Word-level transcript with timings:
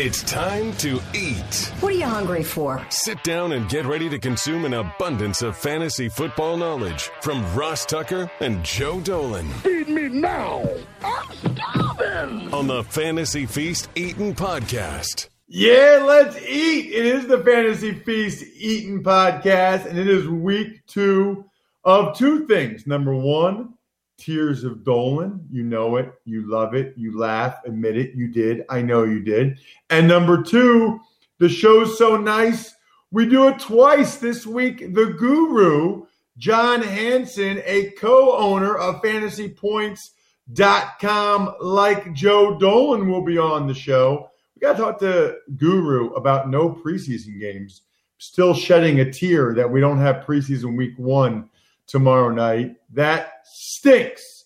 It's 0.00 0.22
time 0.22 0.72
to 0.74 1.00
eat. 1.12 1.72
What 1.80 1.92
are 1.92 1.96
you 1.96 2.04
hungry 2.04 2.44
for? 2.44 2.86
Sit 2.88 3.20
down 3.24 3.50
and 3.50 3.68
get 3.68 3.84
ready 3.84 4.08
to 4.08 4.16
consume 4.16 4.64
an 4.64 4.74
abundance 4.74 5.42
of 5.42 5.56
fantasy 5.56 6.08
football 6.08 6.56
knowledge 6.56 7.10
from 7.20 7.44
Ross 7.52 7.84
Tucker 7.84 8.30
and 8.38 8.64
Joe 8.64 9.00
Dolan. 9.00 9.48
Feed 9.54 9.88
me 9.88 10.08
now. 10.08 10.64
I'm 11.02 11.32
starving. 11.32 12.54
On 12.54 12.68
the 12.68 12.84
Fantasy 12.84 13.44
Feast 13.44 13.88
Eating 13.96 14.36
Podcast. 14.36 15.30
Yeah, 15.48 16.04
let's 16.06 16.40
eat. 16.42 16.92
It 16.92 17.04
is 17.04 17.26
the 17.26 17.42
Fantasy 17.42 17.92
Feast 17.92 18.44
Eating 18.54 19.02
Podcast, 19.02 19.84
and 19.86 19.98
it 19.98 20.06
is 20.06 20.28
week 20.28 20.86
two 20.86 21.44
of 21.82 22.16
two 22.16 22.46
things. 22.46 22.86
Number 22.86 23.16
one, 23.16 23.74
Tears 24.18 24.64
of 24.64 24.84
Dolan. 24.84 25.46
You 25.50 25.62
know 25.62 25.96
it. 25.96 26.12
You 26.24 26.50
love 26.50 26.74
it. 26.74 26.92
You 26.96 27.16
laugh. 27.16 27.60
Admit 27.64 27.96
it. 27.96 28.14
You 28.14 28.28
did. 28.28 28.64
I 28.68 28.82
know 28.82 29.04
you 29.04 29.20
did. 29.20 29.58
And 29.90 30.08
number 30.08 30.42
two, 30.42 31.00
the 31.38 31.48
show's 31.48 31.96
so 31.96 32.16
nice. 32.16 32.74
We 33.10 33.24
do 33.26 33.48
it 33.48 33.58
twice 33.58 34.16
this 34.16 34.46
week. 34.46 34.92
The 34.92 35.06
guru, 35.06 36.04
John 36.36 36.82
Hansen, 36.82 37.62
a 37.64 37.92
co 37.92 38.36
owner 38.36 38.76
of 38.76 39.00
fantasypoints.com, 39.02 41.54
like 41.60 42.12
Joe 42.12 42.58
Dolan, 42.58 43.08
will 43.08 43.24
be 43.24 43.38
on 43.38 43.66
the 43.66 43.72
show. 43.74 44.28
We 44.54 44.60
got 44.60 44.76
to 44.76 44.82
talk 44.82 44.98
to 44.98 45.38
Guru 45.56 46.12
about 46.14 46.50
no 46.50 46.68
preseason 46.70 47.40
games. 47.40 47.80
Still 48.18 48.52
shedding 48.52 48.98
a 48.98 49.10
tear 49.10 49.54
that 49.54 49.70
we 49.70 49.80
don't 49.80 50.00
have 50.00 50.26
preseason 50.26 50.76
week 50.76 50.98
one 50.98 51.48
tomorrow 51.88 52.28
night. 52.28 52.76
That 52.92 53.32
stinks. 53.44 54.44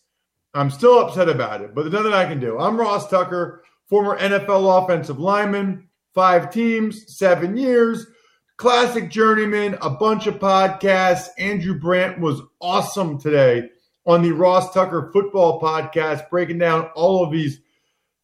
I'm 0.54 0.70
still 0.70 0.98
upset 1.00 1.28
about 1.28 1.60
it, 1.60 1.74
but 1.74 1.82
there's 1.82 1.92
nothing 1.92 2.12
I 2.12 2.26
can 2.26 2.40
do. 2.40 2.58
I'm 2.58 2.78
Ross 2.78 3.08
Tucker, 3.08 3.62
former 3.86 4.18
NFL 4.18 4.82
offensive 4.82 5.18
lineman, 5.18 5.88
five 6.14 6.50
teams, 6.50 7.16
seven 7.16 7.56
years, 7.56 8.06
classic 8.56 9.10
journeyman, 9.10 9.76
a 9.82 9.90
bunch 9.90 10.26
of 10.26 10.38
podcasts. 10.38 11.28
Andrew 11.38 11.78
Brandt 11.78 12.20
was 12.20 12.42
awesome 12.60 13.18
today 13.18 13.70
on 14.04 14.22
the 14.22 14.32
Ross 14.32 14.72
Tucker 14.74 15.10
football 15.12 15.60
podcast, 15.60 16.28
breaking 16.28 16.58
down 16.58 16.90
all 16.94 17.24
of 17.24 17.32
these 17.32 17.60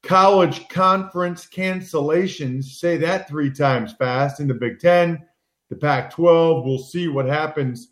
college 0.02 0.68
conference 0.68 1.46
cancellations. 1.46 2.64
Say 2.64 2.98
that 2.98 3.28
three 3.28 3.50
times 3.50 3.94
fast 3.94 4.40
in 4.40 4.48
the 4.48 4.54
Big 4.54 4.80
Ten, 4.80 5.24
the 5.70 5.76
Pac 5.76 6.10
12. 6.12 6.64
We'll 6.64 6.78
see 6.78 7.08
what 7.08 7.26
happens 7.26 7.88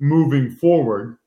moving 0.00 0.50
forward. 0.50 1.18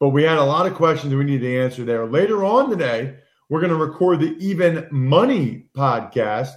But 0.00 0.10
we 0.10 0.22
had 0.22 0.38
a 0.38 0.44
lot 0.44 0.66
of 0.66 0.74
questions 0.74 1.14
we 1.14 1.24
need 1.24 1.40
to 1.40 1.58
answer 1.58 1.84
there. 1.84 2.06
Later 2.06 2.44
on 2.44 2.70
today, 2.70 3.16
we're 3.48 3.60
going 3.60 3.72
to 3.72 3.76
record 3.76 4.20
the 4.20 4.36
Even 4.38 4.86
Money 4.90 5.66
podcast 5.76 6.52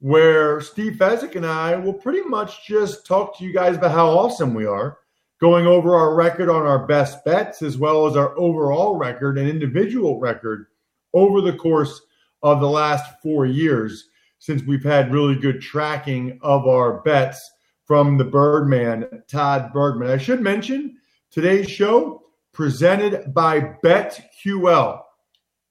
where 0.00 0.60
Steve 0.62 0.94
Fezzik 0.94 1.36
and 1.36 1.46
I 1.46 1.76
will 1.76 1.92
pretty 1.92 2.22
much 2.22 2.66
just 2.66 3.06
talk 3.06 3.36
to 3.38 3.44
you 3.44 3.52
guys 3.52 3.76
about 3.76 3.92
how 3.92 4.08
awesome 4.08 4.54
we 4.54 4.64
are, 4.64 4.98
going 5.40 5.66
over 5.66 5.94
our 5.94 6.14
record 6.14 6.48
on 6.48 6.66
our 6.66 6.86
best 6.86 7.24
bets 7.24 7.62
as 7.62 7.78
well 7.78 8.06
as 8.06 8.16
our 8.16 8.36
overall 8.38 8.96
record 8.96 9.38
and 9.38 9.48
individual 9.48 10.18
record 10.18 10.66
over 11.12 11.40
the 11.40 11.52
course 11.52 12.00
of 12.42 12.60
the 12.60 12.68
last 12.68 13.20
four 13.22 13.44
years 13.44 14.08
since 14.38 14.62
we've 14.62 14.84
had 14.84 15.12
really 15.12 15.34
good 15.34 15.60
tracking 15.60 16.38
of 16.42 16.66
our 16.66 17.00
bets 17.02 17.50
from 17.90 18.16
the 18.16 18.24
Birdman, 18.24 19.24
Todd 19.26 19.72
Bergman. 19.72 20.12
I 20.12 20.16
should 20.16 20.40
mention 20.40 20.96
today's 21.32 21.68
show 21.68 22.22
presented 22.52 23.34
by 23.34 23.74
BetQL. 23.84 25.00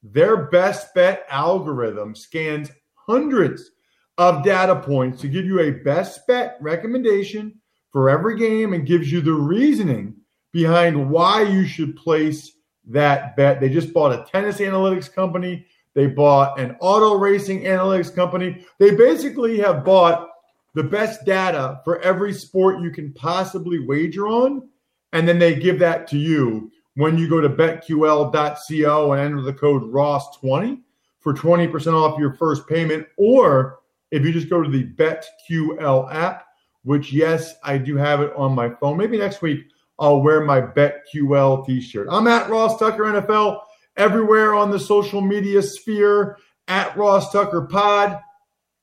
Their 0.02 0.50
best 0.50 0.92
bet 0.94 1.24
algorithm 1.30 2.14
scans 2.14 2.70
hundreds 2.94 3.70
of 4.18 4.44
data 4.44 4.76
points 4.76 5.22
to 5.22 5.28
give 5.28 5.46
you 5.46 5.60
a 5.60 5.70
best 5.70 6.26
bet 6.26 6.58
recommendation 6.60 7.58
for 7.90 8.10
every 8.10 8.38
game 8.38 8.74
and 8.74 8.86
gives 8.86 9.10
you 9.10 9.22
the 9.22 9.32
reasoning 9.32 10.14
behind 10.52 11.10
why 11.10 11.40
you 11.40 11.66
should 11.66 11.96
place 11.96 12.52
that 12.86 13.34
bet. 13.34 13.62
They 13.62 13.70
just 13.70 13.94
bought 13.94 14.12
a 14.12 14.30
tennis 14.30 14.58
analytics 14.58 15.10
company. 15.10 15.64
They 15.94 16.06
bought 16.06 16.60
an 16.60 16.76
auto 16.80 17.14
racing 17.14 17.62
analytics 17.62 18.14
company. 18.14 18.66
They 18.78 18.94
basically 18.94 19.58
have 19.60 19.86
bought 19.86 20.29
the 20.74 20.82
best 20.82 21.24
data 21.24 21.80
for 21.84 22.00
every 22.00 22.32
sport 22.32 22.80
you 22.80 22.90
can 22.90 23.12
possibly 23.12 23.78
wager 23.78 24.28
on. 24.28 24.68
And 25.12 25.26
then 25.26 25.38
they 25.38 25.54
give 25.54 25.78
that 25.80 26.06
to 26.08 26.18
you 26.18 26.70
when 26.94 27.18
you 27.18 27.28
go 27.28 27.40
to 27.40 27.48
betql.co 27.48 29.12
and 29.12 29.22
enter 29.22 29.42
the 29.42 29.52
code 29.52 29.82
ROSS20 29.82 30.80
for 31.18 31.34
20% 31.34 31.92
off 31.92 32.18
your 32.18 32.34
first 32.34 32.68
payment. 32.68 33.06
Or 33.16 33.80
if 34.10 34.24
you 34.24 34.32
just 34.32 34.48
go 34.48 34.62
to 34.62 34.70
the 34.70 34.84
BetQL 34.94 36.12
app, 36.12 36.46
which, 36.82 37.12
yes, 37.12 37.54
I 37.62 37.78
do 37.78 37.96
have 37.96 38.20
it 38.20 38.32
on 38.36 38.54
my 38.54 38.70
phone. 38.70 38.96
Maybe 38.96 39.18
next 39.18 39.42
week 39.42 39.66
I'll 39.98 40.22
wear 40.22 40.40
my 40.40 40.60
BetQL 40.60 41.66
t 41.66 41.80
shirt. 41.80 42.08
I'm 42.10 42.26
at 42.26 42.48
Ross 42.48 42.78
Tucker 42.78 43.04
NFL 43.04 43.60
everywhere 43.96 44.54
on 44.54 44.70
the 44.70 44.80
social 44.80 45.20
media 45.20 45.62
sphere 45.62 46.38
at 46.68 46.96
Ross 46.96 47.32
Tucker 47.32 47.62
Pod 47.62 48.18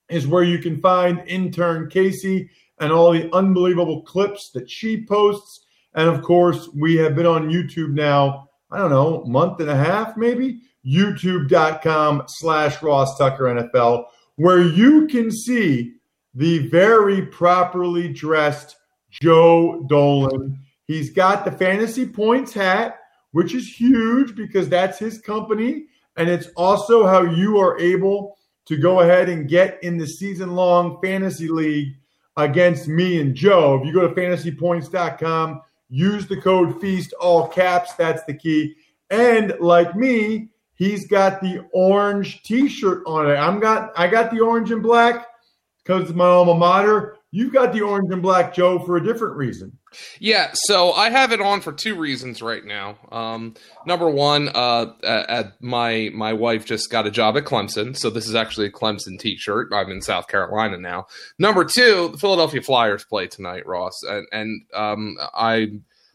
is 0.10 0.28
where 0.28 0.44
you 0.44 0.60
can 0.60 0.80
find 0.80 1.24
intern 1.28 1.90
Casey 1.90 2.50
and 2.80 2.92
all 2.92 3.12
the 3.12 3.34
unbelievable 3.34 4.02
clips 4.04 4.52
that 4.52 4.70
she 4.70 5.06
posts. 5.06 5.66
And 5.94 6.08
of 6.08 6.22
course, 6.22 6.70
we 6.76 6.96
have 6.98 7.16
been 7.16 7.26
on 7.26 7.50
YouTube 7.50 7.92
now, 7.92 8.50
I 8.72 8.78
don't 8.78 8.92
know, 8.92 9.24
month 9.26 9.60
and 9.60 9.70
a 9.70 9.76
half 9.76 10.16
maybe, 10.16 10.62
youtube.com 10.86 12.24
slash 12.28 12.82
Ross 12.82 13.18
Tucker 13.18 13.46
NFL, 13.46 14.06
where 14.36 14.62
you 14.62 15.08
can 15.08 15.32
see 15.32 15.94
the 16.34 16.68
very 16.68 17.26
properly 17.26 18.08
dressed 18.08 18.78
Joe 19.10 19.86
Dolan. 19.90 20.60
He's 20.86 21.10
got 21.10 21.44
the 21.44 21.52
fantasy 21.52 22.08
points 22.08 22.54
hat, 22.54 23.00
which 23.32 23.56
is 23.56 23.68
huge 23.68 24.36
because 24.36 24.70
that's 24.70 25.00
his 25.00 25.20
company. 25.20 25.86
And 26.16 26.30
it's 26.30 26.48
also 26.56 27.06
how 27.06 27.24
you 27.24 27.58
are 27.58 27.80
able 27.80 28.38
to 28.68 28.78
go 28.78 29.00
ahead 29.00 29.30
and 29.30 29.48
get 29.48 29.82
in 29.84 29.98
the 29.98 30.08
season 30.08 30.54
long 30.54 31.00
fantasy 31.02 31.48
league 31.48 31.96
against 32.36 32.88
me 32.88 33.20
and 33.20 33.34
Joe. 33.34 33.80
If 33.80 33.88
you 33.88 33.94
go 33.94 34.08
to 34.08 34.14
fantasypoints.com, 34.14 35.62
use 35.90 36.28
the 36.28 36.40
code 36.40 36.80
FEAST, 36.80 37.14
all 37.14 37.48
caps, 37.48 37.94
that's 37.96 38.24
the 38.26 38.34
key. 38.34 38.76
And 39.10 39.56
like 39.60 39.96
me, 39.96 40.50
he's 40.76 41.08
got 41.08 41.42
the 41.42 41.66
orange 41.74 42.44
t-shirt 42.44 43.04
on 43.08 43.30
it. 43.30 43.36
I'm 43.36 43.60
got 43.60 43.92
I 43.98 44.08
got 44.08 44.32
the 44.32 44.42
orange 44.42 44.72
and 44.72 44.84
black 44.84 45.28
because 45.84 46.04
it's 46.04 46.14
my 46.14 46.26
alma 46.26 46.54
mater. 46.54 47.17
You've 47.32 47.52
got 47.52 47.74
the 47.74 47.82
orange 47.82 48.12
and 48.12 48.22
black, 48.22 48.54
Joe, 48.54 48.80
for 48.80 48.96
a 48.96 49.04
different 49.04 49.36
reason. 49.36 49.78
Yeah, 50.20 50.52
so 50.54 50.94
I 50.94 51.10
have 51.10 51.34
it 51.34 51.42
on 51.42 51.60
for 51.60 51.74
two 51.74 51.96
reasons 51.96 52.42
right 52.42 52.64
now. 52.64 52.98
Um, 53.12 53.56
number 53.86 54.10
one, 54.10 54.50
uh, 54.50 54.94
at 55.04 55.62
my 55.62 56.10
my 56.14 56.32
wife 56.32 56.66
just 56.66 56.90
got 56.90 57.06
a 57.06 57.12
job 57.12 57.36
at 57.36 57.44
Clemson, 57.44 57.98
so 57.98 58.10
this 58.10 58.28
is 58.28 58.36
actually 58.36 58.68
a 58.68 58.72
Clemson 58.72 59.20
T-shirt. 59.20 59.74
I'm 59.74 59.92
in 59.92 60.02
South 60.02 60.30
Carolina 60.30 60.78
now. 60.78 61.08
Number 61.38 61.66
two, 61.66 62.10
the 62.14 62.18
Philadelphia 62.18 62.62
Flyers 62.62 63.04
play 63.04 63.28
tonight, 63.28 63.66
Ross, 63.66 64.04
and, 64.04 64.28
and 64.32 64.62
um, 64.74 65.18
I. 65.34 65.68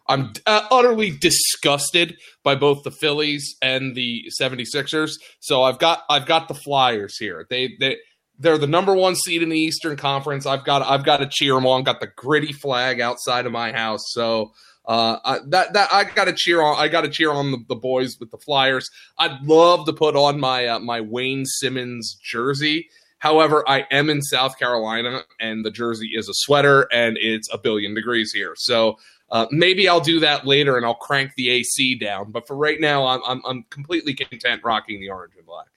I'm 0.08 0.32
uh, 0.46 0.66
utterly 0.72 1.12
disgusted 1.12 2.16
by 2.42 2.56
both 2.56 2.82
the 2.82 2.90
Phillies 2.90 3.54
and 3.62 3.94
the 3.94 4.24
76ers. 4.38 5.12
So 5.38 5.62
I've 5.62 5.78
got 5.78 6.02
I've 6.10 6.26
got 6.26 6.48
the 6.48 6.54
Flyers 6.54 7.16
here. 7.16 7.46
They 7.48 7.76
they 7.78 7.98
they're 8.42 8.58
the 8.58 8.66
number 8.66 8.94
one 8.94 9.14
seed 9.14 9.42
in 9.42 9.48
the 9.48 9.58
Eastern 9.58 9.97
Conference. 9.97 10.47
I've 10.47 10.64
got 10.64 10.82
I've 10.82 11.04
got 11.04 11.19
to 11.19 11.26
cheer 11.26 11.54
them 11.54 11.66
on. 11.66 11.84
Got 11.84 12.00
the 12.00 12.08
gritty 12.16 12.53
flag 12.53 13.00
outside 13.00 13.47
of 13.47 13.53
my 13.53 13.72
house, 13.72 14.03
so 14.08 14.53
uh, 14.84 15.19
I, 15.25 15.38
that 15.48 15.72
that 15.72 15.88
I 15.92 16.04
got 16.04 16.25
to 16.25 16.32
cheer 16.32 16.60
on. 16.60 16.76
I 16.78 16.88
got 16.88 17.03
to 17.03 17.08
cheer 17.08 17.30
on 17.30 17.53
the, 17.53 17.58
the, 17.69 17.76
boys 17.76 18.16
with 18.19 18.30
the 18.30 18.38
Flyers. 18.38 18.91
I'd 19.19 19.41
love 19.42 19.86
to 19.86 19.92
put 19.92 20.16
on 20.16 20.41
my 20.41 20.66
uh, 20.66 20.78
my 20.80 21.00
Wayne 21.00 21.44
Simmonds 21.47 22.16
jersey. 22.22 22.88
However, 23.19 23.62
I 23.69 23.86
am 23.92 24.10
in 24.10 24.20
South 24.20 24.59
Carolina, 24.59 25.22
and 25.39 25.65
the 25.65 25.71
jersey 25.71 26.10
is 26.15 26.28
a 26.28 26.34
sweater, 26.34 26.89
and 26.92 27.16
it's 27.21 27.48
a 27.53 27.59
billion 27.59 27.94
degrees 27.94 28.33
here. 28.33 28.54
So 28.56 28.97
uh, 29.30 29.47
maybe 29.53 29.89
I'll 29.89 30.00
do 30.00 30.18
that 30.21 30.44
later, 30.44 30.77
and 30.77 30.84
I'll 30.84 30.94
crank 30.94 31.33
the 31.36 31.50
AC 31.50 31.94
down. 31.94 32.33
But 32.33 32.48
for 32.48 32.56
right 32.56 32.80
now, 32.80 33.06
I'm 33.06 33.21
I'm, 33.24 33.42
I'm 33.47 33.62
completely 33.71 34.15
content 34.15 34.62
rocking 34.65 35.00
the 35.00 35.10
orange 35.10 35.34
and 35.36 35.47
black. 35.47 35.68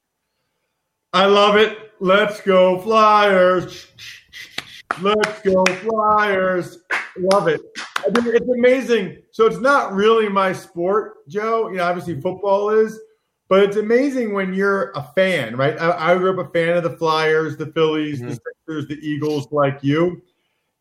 I 1.15 1.27
love 1.27 1.56
it. 1.56 1.94
Let's 2.01 2.41
go 2.41 2.77
Flyers. 2.81 3.88
Let's 5.01 5.41
go 5.44 5.63
Flyers. 5.63 6.79
Love 7.17 7.47
it. 7.47 7.62
I 8.00 8.21
mean, 8.21 8.35
it's 8.35 8.50
amazing. 8.50 9.19
So 9.31 9.45
it's 9.45 9.62
not 9.62 9.94
really 9.94 10.27
my 10.27 10.51
sport, 10.51 11.25
Joe. 11.29 11.69
You 11.69 11.77
know, 11.77 11.85
obviously 11.85 12.19
football 12.19 12.69
is, 12.69 13.00
but 13.47 13.63
it's 13.63 13.77
amazing 13.77 14.33
when 14.33 14.53
you're 14.53 14.91
a 14.91 15.03
fan, 15.15 15.56
right? 15.56 15.79
I, 15.79 16.12
I 16.12 16.17
grew 16.17 16.38
up 16.38 16.50
a 16.50 16.51
fan 16.51 16.75
of 16.75 16.83
the 16.83 16.97
Flyers, 16.97 17.56
the 17.56 17.67
Phillies, 17.67 18.19
mm-hmm. 18.19 18.31
the 18.31 18.39
Sixers, 18.67 18.88
the 18.89 19.00
Eagles, 19.01 19.47
like 19.53 19.79
you. 19.81 20.21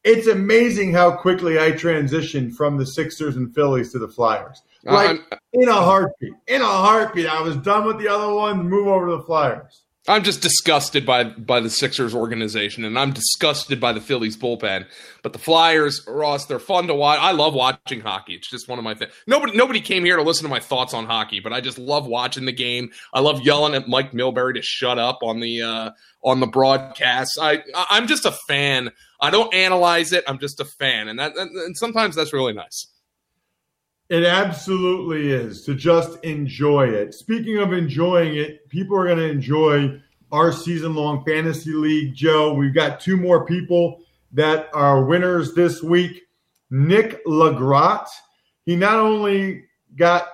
It's 0.03 0.27
amazing 0.27 0.93
how 0.93 1.13
quickly 1.17 1.61
I 1.61 1.71
transitioned 1.71 2.55
from 2.55 2.77
the 2.77 2.87
Sixers 2.87 3.37
and 3.37 3.55
Phillies 3.55 3.93
to 3.93 4.01
the 4.01 4.09
Flyers. 4.09 4.63
Like 4.83 5.21
in 5.53 5.69
a 5.69 5.75
heartbeat. 5.75 6.33
In 6.49 6.61
a 6.61 6.67
heartbeat. 6.67 7.27
I 7.27 7.41
was 7.41 7.57
done 7.59 7.87
with 7.87 7.99
the 7.99 8.09
other 8.09 8.35
one, 8.35 8.69
move 8.69 8.89
over 8.89 9.07
to 9.11 9.17
the 9.19 9.23
Flyers. 9.23 9.84
I'm 10.07 10.23
just 10.23 10.43
disgusted 10.43 11.07
by 11.07 11.25
by 11.25 11.61
the 11.61 11.71
Sixers 11.71 12.15
organization, 12.15 12.85
and 12.85 12.99
I'm 12.99 13.13
disgusted 13.13 13.81
by 13.81 13.93
the 13.93 14.03
Phillies 14.03 14.37
bullpen. 14.37 14.85
But 15.23 15.33
the 15.33 15.39
Flyers, 15.39 16.07
Ross, 16.07 16.45
they're 16.45 16.59
fun 16.59 16.89
to 16.89 16.95
watch. 16.95 17.19
I 17.21 17.33
love 17.33 17.55
watching 17.55 18.01
hockey. 18.01 18.35
It's 18.35 18.51
just 18.51 18.69
one 18.69 18.79
of 18.79 18.85
my 18.85 18.95
things. 18.95 19.13
Nobody 19.27 19.57
nobody 19.57 19.81
came 19.81 20.05
here 20.05 20.17
to 20.17 20.23
listen 20.23 20.45
to 20.45 20.51
my 20.51 20.61
thoughts 20.61 20.93
on 20.93 21.07
hockey, 21.07 21.41
but 21.41 21.55
I 21.55 21.63
just 21.63 21.79
love 21.79 22.07
watching 22.07 22.45
the 22.45 22.53
game. 22.53 22.91
I 23.15 23.21
love 23.21 23.41
yelling 23.41 23.75
at 23.75 23.89
Mike 23.89 24.13
Milbury 24.13 24.55
to 24.55 24.63
shut 24.63 24.99
up 24.99 25.21
on 25.23 25.41
the 25.41 25.63
uh, 25.63 25.91
on 26.23 26.41
the 26.41 26.47
broadcast. 26.47 27.39
I 27.41 27.63
I'm 27.75 28.07
just 28.07 28.27
a 28.27 28.33
fan. 28.33 28.91
I 29.23 29.31
don't 29.31 29.55
analyze 29.55 30.13
it. 30.13 30.25
I'm 30.29 30.39
just 30.39 30.61
a 30.61 30.67
fan, 30.67 31.09
and 31.09 31.19
that 31.19 31.35
and 31.35 31.75
sometimes 31.79 32.15
that's 32.15 32.35
really 32.35 32.53
nice. 32.53 32.89
It 34.11 34.25
absolutely 34.25 35.33
is 35.33 35.65
to 35.65 35.75
just 35.75 36.23
enjoy 36.25 36.89
it. 36.89 37.15
Speaking 37.15 37.59
of 37.59 37.73
enjoying 37.73 38.37
it, 38.37 38.69
people 38.69 38.99
are 38.99 39.07
going 39.07 39.19
to 39.19 39.31
enjoy 39.31 39.99
our 40.31 40.53
season 40.53 40.95
long 40.95 41.25
fantasy 41.25 41.73
league. 41.73 42.15
Joe, 42.15 42.53
we've 42.53 42.75
got 42.75 43.01
two 43.01 43.17
more 43.17 43.47
people 43.47 44.01
that 44.33 44.69
are 44.75 45.05
winners 45.05 45.55
this 45.55 45.83
week. 45.83 46.23
Nick 46.71 47.25
Lagrotte, 47.25 48.09
he 48.67 48.77
not 48.77 48.97
only 48.97 49.65
got 49.97 50.29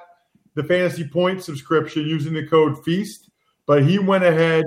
the 0.55 0.65
fantasy 0.65 1.07
point 1.07 1.45
subscription 1.45 2.07
using 2.07 2.33
the 2.33 2.47
code 2.47 2.83
FEAST, 2.85 3.31
but 3.67 3.85
he 3.85 3.99
went 3.99 4.25
ahead 4.25 4.65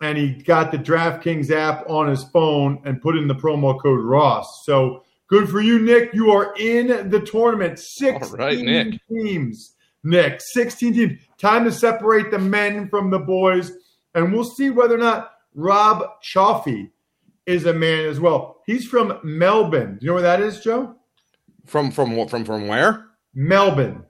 and 0.00 0.16
he 0.16 0.32
got 0.32 0.70
the 0.70 0.78
DraftKings 0.78 1.50
app 1.50 1.88
on 1.88 2.08
his 2.08 2.24
phone 2.24 2.80
and 2.84 3.02
put 3.02 3.16
in 3.16 3.26
the 3.26 3.34
promo 3.34 3.80
code 3.80 4.04
Ross. 4.04 4.64
So 4.64 5.02
Good 5.28 5.48
for 5.48 5.60
you, 5.60 5.78
Nick. 5.78 6.12
You 6.12 6.30
are 6.30 6.54
in 6.58 7.08
the 7.10 7.20
tournament. 7.20 7.78
16 7.78 8.38
right, 8.38 8.58
Nick. 8.58 9.00
teams. 9.08 9.74
Nick, 10.02 10.40
16 10.40 10.92
teams. 10.94 11.20
Time 11.38 11.64
to 11.64 11.72
separate 11.72 12.30
the 12.30 12.38
men 12.38 12.88
from 12.88 13.10
the 13.10 13.18
boys. 13.18 13.72
And 14.14 14.32
we'll 14.32 14.44
see 14.44 14.70
whether 14.70 14.94
or 14.94 14.98
not 14.98 15.32
Rob 15.54 16.20
Chaffee 16.20 16.90
is 17.46 17.66
a 17.66 17.72
man 17.72 18.06
as 18.06 18.20
well. 18.20 18.62
He's 18.66 18.86
from 18.86 19.18
Melbourne. 19.22 19.98
Do 19.98 20.04
you 20.04 20.08
know 20.08 20.14
where 20.14 20.22
that 20.22 20.40
is, 20.40 20.60
Joe? 20.60 20.94
From 21.64 21.90
from 21.90 22.28
from 22.28 22.44
from 22.44 22.68
where? 22.68 23.06
Melbourne. 23.34 24.04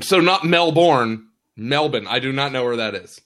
So 0.00 0.20
not 0.20 0.44
Melbourne, 0.44 1.28
Melbourne. 1.56 2.06
I 2.06 2.18
do 2.18 2.32
not 2.32 2.52
know 2.52 2.64
where 2.64 2.76
that 2.76 2.94
is. 2.94 3.20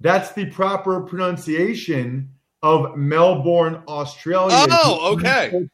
That's 0.00 0.32
the 0.32 0.46
proper 0.46 1.00
pronunciation 1.00 2.30
of 2.62 2.96
Melbourne, 2.96 3.82
Australia. 3.88 4.66
Oh, 4.70 5.14
okay. 5.14 5.68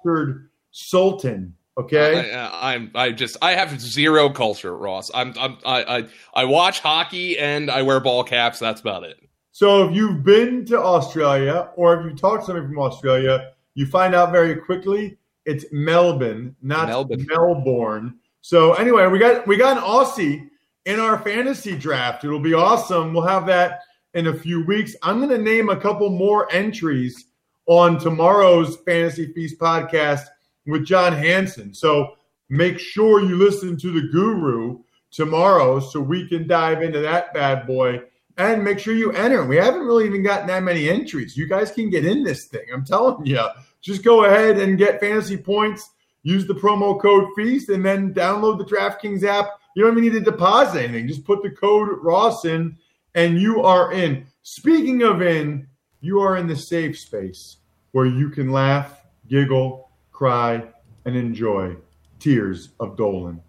Sultan. 0.79 1.55
Okay, 1.77 2.33
I, 2.35 2.75
am 2.75 2.91
I, 2.95 3.05
I 3.05 3.13
just 3.13 3.37
I 3.41 3.53
have 3.53 3.81
zero 3.81 4.31
culture, 4.31 4.77
Ross. 4.77 5.11
I'm, 5.15 5.33
I'm 5.39 5.59
I, 5.65 5.99
I 5.99 6.09
I 6.35 6.45
watch 6.45 6.81
hockey 6.81 7.39
and 7.39 7.71
I 7.71 7.83
wear 7.83 8.01
ball 8.01 8.25
caps. 8.25 8.59
That's 8.59 8.81
about 8.81 9.05
it. 9.05 9.17
So 9.53 9.89
if 9.89 9.95
you've 9.95 10.25
been 10.25 10.65
to 10.67 10.79
Australia 10.81 11.71
or 11.77 12.01
if 12.01 12.05
you 12.05 12.17
talk 12.17 12.41
to 12.41 12.47
somebody 12.47 12.67
from 12.67 12.79
Australia, 12.79 13.53
you 13.75 13.87
find 13.87 14.15
out 14.15 14.33
very 14.33 14.57
quickly 14.57 15.19
it's 15.45 15.65
Melbourne, 15.73 16.55
not 16.63 16.89
Melbourne. 16.89 17.27
Melbourne. 17.29 18.19
So 18.41 18.75
anyway, 18.75 19.07
we 19.07 19.19
got 19.19 19.47
we 19.47 19.57
got 19.57 19.77
an 19.77 19.83
Aussie 19.83 20.49
in 20.85 20.99
our 21.01 21.19
fantasy 21.19 21.77
draft. 21.77 22.25
It'll 22.25 22.41
be 22.41 22.55
awesome. 22.55 23.13
We'll 23.13 23.27
have 23.27 23.47
that 23.47 23.81
in 24.15 24.29
a 24.29 24.35
few 24.35 24.65
weeks. 24.65 24.97
I'm 25.03 25.19
going 25.19 25.31
to 25.31 25.39
name 25.39 25.71
a 25.71 25.77
couple 25.77 26.09
more 26.11 26.53
entries 26.53 27.27
on 27.67 27.99
tomorrow's 27.99 28.79
Fantasy 28.87 29.33
Feast 29.33 29.59
podcast 29.59 30.27
with 30.69 30.85
John 30.85 31.13
Hansen. 31.13 31.75
So 31.75 32.15
make 32.49 32.79
sure 32.79 33.21
you 33.21 33.37
listen 33.37 33.77
to 33.79 33.91
the 33.91 34.09
guru 34.09 34.79
tomorrow 35.11 35.81
so 35.81 36.01
we 36.01 36.29
can 36.29 36.47
dive 36.47 36.83
into 36.83 37.01
that 37.01 37.35
bad 37.35 37.67
boy 37.67 38.03
and 38.37 38.63
make 38.63 38.79
sure 38.79 38.95
you 38.95 39.11
enter. 39.13 39.45
We 39.45 39.57
haven't 39.57 39.87
really 39.87 40.07
even 40.07 40.23
gotten 40.23 40.47
that 40.47 40.63
many 40.63 40.89
entries. 40.89 41.37
You 41.37 41.49
guys 41.49 41.73
can 41.73 41.91
get 41.91 42.05
in 42.05 42.23
this 42.23 42.47
thing. 42.47 42.67
I'm 42.73 42.85
telling 42.85 43.27
you. 43.27 43.45
Just 43.81 44.05
go 44.05 44.25
ahead 44.25 44.59
and 44.59 44.79
get 44.79 45.01
fantasy 45.01 45.37
points. 45.37 45.91
Use 46.23 46.47
the 46.47 46.55
promo 46.55 47.01
code 47.01 47.29
FEAST 47.37 47.71
and 47.71 47.85
then 47.85 48.13
download 48.13 48.59
the 48.59 48.65
DraftKings 48.65 49.25
app. 49.25 49.47
You 49.75 49.85
don't 49.85 49.93
even 49.93 50.05
need 50.05 50.25
to 50.25 50.31
deposit 50.31 50.83
anything. 50.83 51.09
Just 51.09 51.25
put 51.25 51.43
the 51.43 51.51
code 51.51 51.89
Ross 52.03 52.45
in 52.45 52.77
and 53.15 53.41
you 53.41 53.63
are 53.63 53.93
in. 53.93 54.27
Speaking 54.43 55.03
of 55.03 55.23
in, 55.23 55.67
you 56.01 56.21
are 56.21 56.37
in 56.37 56.47
the 56.47 56.57
safe 56.57 56.99
space 56.99 57.59
where 57.93 58.07
you 58.07 58.31
can 58.31 58.51
laugh, 58.53 59.03
giggle, 59.29 59.88
cry, 60.19 60.63
and 61.05 61.15
enjoy 61.15 61.77
Tears 62.19 62.71
of 62.81 62.97
Dolan. 62.97 63.41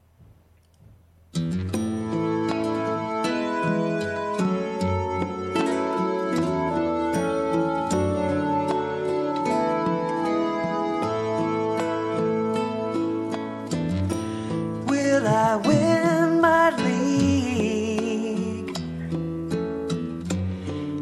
Will 14.85 15.27
I 15.27 15.55
win 15.65 16.39
my 16.39 16.69
league 16.83 18.77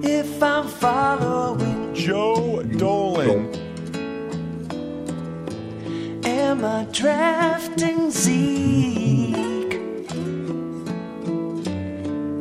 if 0.01 0.41
I'm 0.41 0.69
following 0.69 1.93
Joe 1.93 2.63
Dolan? 2.63 3.56
Am 6.57 6.65
I 6.65 6.85
drafting 6.91 8.09
Zeke? 8.09 9.79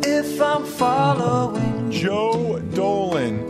If 0.04 0.40
I'm 0.40 0.64
following 0.64 1.90
Joe 1.90 2.60
Dolan, 2.72 3.44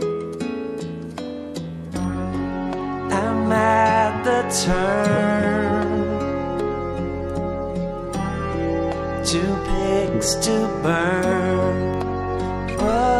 I'm 3.11 3.51
at 3.51 4.23
the 4.25 4.41
turn. 4.65 5.87
Two 9.23 9.55
pigs 9.69 10.35
to 10.45 10.67
burn, 10.83 11.99
but 12.77 13.16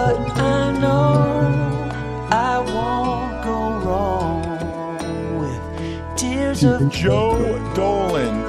with 6.63 6.91
Joe 6.91 7.73
Dolan. 7.75 8.41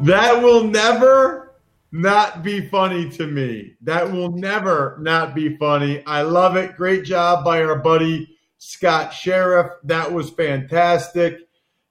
that 0.00 0.40
will 0.42 0.64
never 0.64 1.54
not 1.92 2.42
be 2.44 2.68
funny 2.68 3.10
to 3.10 3.26
me. 3.26 3.74
That 3.82 4.10
will 4.10 4.30
never 4.30 4.96
not 5.00 5.34
be 5.34 5.56
funny. 5.56 6.04
I 6.06 6.22
love 6.22 6.56
it. 6.56 6.76
Great 6.76 7.04
job 7.04 7.44
by 7.44 7.62
our 7.62 7.76
buddy 7.76 8.36
Scott 8.58 9.12
Sheriff. 9.12 9.72
That 9.84 10.12
was 10.12 10.30
fantastic. 10.30 11.38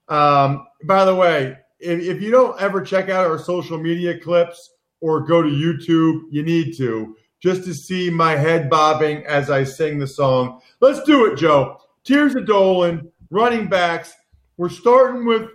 Um, 0.08 0.66
by 0.84 1.04
the 1.04 1.14
way, 1.14 1.58
if, 1.78 2.00
if 2.00 2.22
you 2.22 2.30
don't 2.30 2.60
ever 2.60 2.80
check 2.80 3.10
out 3.10 3.26
our 3.26 3.38
social 3.38 3.78
media 3.78 4.18
clips 4.18 4.70
or 5.00 5.20
go 5.20 5.42
to 5.42 5.48
YouTube, 5.48 6.22
you 6.30 6.42
need 6.42 6.76
to 6.78 7.16
just 7.42 7.64
to 7.64 7.74
see 7.74 8.10
my 8.10 8.36
head 8.36 8.70
bobbing 8.70 9.24
as 9.26 9.50
I 9.50 9.64
sing 9.64 9.98
the 9.98 10.06
song. 10.06 10.60
Let's 10.80 11.02
do 11.04 11.26
it, 11.26 11.36
Joe. 11.36 11.80
Tears 12.04 12.34
of 12.34 12.46
Dolan, 12.46 13.10
running 13.30 13.68
backs. 13.68 14.12
We're 14.56 14.68
starting 14.68 15.24
with 15.24 15.48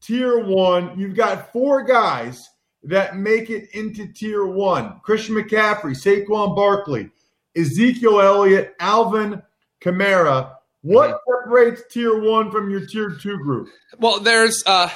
tier 0.00 0.44
one. 0.44 0.98
You've 0.98 1.16
got 1.16 1.52
four 1.52 1.84
guys 1.84 2.48
that 2.84 3.16
make 3.16 3.48
it 3.50 3.70
into 3.72 4.12
tier 4.12 4.44
one 4.44 5.00
Christian 5.02 5.36
McCaffrey, 5.36 5.94
Saquon 5.94 6.54
Barkley, 6.54 7.10
Ezekiel 7.56 8.20
Elliott, 8.20 8.74
Alvin 8.80 9.42
Kamara. 9.80 10.54
What 10.82 11.10
mm-hmm. 11.10 11.44
separates 11.44 11.82
tier 11.92 12.20
one 12.20 12.50
from 12.50 12.68
your 12.68 12.84
tier 12.86 13.10
two 13.10 13.38
group? 13.38 13.68
Well, 13.98 14.18
there's 14.18 14.62
uh 14.66 14.90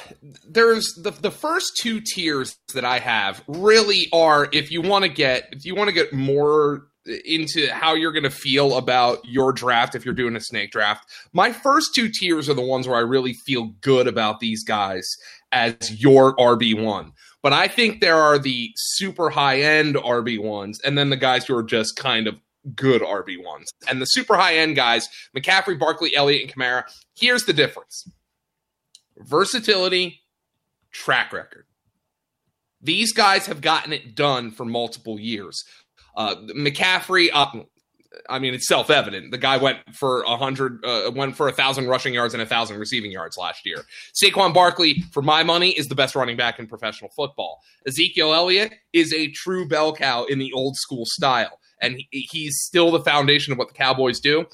there's 0.49 0.95
the 1.01 1.13
the 1.13 1.31
first 1.31 1.77
two 1.77 2.01
tiers 2.01 2.57
that 2.75 2.85
I 2.85 2.99
have 2.99 3.43
really 3.47 4.09
are 4.13 4.49
if 4.53 4.73
you 4.73 4.83
want 4.83 5.05
to 5.05 5.09
get 5.09 5.49
if 5.53 5.65
you 5.65 5.77
want 5.77 5.89
to 5.89 5.95
get 5.95 6.13
more 6.13 6.89
into 7.25 7.69
how 7.73 7.95
you're 7.95 8.13
going 8.13 8.23
to 8.23 8.31
feel 8.31 8.77
about 8.77 9.25
your 9.25 9.53
draft 9.53 9.95
if 9.95 10.05
you're 10.05 10.15
doing 10.15 10.37
a 10.37 10.41
snake 10.41 10.71
draft. 10.71 11.09
My 11.33 11.53
first 11.53 11.95
two 11.95 12.09
tiers 12.09 12.49
are 12.49 12.55
the 12.55 12.63
ones 12.63 12.89
where 12.89 12.97
I 12.97 13.03
really 13.03 13.33
feel 13.33 13.67
good 13.81 14.07
about 14.07 14.41
these 14.41 14.65
guys 14.65 15.07
as 15.53 16.01
your 16.01 16.35
RB1. 16.37 17.13
But 17.43 17.53
I 17.53 17.69
think 17.69 18.01
there 18.01 18.17
are 18.17 18.39
the 18.39 18.71
super 18.77 19.31
high 19.31 19.61
end 19.61 19.95
RB1s 19.95 20.79
and 20.85 20.99
then 20.99 21.11
the 21.11 21.17
guys 21.17 21.47
who 21.47 21.57
are 21.57 21.63
just 21.63 21.97
kind 21.97 22.27
of 22.27 22.41
good 22.75 23.03
RB1s. 23.03 23.67
And 23.89 24.03
the 24.03 24.07
super 24.07 24.37
high 24.37 24.57
end 24.57 24.77
guys, 24.77 25.09
McCaffrey, 25.37 25.79
Barkley, 25.79 26.15
Elliott, 26.17 26.43
and 26.43 26.53
Kamara, 26.53 26.85
here's 27.15 27.45
the 27.45 27.53
difference 27.53 28.05
versatility, 29.19 30.21
track 30.93 31.33
record. 31.33 31.67
These 32.81 33.13
guys 33.13 33.47
have 33.47 33.61
gotten 33.61 33.93
it 33.93 34.15
done 34.15 34.51
for 34.51 34.65
multiple 34.65 35.19
years. 35.19 35.65
Uh, 36.17 36.37
McCaffrey, 36.57 37.29
uh, 37.33 37.47
I 38.31 38.39
mean, 38.39 38.55
it's 38.55 38.67
self 38.67 38.89
evident. 38.89 39.31
The 39.31 39.39
guy 39.39 39.59
went 39.59 39.79
for 39.95 40.23
a 40.23 40.37
hundred, 40.37 40.83
uh, 40.85 41.11
went 41.15 41.37
for 41.37 41.49
a 41.49 41.53
thousand 41.53 41.87
rushing 41.89 42.15
yards 42.15 42.33
and 42.33 42.43
a 42.43 42.47
thousand 42.47 42.79
receiving 42.79 43.11
yards 43.13 43.37
last 43.37 43.67
year. 43.67 43.85
Saquon 44.15 44.55
Barkley, 44.55 45.05
for 45.13 45.23
my 45.23 45.43
money, 45.43 45.71
is 45.71 45.87
the 45.87 45.95
best 45.95 46.15
running 46.15 46.37
back 46.37 46.59
in 46.59 46.67
professional 46.67 47.11
football. 47.15 47.61
Ezekiel 47.87 48.33
Elliott 48.33 48.73
is 48.93 49.13
a 49.13 49.29
true 49.33 49.69
bell 49.69 49.95
cow 49.95 50.25
in 50.25 50.39
the 50.39 50.53
old 50.53 50.77
school 50.77 51.05
style. 51.07 51.59
and 51.81 51.97
he, 52.11 52.27
he's 52.31 52.57
still 52.63 52.91
the 52.91 53.01
foundation 53.01 53.53
of 53.53 53.59
what 53.59 53.69
the 53.69 53.75
Cowboys 53.75 54.21
do. 54.21 54.47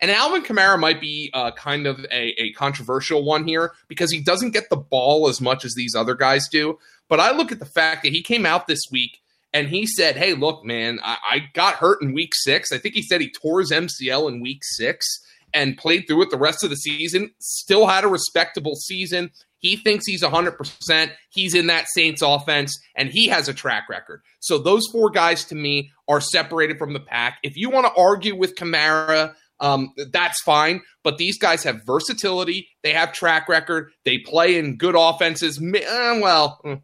And 0.00 0.12
Alvin 0.12 0.44
Kamara 0.44 0.78
might 0.78 1.00
be 1.00 1.30
uh, 1.34 1.50
kind 1.50 1.86
of 1.86 1.98
a, 2.12 2.40
a 2.40 2.52
controversial 2.52 3.24
one 3.24 3.46
here 3.48 3.72
because 3.88 4.12
he 4.12 4.20
doesn't 4.20 4.52
get 4.52 4.70
the 4.70 4.76
ball 4.76 5.28
as 5.28 5.40
much 5.40 5.64
as 5.64 5.74
these 5.74 5.96
other 5.96 6.14
guys 6.14 6.46
do. 6.48 6.78
But 7.08 7.18
I 7.18 7.32
look 7.32 7.50
at 7.50 7.58
the 7.58 7.66
fact 7.66 8.04
that 8.04 8.12
he 8.12 8.22
came 8.22 8.46
out 8.46 8.68
this 8.68 8.82
week 8.92 9.20
and 9.58 9.68
he 9.68 9.86
said, 9.86 10.16
Hey, 10.16 10.34
look, 10.34 10.64
man, 10.64 11.00
I, 11.02 11.18
I, 11.28 11.38
got 11.52 11.74
hurt 11.74 12.00
in 12.00 12.12
week 12.12 12.30
six. 12.32 12.70
I 12.70 12.78
think 12.78 12.94
he 12.94 13.02
said 13.02 13.20
he 13.20 13.32
tore 13.42 13.58
his 13.58 13.72
MCL 13.72 14.28
in 14.28 14.40
week 14.40 14.60
six 14.62 15.04
and 15.52 15.76
played 15.76 16.06
through 16.06 16.22
it 16.22 16.30
the 16.30 16.38
rest 16.38 16.62
of 16.62 16.70
the 16.70 16.76
season, 16.76 17.32
still 17.40 17.88
had 17.88 18.04
a 18.04 18.08
respectable 18.08 18.76
season. 18.76 19.30
He 19.58 19.76
thinks 19.76 20.06
he's 20.06 20.22
100%. 20.22 21.10
He's 21.30 21.54
in 21.54 21.66
that 21.66 21.86
Saints 21.92 22.22
offense, 22.22 22.78
and 22.94 23.08
he 23.08 23.26
has 23.26 23.48
a 23.48 23.54
track 23.54 23.88
record. 23.88 24.22
So 24.38 24.58
those 24.58 24.86
four 24.92 25.10
guys 25.10 25.44
to 25.46 25.56
me 25.56 25.90
are 26.06 26.20
separated 26.20 26.78
from 26.78 26.92
the 26.92 27.00
pack. 27.00 27.38
If 27.42 27.56
you 27.56 27.68
want 27.70 27.86
to 27.86 28.00
argue 28.00 28.36
with 28.36 28.54
Kamara, 28.54 29.34
um, 29.58 29.92
that's 30.12 30.40
fine. 30.42 30.82
But 31.02 31.18
these 31.18 31.38
guys 31.38 31.64
have 31.64 31.84
versatility. 31.84 32.68
They 32.84 32.92
have 32.92 33.12
track 33.12 33.48
record. 33.48 33.90
They 34.04 34.18
play 34.18 34.58
in 34.58 34.76
good 34.76 34.94
offenses. 34.96 35.60
Eh, 35.60 36.20
well, 36.20 36.60
hmm, 36.62 36.74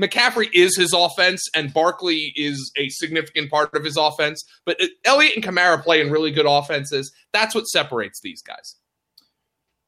McCaffrey 0.00 0.48
is 0.54 0.76
his 0.76 0.92
offense, 0.92 1.46
and 1.54 1.72
Barkley 1.72 2.32
is 2.34 2.72
a 2.76 2.88
significant 2.88 3.50
part 3.50 3.74
of 3.74 3.84
his 3.84 3.96
offense. 3.96 4.42
But 4.64 4.80
Elliott 5.04 5.36
and 5.36 5.44
Kamara 5.44 5.82
play 5.82 6.00
in 6.00 6.10
really 6.10 6.30
good 6.30 6.46
offenses. 6.46 7.12
That's 7.32 7.54
what 7.54 7.68
separates 7.68 8.20
these 8.20 8.42
guys. 8.42 8.76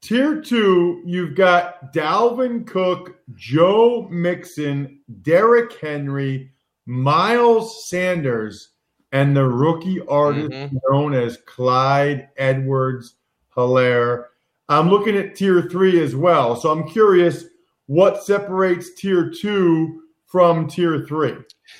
Tier 0.01 0.39
two, 0.39 1.01
you've 1.03 1.35
got 1.35 1.91
Dalvin 1.91 2.67
Cook, 2.67 3.17
Joe 3.33 4.07
Mixon, 4.11 4.99
Derrick 5.23 5.79
Henry, 5.79 6.51
Miles 6.85 7.89
Sanders, 7.89 8.69
and 9.11 9.35
the 9.35 9.47
rookie 9.47 10.01
artist 10.01 10.51
mm-hmm. 10.51 10.77
known 10.89 11.15
as 11.15 11.37
Clyde 11.47 12.29
Edwards 12.37 13.15
Helaire. 13.55 14.25
I'm 14.69 14.89
looking 14.89 15.17
at 15.17 15.35
tier 15.35 15.63
three 15.63 15.99
as 16.03 16.15
well. 16.15 16.55
So 16.55 16.71
I'm 16.71 16.87
curious 16.87 17.45
what 17.87 18.23
separates 18.23 18.93
tier 18.95 19.31
two 19.41 20.01
from 20.25 20.67
tier 20.67 21.05
three? 21.05 21.35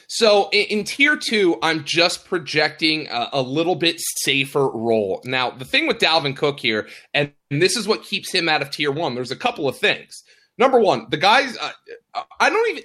So 0.08 0.50
in, 0.52 0.80
in 0.80 0.84
tier 0.84 1.16
two, 1.16 1.58
I'm 1.62 1.84
just 1.84 2.26
projecting 2.26 3.08
a, 3.08 3.30
a, 3.34 3.42
little 3.42 3.76
bit 3.76 4.00
safer 4.00 4.68
role. 4.70 5.22
Now, 5.26 5.52
the 5.52 5.66
thing 5.66 5.88
with 5.88 6.00
Dalvin 6.00 6.36
Cook 6.36 6.60
here, 6.60 6.88
and, 7.14 7.32
and, 7.52 7.62
this 7.62 7.76
is 7.76 7.88
what 7.88 8.04
keeps 8.04 8.32
him 8.32 8.50
out 8.50 8.62
of 8.62 8.72
tier 8.72 8.92
one, 8.92 9.16
there's 9.16 9.32
a 9.32 9.36
couple 9.36 9.68
of 9.68 9.78
things. 9.78 10.24
Number 10.58 10.80
one, 10.80 11.08
the 11.10 11.18
guys, 11.18 11.58
uh, 11.58 12.24
I 12.40 12.50
don't 12.50 12.70
even. 12.70 12.84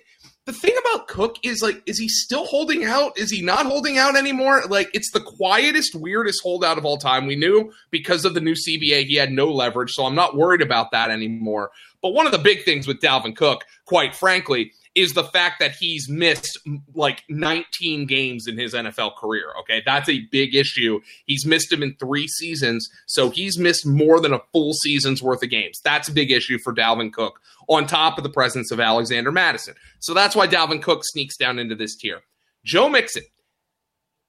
The 0.51 0.57
thing 0.57 0.75
about 0.85 1.07
Cook 1.07 1.37
is 1.45 1.63
like, 1.63 1.81
is 1.87 1.97
he 1.97 2.09
still 2.09 2.45
holding 2.45 2.85
out? 2.85 3.17
Is 3.17 3.31
he 3.31 3.41
not 3.41 3.67
holding 3.67 3.99
out 3.99 4.17
anymore? 4.17 4.65
Like, 4.69 4.91
it's 4.93 5.13
the 5.13 5.21
quietest, 5.21 5.95
weirdest 5.95 6.43
holdout 6.43 6.77
of 6.77 6.85
all 6.85 6.97
time. 6.99 7.29
We 7.29 7.37
knew 7.37 7.73
because 7.93 8.25
of 8.25 8.35
the 8.35 8.41
new 8.41 8.55
CBA 8.55 9.05
he 9.05 9.15
had 9.15 9.31
no 9.31 9.47
leverage, 9.47 9.93
so 9.93 10.07
I'm 10.07 10.17
not 10.17 10.37
worried 10.37 10.61
about 10.61 10.91
that 10.91 11.09
anymore. 11.09 11.71
But 12.03 12.15
one 12.15 12.27
of 12.27 12.33
the 12.33 12.39
big 12.39 12.65
things 12.65 12.89
with 12.89 12.99
Dalvin 12.99 13.37
Cook, 13.37 13.65
quite 13.85 14.13
frankly, 14.13 14.73
is 15.01 15.13
the 15.13 15.25
fact 15.25 15.59
that 15.61 15.73
he's 15.73 16.09
missed 16.09 16.59
like 16.95 17.23
19 17.29 18.07
games 18.07 18.47
in 18.47 18.59
his 18.59 18.75
NFL 18.75 19.17
career. 19.17 19.47
Okay. 19.61 19.83
That's 19.85 20.09
a 20.09 20.21
big 20.31 20.55
issue. 20.55 21.01
He's 21.27 21.47
missed 21.47 21.73
him 21.73 21.83
in 21.83 21.95
three 21.95 22.29
seasons. 22.29 22.89
So 23.07 23.31
he's 23.31 23.59
missed 23.59 23.87
more 23.87 24.21
than 24.21 24.33
a 24.33 24.43
full 24.53 24.73
season's 24.75 25.23
worth 25.23 25.43
of 25.43 25.51
games. 25.51 25.81
That's 25.83 26.09
a 26.09 26.13
big 26.13 26.31
issue 26.31 26.59
for 26.59 26.75
Dalvin 26.75 27.13
Cook 27.13 27.41
on 27.69 27.87
top 27.87 28.19
of 28.19 28.25
the 28.25 28.31
presence 28.31 28.71
of 28.71 28.81
Alexander 28.81 29.33
Mattison. 29.33 29.75
So 29.99 30.15
that's 30.15 30.37
why 30.37 30.47
Dalvin 30.47 30.83
Cook 30.83 31.03
sneaks 31.05 31.37
down 31.37 31.59
into 31.59 31.75
this 31.75 31.97
tier. 31.97 32.21
Joe 32.65 32.89
Mixon, 32.89 33.25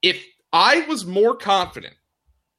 if 0.00 0.24
I 0.52 0.80
was 0.82 1.04
more 1.04 1.36
confident 1.36 1.94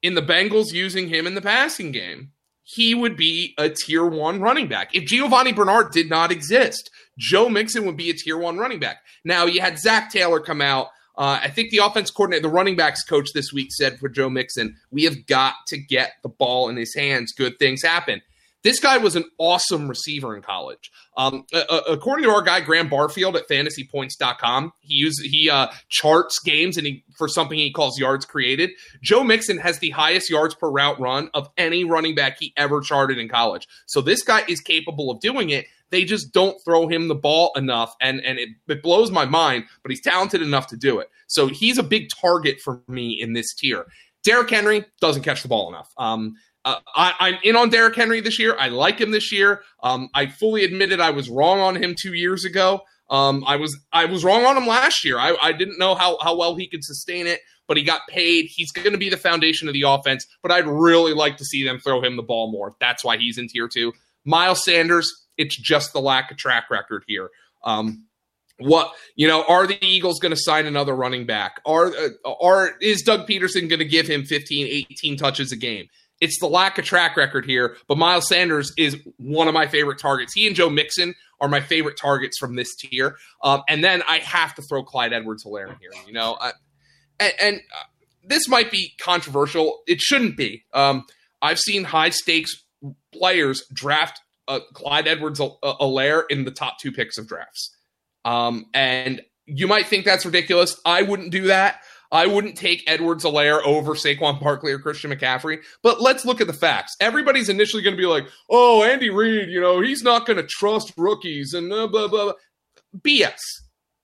in 0.02 0.16
the 0.16 0.22
Bengals 0.22 0.72
using 0.72 1.08
him 1.08 1.26
in 1.26 1.36
the 1.36 1.42
passing 1.42 1.92
game, 1.92 2.32
he 2.64 2.96
would 2.96 3.18
be 3.18 3.54
a 3.58 3.70
tier 3.70 4.06
one 4.06 4.40
running 4.40 4.68
back. 4.68 4.96
If 4.96 5.06
Giovani 5.06 5.54
Bernard 5.54 5.92
did 5.92 6.10
not 6.10 6.32
exist, 6.32 6.90
Joe 7.18 7.50
Mixon 7.50 7.86
would 7.86 7.98
be 7.98 8.10
a 8.10 8.14
tier 8.14 8.38
one 8.38 8.58
running 8.58 8.80
back. 8.80 8.98
Now, 9.24 9.46
you 9.46 9.62
had 9.62 9.80
Zac 9.80 10.12
Taylor 10.12 10.40
come 10.40 10.62
out. 10.62 10.88
Uh, 11.16 11.40
I 11.44 11.50
think 11.50 11.70
the 11.70 11.78
offense 11.78 12.10
coordinator, 12.10 12.44
the 12.44 12.50
running 12.50 12.76
backs 12.76 13.04
coach 13.04 13.34
this 13.34 13.54
week 13.54 13.72
said 13.72 14.00
for 14.00 14.10
Joe 14.10 14.30
Mixon, 14.30 14.76
we 14.92 15.04
have 15.04 15.28
got 15.28 15.54
to 15.68 15.78
get 15.78 16.14
the 16.24 16.30
ball 16.30 16.70
in 16.70 16.76
his 16.76 16.96
hands. 16.96 17.34
Good 17.34 17.60
things 17.60 17.84
happen. 17.84 18.22
This 18.64 18.80
guy 18.80 18.98
was 18.98 19.18
an 19.18 19.26
awesome 19.38 19.90
receiver 19.90 20.36
in 20.38 20.42
college. 20.42 20.90
Um, 21.18 21.46
uh, 21.54 21.82
according 21.88 22.24
to 22.24 22.32
our 22.32 22.42
guy 22.42 22.62
Graham 22.62 22.88
Barfield 22.88 23.36
at 23.36 23.48
FantasyPoints.com, 23.50 24.72
he 24.80 24.94
uses 24.96 25.26
he 25.26 25.50
uh, 25.50 25.68
charts 25.90 26.40
games 26.40 26.78
and 26.78 26.88
he 26.88 27.04
for 27.18 27.28
something 27.28 27.60
he 27.60 27.74
calls 27.74 28.00
yards 28.00 28.26
created. 28.26 28.72
Joe 29.02 29.24
Mixon 29.24 29.58
has 29.58 29.80
the 29.80 29.90
highest 29.90 30.30
yards 30.30 30.56
per 30.56 30.70
route 30.70 31.00
run 31.00 31.30
of 31.34 31.50
any 31.58 31.84
running 31.84 32.16
back 32.16 32.40
he 32.40 32.54
ever 32.56 32.80
charted 32.80 33.18
in 33.18 33.28
college. 33.28 33.68
So 33.86 34.00
this 34.00 34.24
guy 34.24 34.44
is 34.48 34.62
capable 34.62 35.12
of 35.12 35.20
doing 35.20 35.50
it. 35.50 35.66
They 35.94 36.06
just 36.06 36.34
don't 36.34 36.58
throw 36.66 36.88
him 36.88 37.08
the 37.08 37.14
ball 37.14 37.52
enough, 37.56 37.96
and 38.02 38.20
and 38.26 38.40
it, 38.40 38.50
it 38.68 38.82
blows 38.82 39.12
my 39.12 39.26
mind. 39.26 39.66
But 39.84 39.92
he's 39.92 40.02
talented 40.02 40.42
enough 40.42 40.66
to 40.68 40.76
do 40.76 40.98
it. 40.98 41.08
So 41.28 41.46
he's 41.46 41.78
a 41.78 41.84
big 41.84 42.10
target 42.10 42.60
for 42.60 42.82
me 42.88 43.22
in 43.22 43.34
this 43.34 43.54
tier. 43.54 43.86
Derrick 44.24 44.50
Henry 44.50 44.86
doesn't 45.02 45.22
catch 45.22 45.44
the 45.44 45.50
ball 45.50 45.70
enough. 45.70 45.94
Um, 46.00 46.34
uh, 46.66 46.80
I, 46.96 47.30
am 47.30 47.40
in 47.44 47.56
on 47.56 47.70
Derrick 47.70 47.96
Henry 47.96 48.22
this 48.22 48.40
year. 48.40 48.56
I 48.58 48.70
like 48.70 49.00
him 49.00 49.12
this 49.12 49.32
year. 49.32 49.62
Um, 49.84 50.10
I 50.16 50.26
fully 50.26 50.64
admitted 50.64 51.00
I 51.00 51.12
was 51.12 51.30
wrong 51.30 51.60
on 51.60 51.76
him 51.76 51.94
two 51.94 52.16
years 52.16 52.44
ago. 52.44 52.82
Um, 53.12 53.44
I 53.46 53.58
was 53.58 53.78
I 53.92 54.06
was 54.06 54.24
wrong 54.24 54.46
on 54.46 54.58
him 54.58 54.66
last 54.66 55.06
year. 55.06 55.20
I, 55.20 55.36
I 55.40 55.52
didn't 55.52 55.78
know 55.78 55.94
how, 55.94 56.18
how 56.22 56.36
well 56.36 56.56
he 56.56 56.68
could 56.68 56.84
sustain 56.84 57.28
it, 57.28 57.42
but 57.68 57.78
he 57.78 57.84
got 57.84 58.02
paid. 58.10 58.46
He's 58.46 58.72
going 58.72 58.94
to 58.94 58.98
be 58.98 59.10
the 59.10 59.18
foundation 59.18 59.68
of 59.68 59.76
the 59.76 59.84
offense. 59.84 60.26
But 60.42 60.52
I'd 60.52 60.66
really 60.66 61.14
like 61.14 61.38
to 61.38 61.46
see 61.46 61.64
them 61.64 61.78
throw 61.78 62.02
him 62.02 62.16
the 62.16 62.24
ball 62.24 62.52
more. 62.52 62.76
That's 62.80 63.04
why 63.04 63.18
he's 63.18 63.38
in 63.38 63.48
tier 63.48 63.68
two. 63.68 63.94
Miles 64.26 64.64
Sanders, 64.64 65.23
it's 65.38 65.60
just 65.60 65.94
the 65.94 66.02
lack 66.02 66.32
of 66.32 66.38
track 66.38 66.70
record 66.70 67.04
here. 67.08 67.30
Um, 67.64 68.06
what 68.60 68.92
you 69.16 69.28
know 69.28 69.44
are 69.48 69.66
the 69.66 69.84
eagles 69.84 70.20
going 70.20 70.32
to 70.34 70.40
sign 70.40 70.68
another 70.68 70.96
running 70.96 71.26
back 71.26 71.60
are 71.66 71.88
uh, 71.88 72.32
are 72.40 72.78
is 72.82 73.02
doug 73.02 73.28
pederson 73.28 73.68
going 73.68 73.80
to 73.80 73.86
give 73.86 74.08
him 74.08 74.24
15 74.24 74.86
18 74.92 75.18
touches 75.18 75.52
a 75.52 75.56
game 75.56 75.88
it's 76.24 76.40
the 76.40 76.48
lack 76.48 76.78
of 76.78 76.86
track 76.86 77.18
record 77.18 77.46
here, 77.46 77.76
but 77.90 77.98
Miles 77.98 78.30
Sanders 78.30 78.72
is 78.78 78.98
one 79.18 79.50
of 79.50 79.54
my 79.54 79.68
favorite 79.68 80.00
targets. 80.00 80.34
He 80.34 80.48
and 80.48 80.56
Joe 80.56 80.70
Mixon 80.70 81.16
are 81.42 81.50
my 81.50 81.60
favorite 81.60 81.98
targets 81.98 82.38
from 82.38 82.56
this 82.56 82.74
tier. 82.78 83.18
Um, 83.44 83.62
and 83.68 83.84
then 83.84 84.02
I 84.08 84.20
have 84.20 84.56
to 84.56 84.62
throw 84.62 84.84
Clyde 84.84 85.12
Edwards 85.12 85.44
Helaire 85.44 85.70
in 85.72 85.76
here. 85.82 85.92
You 86.08 86.14
know, 86.14 86.38
I, 86.40 86.52
and, 87.20 87.34
and 87.42 87.56
uh, 87.58 87.84
this 88.24 88.48
might 88.48 88.72
be 88.72 88.94
controversial. 89.02 89.82
It 89.86 90.00
shouldn't 90.00 90.38
be. 90.38 90.64
Um, 90.74 91.06
I've 91.42 91.60
seen 91.60 91.84
high 91.84 92.12
stakes 92.12 92.56
players 93.14 93.64
draft 93.74 94.22
uh, 94.48 94.60
Clyde 94.74 95.08
Edwards 95.08 95.40
Helaire 95.40 96.24
in 96.30 96.46
the 96.46 96.52
top 96.52 96.80
two 96.80 96.92
picks 96.92 97.18
of 97.18 97.28
drafts. 97.28 97.76
Um, 98.26 98.66
and 98.74 99.22
you 99.46 99.68
might 99.68 99.88
think 99.88 100.06
that's 100.06 100.26
ridiculous. 100.26 100.80
I 100.86 101.02
wouldn't 101.02 101.32
do 101.32 101.48
that. 101.48 101.82
I 102.12 102.28
wouldn't 102.28 102.56
take 102.56 102.84
Edwards 102.86 103.24
Helaire 103.24 103.66
over 103.66 103.94
Saquon 103.94 104.40
Barkley 104.40 104.72
or 104.72 104.78
Christian 104.78 105.12
McCaffrey. 105.12 105.64
But 105.82 106.00
let's 106.00 106.26
look 106.26 106.42
at 106.42 106.48
the 106.48 106.54
facts. 106.54 106.96
Everybody's 107.00 107.50
initially 107.50 107.82
going 107.82 107.96
to 107.96 108.02
be 108.02 108.08
like, 108.08 108.28
oh, 108.50 108.84
Andy 108.84 109.10
Reid, 109.10 109.50
you 109.50 109.60
know, 109.60 109.82
he's 109.82 110.04
not 110.04 110.28
going 110.28 110.38
to 110.38 110.44
trust 110.44 110.94
rookies 110.96 111.56
and 111.56 111.70
blah, 111.70 111.88
blah, 111.88 112.08
blah. 112.08 112.34
BS. 113.00 113.40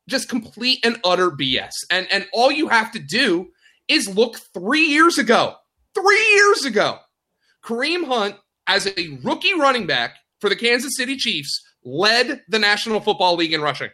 Just 0.07 0.27
complete 0.27 0.79
and 0.83 0.99
utter 1.03 1.29
BS. 1.29 1.73
And, 1.91 2.07
and 2.11 2.27
all 2.33 2.51
you 2.51 2.67
have 2.69 2.91
to 2.93 2.99
do 2.99 3.49
is 3.87 4.09
look 4.09 4.37
three 4.55 4.87
years 4.87 5.19
ago. 5.19 5.55
Three 5.93 6.33
years 6.33 6.65
ago. 6.65 6.97
Kareem 7.63 8.05
Hunt, 8.05 8.35
as 8.69 8.87
a 8.87 9.19
rookie 9.23 9.59
running 9.59 9.87
back 9.87 10.15
for 10.39 10.49
the 10.49 10.55
Kansas 10.55 10.95
City 10.95 11.15
Chiefs, 11.15 11.61
led 11.83 12.41
the 12.47 12.59
National 12.59 12.99
Football 12.99 13.35
League 13.35 13.53
in 13.53 13.61
rushing. 13.61 13.89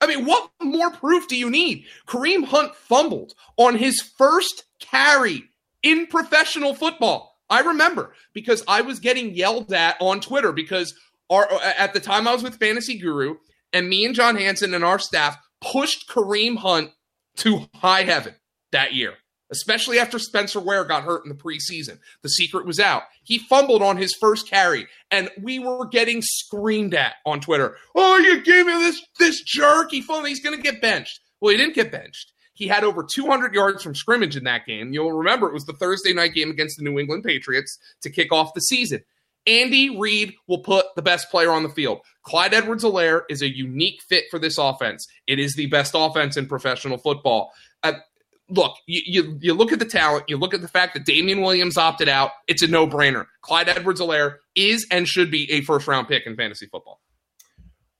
I 0.00 0.06
mean, 0.06 0.26
what 0.26 0.50
more 0.62 0.90
proof 0.90 1.26
do 1.28 1.36
you 1.36 1.50
need? 1.50 1.84
Kareem 2.06 2.44
Hunt 2.44 2.74
fumbled 2.74 3.32
on 3.56 3.76
his 3.76 4.00
first 4.00 4.64
carry 4.78 5.44
in 5.82 6.06
professional 6.06 6.74
football. 6.74 7.38
I 7.48 7.60
remember 7.60 8.14
because 8.32 8.62
I 8.68 8.82
was 8.82 9.00
getting 9.00 9.34
yelled 9.34 9.72
at 9.72 9.96
on 10.00 10.20
Twitter 10.20 10.52
because 10.52 10.94
our, 11.30 11.50
uh, 11.50 11.72
at 11.78 11.94
the 11.94 12.00
time 12.00 12.28
I 12.28 12.32
was 12.32 12.42
with 12.42 12.58
Fantasy 12.58 12.98
Guru 12.98 13.36
and 13.72 13.88
me 13.88 14.04
and 14.04 14.14
John 14.14 14.36
Hansen 14.36 14.74
and 14.74 14.84
our 14.84 14.98
staff 14.98 15.38
pushed 15.60 16.08
Kareem 16.08 16.56
Hunt 16.56 16.90
to 17.36 17.66
high 17.74 18.02
heaven 18.02 18.34
that 18.72 18.94
year 18.94 19.14
especially 19.50 19.98
after 19.98 20.18
Spencer 20.18 20.60
Ware 20.60 20.84
got 20.84 21.04
hurt 21.04 21.24
in 21.24 21.28
the 21.28 21.34
preseason. 21.34 21.98
The 22.22 22.28
secret 22.28 22.66
was 22.66 22.80
out. 22.80 23.02
He 23.22 23.38
fumbled 23.38 23.82
on 23.82 23.96
his 23.96 24.14
first 24.20 24.48
carry, 24.48 24.86
and 25.10 25.30
we 25.40 25.58
were 25.58 25.86
getting 25.86 26.22
screamed 26.22 26.94
at 26.94 27.14
on 27.24 27.40
Twitter. 27.40 27.76
Oh, 27.94 28.18
you 28.18 28.42
gave 28.42 28.66
him 28.66 28.80
this 28.80 29.02
this 29.18 29.42
jerk. 29.42 29.90
He 29.90 30.02
fumbled. 30.02 30.28
He's 30.28 30.42
going 30.42 30.56
to 30.56 30.62
get 30.62 30.80
benched. 30.80 31.20
Well, 31.40 31.52
he 31.52 31.56
didn't 31.56 31.74
get 31.74 31.92
benched. 31.92 32.32
He 32.54 32.66
had 32.66 32.84
over 32.84 33.04
200 33.04 33.54
yards 33.54 33.82
from 33.82 33.94
scrimmage 33.94 34.34
in 34.34 34.44
that 34.44 34.64
game. 34.64 34.92
You'll 34.92 35.12
remember 35.12 35.46
it 35.46 35.52
was 35.52 35.66
the 35.66 35.74
Thursday 35.74 36.14
night 36.14 36.32
game 36.32 36.50
against 36.50 36.78
the 36.78 36.84
New 36.84 36.98
England 36.98 37.22
Patriots 37.22 37.78
to 38.00 38.10
kick 38.10 38.32
off 38.32 38.54
the 38.54 38.60
season. 38.60 39.02
Andy 39.46 39.96
Reid 39.96 40.34
will 40.48 40.58
put 40.58 40.86
the 40.96 41.02
best 41.02 41.30
player 41.30 41.52
on 41.52 41.62
the 41.62 41.68
field. 41.68 42.00
Clyde 42.22 42.54
Edwards 42.54 42.82
Helaire 42.82 43.22
is 43.28 43.42
a 43.42 43.54
unique 43.54 44.02
fit 44.08 44.24
for 44.30 44.38
this 44.38 44.58
offense. 44.58 45.06
It 45.26 45.38
is 45.38 45.54
the 45.54 45.66
best 45.66 45.92
offense 45.94 46.36
in 46.36 46.46
professional 46.46 46.98
football. 46.98 47.52
Uh, 47.82 47.92
look, 48.48 48.76
you, 48.86 49.02
you, 49.04 49.38
you 49.40 49.54
look 49.54 49.72
at 49.72 49.78
the 49.78 49.84
talent, 49.84 50.24
you 50.28 50.36
look 50.36 50.54
at 50.54 50.60
the 50.60 50.68
fact 50.68 50.94
that 50.94 51.04
Damien 51.04 51.42
Williams 51.42 51.76
opted 51.76 52.08
out, 52.08 52.30
it's 52.46 52.62
a 52.62 52.66
no 52.66 52.86
brainer. 52.86 53.26
Clyde 53.42 53.68
Edwards 53.68 54.00
Helaire 54.00 54.36
is 54.54 54.86
and 54.90 55.06
should 55.08 55.30
be 55.30 55.50
a 55.50 55.60
first 55.62 55.86
round 55.88 56.08
pick 56.08 56.26
in 56.26 56.36
fantasy 56.36 56.66
football. 56.66 57.00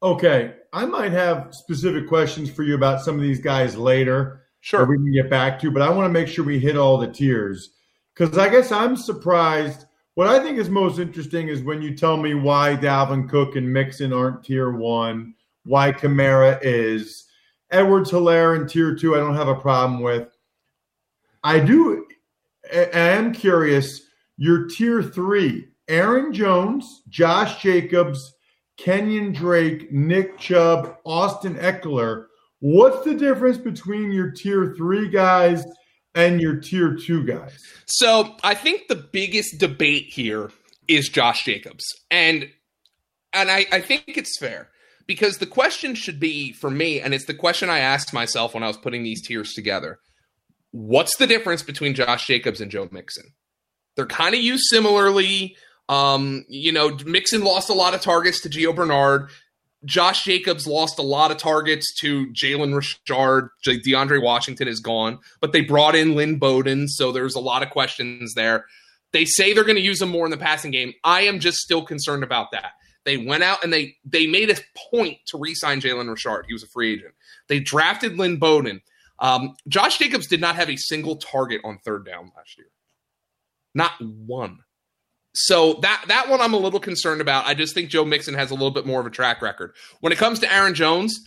Okay. 0.02 0.54
I 0.72 0.86
might 0.86 1.12
have 1.12 1.54
specific 1.54 2.06
questions 2.06 2.50
for 2.50 2.62
you 2.62 2.74
about 2.74 3.00
some 3.00 3.16
of 3.16 3.22
these 3.22 3.40
guys 3.40 3.76
later. 3.76 4.42
Sure. 4.60 4.80
that 4.80 4.88
we 4.88 4.96
can 4.96 5.12
get 5.12 5.30
back 5.30 5.60
to, 5.60 5.70
but 5.70 5.80
I 5.80 5.90
want 5.90 6.06
to 6.06 6.12
make 6.12 6.26
sure 6.26 6.44
we 6.44 6.58
hit 6.58 6.76
all 6.76 6.98
the 6.98 7.06
tiers. 7.06 7.70
Because 8.12 8.36
I 8.36 8.48
guess 8.48 8.72
I'm 8.72 8.96
surprised. 8.96 9.84
What 10.14 10.26
I 10.26 10.40
think 10.40 10.58
is 10.58 10.68
most 10.68 10.98
interesting 10.98 11.46
is 11.46 11.62
when 11.62 11.82
you 11.82 11.94
tell 11.94 12.16
me 12.16 12.34
why 12.34 12.74
Dalvin 12.74 13.28
Cook 13.28 13.54
and 13.54 13.72
Mixon 13.72 14.12
aren't 14.12 14.42
tier 14.42 14.72
one, 14.72 15.34
why 15.64 15.92
Kamara 15.92 16.58
is. 16.62 17.26
Edwards 17.70 18.10
Helaire 18.10 18.58
in 18.60 18.66
tier 18.66 18.96
two, 18.96 19.14
I 19.14 19.18
don't 19.18 19.36
have 19.36 19.46
a 19.46 19.54
problem 19.54 20.00
with. 20.00 20.35
I 21.46 21.60
do, 21.60 22.04
I 22.74 22.88
am 22.92 23.32
curious. 23.32 24.00
Your 24.36 24.66
tier 24.66 25.00
three, 25.00 25.68
Aaron 25.86 26.32
Jones, 26.32 27.02
Josh 27.08 27.62
Jacobs, 27.62 28.34
Kenyon 28.76 29.32
Drake, 29.32 29.92
Nick 29.92 30.38
Chubb, 30.38 30.96
Austin 31.04 31.54
Ekeler. 31.54 32.26
What's 32.58 33.04
the 33.04 33.14
difference 33.14 33.58
between 33.58 34.10
your 34.10 34.32
tier 34.32 34.74
three 34.76 35.08
guys 35.08 35.64
and 36.16 36.40
your 36.40 36.56
tier 36.56 36.96
two 36.96 37.24
guys? 37.24 37.56
So 37.86 38.34
I 38.42 38.54
think 38.54 38.88
the 38.88 38.96
biggest 38.96 39.60
debate 39.60 40.06
here 40.08 40.50
is 40.88 41.08
Josh 41.08 41.44
Jacobs. 41.44 41.84
And 42.10 42.48
and 43.32 43.52
I, 43.52 43.66
I 43.70 43.80
think 43.82 44.04
it's 44.08 44.36
fair 44.40 44.70
because 45.06 45.38
the 45.38 45.46
question 45.46 45.94
should 45.94 46.18
be 46.18 46.52
for 46.52 46.70
me, 46.70 47.00
and 47.00 47.14
it's 47.14 47.26
the 47.26 47.34
question 47.34 47.70
I 47.70 47.78
asked 47.78 48.12
myself 48.12 48.52
when 48.52 48.64
I 48.64 48.66
was 48.66 48.78
putting 48.78 49.04
these 49.04 49.24
tiers 49.24 49.52
together. 49.52 50.00
What's 50.76 51.16
the 51.16 51.26
difference 51.26 51.62
between 51.62 51.94
Josh 51.94 52.26
Jacobs 52.26 52.60
and 52.60 52.70
Joe 52.70 52.86
Mixon? 52.92 53.32
They're 53.94 54.04
kind 54.04 54.34
of 54.34 54.42
used 54.42 54.64
similarly. 54.68 55.56
Um, 55.88 56.44
you 56.50 56.70
know, 56.70 56.98
Mixon 57.06 57.42
lost 57.42 57.70
a 57.70 57.72
lot 57.72 57.94
of 57.94 58.02
targets 58.02 58.42
to 58.42 58.50
Gio 58.50 58.76
Bernard. 58.76 59.30
Josh 59.86 60.24
Jacobs 60.24 60.66
lost 60.66 60.98
a 60.98 61.02
lot 61.02 61.30
of 61.30 61.38
targets 61.38 61.94
to 62.00 62.26
Jalen 62.26 62.74
Richard. 62.74 63.48
DeAndre 63.66 64.22
Washington 64.22 64.68
is 64.68 64.80
gone, 64.80 65.18
but 65.40 65.52
they 65.52 65.62
brought 65.62 65.94
in 65.94 66.14
Lynn 66.14 66.38
Bowden, 66.38 66.88
so 66.88 67.10
there's 67.10 67.36
a 67.36 67.40
lot 67.40 67.62
of 67.62 67.70
questions 67.70 68.34
there. 68.34 68.66
They 69.12 69.24
say 69.24 69.54
they're 69.54 69.64
going 69.64 69.76
to 69.76 69.82
use 69.82 70.02
him 70.02 70.10
more 70.10 70.26
in 70.26 70.30
the 70.30 70.36
passing 70.36 70.72
game. 70.72 70.92
I 71.04 71.22
am 71.22 71.40
just 71.40 71.56
still 71.56 71.86
concerned 71.86 72.22
about 72.22 72.50
that. 72.50 72.72
They 73.04 73.16
went 73.16 73.44
out 73.44 73.64
and 73.64 73.72
they 73.72 73.96
they 74.04 74.26
made 74.26 74.50
a 74.50 74.56
point 74.90 75.18
to 75.28 75.38
re-sign 75.38 75.80
Jalen 75.80 76.10
Richard. 76.10 76.44
He 76.48 76.52
was 76.52 76.64
a 76.64 76.68
free 76.68 76.94
agent. 76.94 77.14
They 77.48 77.60
drafted 77.60 78.18
Lynn 78.18 78.36
Bowden. 78.36 78.82
Um, 79.18 79.54
Josh 79.68 79.98
Jacobs 79.98 80.26
did 80.26 80.40
not 80.40 80.56
have 80.56 80.70
a 80.70 80.76
single 80.76 81.16
target 81.16 81.60
on 81.64 81.78
third 81.84 82.04
down 82.04 82.30
last 82.36 82.58
year. 82.58 82.68
Not 83.74 83.92
one. 84.00 84.58
So 85.34 85.74
that 85.82 86.04
that 86.08 86.30
one 86.30 86.40
I'm 86.40 86.54
a 86.54 86.58
little 86.58 86.80
concerned 86.80 87.20
about. 87.20 87.46
I 87.46 87.54
just 87.54 87.74
think 87.74 87.90
Joe 87.90 88.04
Mixon 88.04 88.34
has 88.34 88.50
a 88.50 88.54
little 88.54 88.70
bit 88.70 88.86
more 88.86 89.00
of 89.00 89.06
a 89.06 89.10
track 89.10 89.42
record. 89.42 89.74
When 90.00 90.12
it 90.12 90.18
comes 90.18 90.38
to 90.40 90.52
Aaron 90.52 90.74
Jones, 90.74 91.20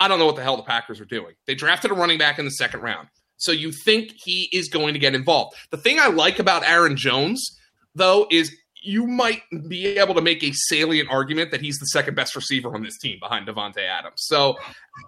I 0.00 0.08
don't 0.08 0.18
know 0.18 0.26
what 0.26 0.36
the 0.36 0.42
hell 0.42 0.56
the 0.56 0.62
Packers 0.64 1.00
are 1.00 1.04
doing. 1.04 1.34
They 1.46 1.54
drafted 1.54 1.90
a 1.90 1.94
running 1.94 2.18
back 2.18 2.38
in 2.38 2.44
the 2.44 2.50
second 2.50 2.80
round. 2.80 3.08
So 3.36 3.52
you 3.52 3.70
think 3.70 4.12
he 4.16 4.48
is 4.52 4.68
going 4.68 4.94
to 4.94 4.98
get 4.98 5.14
involved. 5.14 5.56
The 5.70 5.76
thing 5.76 6.00
I 6.00 6.08
like 6.08 6.40
about 6.40 6.64
Aaron 6.64 6.96
Jones, 6.96 7.56
though, 7.94 8.26
is 8.30 8.52
you 8.82 9.06
might 9.06 9.42
be 9.68 9.86
able 9.98 10.14
to 10.14 10.20
make 10.20 10.42
a 10.42 10.52
salient 10.52 11.10
argument 11.10 11.50
that 11.50 11.60
he's 11.60 11.78
the 11.78 11.86
second 11.86 12.14
best 12.14 12.36
receiver 12.36 12.74
on 12.74 12.82
this 12.82 12.98
team 12.98 13.18
behind 13.20 13.46
Davante 13.46 13.86
Adams. 13.86 14.22
So 14.26 14.56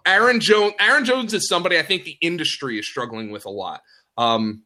Aaron 0.07 0.41
Jones 0.41 0.75
Aaron 0.81 1.05
Jones 1.05 1.35
is 1.35 1.49
somebody 1.49 1.79
I 1.79 1.83
think 1.83 2.05
the 2.05 2.17
industry 2.21 2.79
is 2.79 2.89
struggling 2.89 3.31
with 3.31 3.45
a 3.45 3.50
lot. 3.50 3.83
Um, 4.17 4.62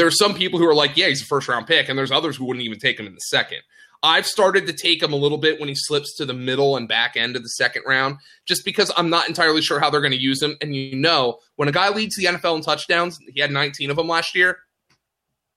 are 0.00 0.10
some 0.10 0.34
people 0.34 0.58
who 0.58 0.68
are 0.68 0.74
like, 0.74 0.96
yeah, 0.96 1.08
he's 1.08 1.22
a 1.22 1.26
first 1.26 1.48
round 1.48 1.66
pick, 1.66 1.88
and 1.88 1.98
there's 1.98 2.10
others 2.10 2.36
who 2.36 2.44
wouldn't 2.44 2.64
even 2.64 2.78
take 2.78 2.98
him 2.98 3.06
in 3.06 3.14
the 3.14 3.20
second. 3.20 3.60
I've 4.02 4.26
started 4.26 4.66
to 4.66 4.74
take 4.74 5.02
him 5.02 5.14
a 5.14 5.16
little 5.16 5.38
bit 5.38 5.58
when 5.58 5.68
he 5.68 5.74
slips 5.74 6.14
to 6.16 6.26
the 6.26 6.34
middle 6.34 6.76
and 6.76 6.86
back 6.86 7.16
end 7.16 7.36
of 7.36 7.42
the 7.42 7.48
second 7.48 7.84
round, 7.86 8.16
just 8.44 8.62
because 8.62 8.92
I'm 8.98 9.08
not 9.08 9.28
entirely 9.28 9.62
sure 9.62 9.80
how 9.80 9.88
they're 9.88 10.02
going 10.02 10.12
to 10.12 10.20
use 10.20 10.42
him. 10.42 10.58
And 10.60 10.76
you 10.76 10.94
know, 10.94 11.38
when 11.56 11.68
a 11.68 11.72
guy 11.72 11.88
leads 11.88 12.14
the 12.16 12.26
NFL 12.26 12.56
in 12.56 12.62
touchdowns, 12.62 13.18
he 13.32 13.40
had 13.40 13.50
19 13.50 13.90
of 13.90 13.96
them 13.96 14.08
last 14.08 14.34
year. 14.34 14.58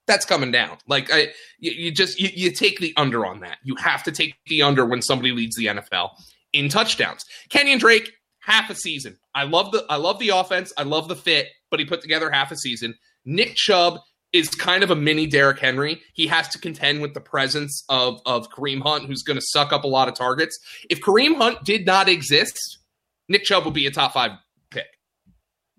That's 0.08 0.26
coming 0.26 0.52
down. 0.52 0.78
Like 0.88 1.12
I, 1.12 1.30
you, 1.60 1.72
you 1.72 1.91
just 1.91 2.20
you, 2.20 2.30
you 2.34 2.52
take 2.52 2.80
the 2.80 2.93
under 2.98 3.26
on 3.26 3.41
that. 3.41 3.58
You 3.63 3.76
have 3.76 4.04
to 4.04 4.12
take 4.12 4.36
the 4.48 4.62
under 4.62 4.86
when 4.86 5.02
somebody 5.02 5.32
leads 5.32 5.56
the 5.56 5.65
NFL 5.67 6.12
in 6.54 6.70
touchdowns. 6.70 7.26
Kenyon 7.50 7.78
Drake, 7.78 8.12
half 8.39 8.70
a 8.70 8.76
season. 8.76 9.17
I 9.36 9.43
love 9.43 9.72
the 9.72 9.86
I 9.89 9.98
love 9.98 10.20
the 10.20 10.30
offense. 10.30 10.72
I 10.78 10.84
love 10.84 11.08
the 11.08 11.15
fit, 11.15 11.50
but 11.70 11.80
he 11.80 11.86
put 11.86 12.02
together 12.02 12.32
half 12.32 12.52
a 12.52 12.56
season. 12.56 12.96
Nick 13.26 13.56
Chubb 13.56 14.00
is 14.34 14.50
kind 14.50 14.84
of 14.84 14.91
a 14.91 14.96
mini 14.96 15.28
Derrick 15.28 15.60
Henry. 15.60 16.02
He 16.13 16.28
has 16.28 16.48
to 16.50 16.60
contend 16.60 17.02
with 17.02 17.13
the 17.13 17.22
presence 17.22 17.84
of 17.89 18.22
of 18.26 18.50
Kareem 18.50 18.82
Hunt, 18.82 19.06
who's 19.06 19.24
going 19.24 19.38
to 19.38 19.46
suck 19.50 19.74
up 19.74 19.84
a 19.84 19.88
lot 19.88 20.08
of 20.08 20.13
targets. 20.15 20.58
If 20.89 21.02
Kareem 21.02 21.36
Hunt 21.36 21.63
did 21.63 21.86
not 21.86 22.08
exist, 22.08 22.80
Nick 23.28 23.43
Chubb 23.43 23.65
would 23.65 23.74
be 23.74 23.88
a 23.88 23.91
top 23.91 24.13
five 24.13 24.32
pick. 24.72 24.88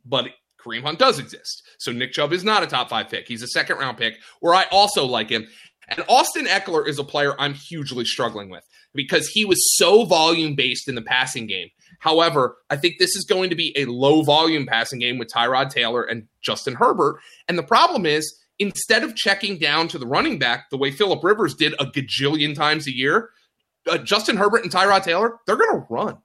But 0.04 0.26
Kareem 0.64 0.82
Hunt 0.82 0.98
does 0.98 1.18
exist. 1.18 1.62
So 1.78 1.92
Nick 1.92 2.12
Chubb 2.12 2.32
is 2.32 2.44
not 2.44 2.62
a 2.62 2.66
top 2.66 2.88
five 2.90 3.08
pick. 3.08 3.28
He's 3.28 3.42
a 3.42 3.48
second 3.48 3.78
round 3.78 3.96
pick, 3.96 4.18
where 4.40 4.54
I 4.54 4.64
also 4.70 5.04
like 5.04 5.30
him. 5.30 5.46
And 5.88 6.04
Austin 6.08 6.46
Ekeler 6.46 6.86
is 6.86 6.98
a 6.98 7.04
player 7.04 7.34
I'm 7.38 7.54
hugely 7.54 8.04
struggling 8.04 8.50
with 8.50 8.64
because 8.94 9.28
he 9.28 9.44
was 9.44 9.76
so 9.76 10.04
volume 10.04 10.54
based 10.54 10.88
in 10.88 10.94
the 10.94 11.02
passing 11.02 11.46
game. 11.46 11.68
However, 12.00 12.58
I 12.70 12.76
think 12.76 12.96
this 12.98 13.16
is 13.16 13.24
going 13.24 13.50
to 13.50 13.56
be 13.56 13.72
a 13.76 13.86
low 13.86 14.22
volume 14.22 14.66
passing 14.66 14.98
game 14.98 15.18
with 15.18 15.32
Tyrod 15.32 15.70
Taylor 15.70 16.02
and 16.02 16.28
Justin 16.42 16.74
Herbert. 16.74 17.18
And 17.48 17.58
the 17.58 17.62
problem 17.62 18.06
is, 18.06 18.38
instead 18.58 19.02
of 19.02 19.16
checking 19.16 19.58
down 19.58 19.88
to 19.88 19.98
the 19.98 20.06
running 20.06 20.38
back 20.38 20.68
the 20.70 20.76
way 20.76 20.90
Philip 20.90 21.24
Rivers 21.24 21.54
did 21.54 21.74
a 21.78 21.86
gajillion 21.86 22.54
times 22.54 22.86
a 22.86 22.94
year, 22.94 23.30
uh, 23.88 23.98
Justin 23.98 24.36
Herbert 24.36 24.62
and 24.62 24.72
Tyrod 24.72 25.02
Taylor, 25.02 25.38
they're 25.46 25.56
going 25.56 25.80
to 25.80 25.86
run. 25.88 26.18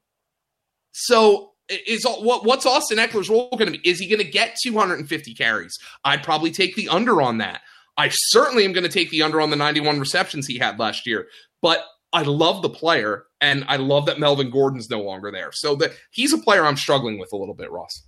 So 0.91 1.52
is 1.69 2.05
what 2.05 2.45
what's 2.45 2.65
Austin 2.65 2.97
Ekeler's 2.97 3.29
role 3.29 3.49
going 3.51 3.71
to 3.71 3.79
be? 3.79 3.89
Is 3.89 3.99
he 3.99 4.07
going 4.07 4.23
to 4.23 4.29
get 4.29 4.57
250 4.63 5.33
carries? 5.33 5.77
I'd 6.03 6.23
probably 6.23 6.51
take 6.51 6.75
the 6.75 6.89
under 6.89 7.21
on 7.21 7.37
that. 7.39 7.61
I 7.97 8.09
certainly 8.09 8.65
am 8.65 8.73
going 8.73 8.85
to 8.85 8.89
take 8.89 9.11
the 9.11 9.21
under 9.21 9.39
on 9.39 9.49
the 9.49 9.55
91 9.55 9.99
receptions 9.99 10.47
he 10.47 10.57
had 10.57 10.79
last 10.79 11.05
year. 11.05 11.27
But 11.61 11.85
I 12.11 12.23
love 12.23 12.61
the 12.61 12.69
player, 12.69 13.25
and 13.41 13.65
I 13.67 13.77
love 13.77 14.05
that 14.05 14.19
Melvin 14.19 14.51
Gordon's 14.51 14.89
no 14.89 15.01
longer 15.01 15.31
there. 15.31 15.51
So 15.51 15.75
that 15.75 15.91
he's 16.11 16.33
a 16.33 16.37
player 16.37 16.65
I'm 16.65 16.77
struggling 16.77 17.19
with 17.19 17.29
a 17.33 17.37
little 17.37 17.55
bit, 17.55 17.71
Ross. 17.71 18.03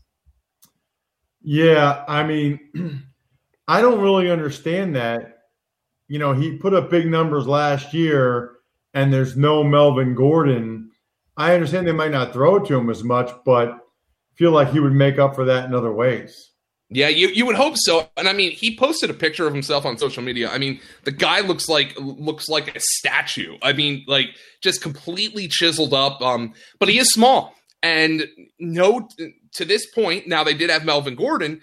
Yeah, 1.42 2.04
I 2.08 2.24
mean, 2.24 2.60
I 3.68 3.82
don't 3.82 4.02
really 4.02 4.30
understand 4.30 4.96
that. 4.96 5.40
You 6.08 6.20
know, 6.20 6.34
he 6.34 6.58
put 6.58 6.74
up 6.74 6.92
big 6.92 7.08
numbers 7.08 7.48
last 7.48 7.94
year, 7.94 8.58
and 8.94 9.12
there's 9.12 9.36
no 9.36 9.64
Melvin 9.64 10.14
Gordon. 10.14 10.92
I 11.38 11.54
understand 11.54 11.88
they 11.88 11.92
might 11.92 12.12
not 12.12 12.34
throw 12.34 12.58
it 12.58 12.66
to 12.68 12.78
him 12.78 12.90
as 12.90 13.04
much, 13.04 13.32
but 13.46 13.80
feel 14.36 14.52
like 14.52 14.72
he 14.72 14.80
would 14.80 14.94
make 14.94 15.18
up 15.20 15.36
for 15.36 15.46
that 15.46 15.66
in 15.66 15.74
other 15.74 15.92
ways. 15.92 16.52
Yeah, 16.90 17.08
you, 17.08 17.30
you 17.30 17.46
would 17.46 17.56
hope 17.56 17.76
so. 17.78 18.10
And 18.16 18.28
I 18.28 18.34
mean, 18.34 18.52
he 18.52 18.78
posted 18.78 19.10
a 19.10 19.14
picture 19.14 19.48
of 19.48 19.54
himself 19.54 19.86
on 19.86 19.98
social 19.98 20.22
media. 20.22 20.50
I 20.50 20.60
mean, 20.60 20.80
the 21.04 21.12
guy 21.12 21.40
looks 21.40 21.68
like 21.68 21.96
looks 22.00 22.48
like 22.48 22.76
a 22.76 22.80
statue. 22.80 23.58
I 23.64 23.74
mean, 23.74 24.06
like 24.08 24.28
just 24.62 24.82
completely 24.82 25.48
chiseled 25.48 25.94
up. 25.94 26.22
Um, 26.22 26.54
but 26.80 26.88
he 26.88 27.00
is 27.00 27.12
small. 27.12 27.56
And 27.82 28.28
no 28.60 29.08
to 29.54 29.66
this 29.66 29.90
point, 29.92 30.28
now 30.28 30.44
they 30.44 30.54
did 30.54 30.70
have 30.70 30.86
Melvin 30.86 31.16
Gordon, 31.16 31.62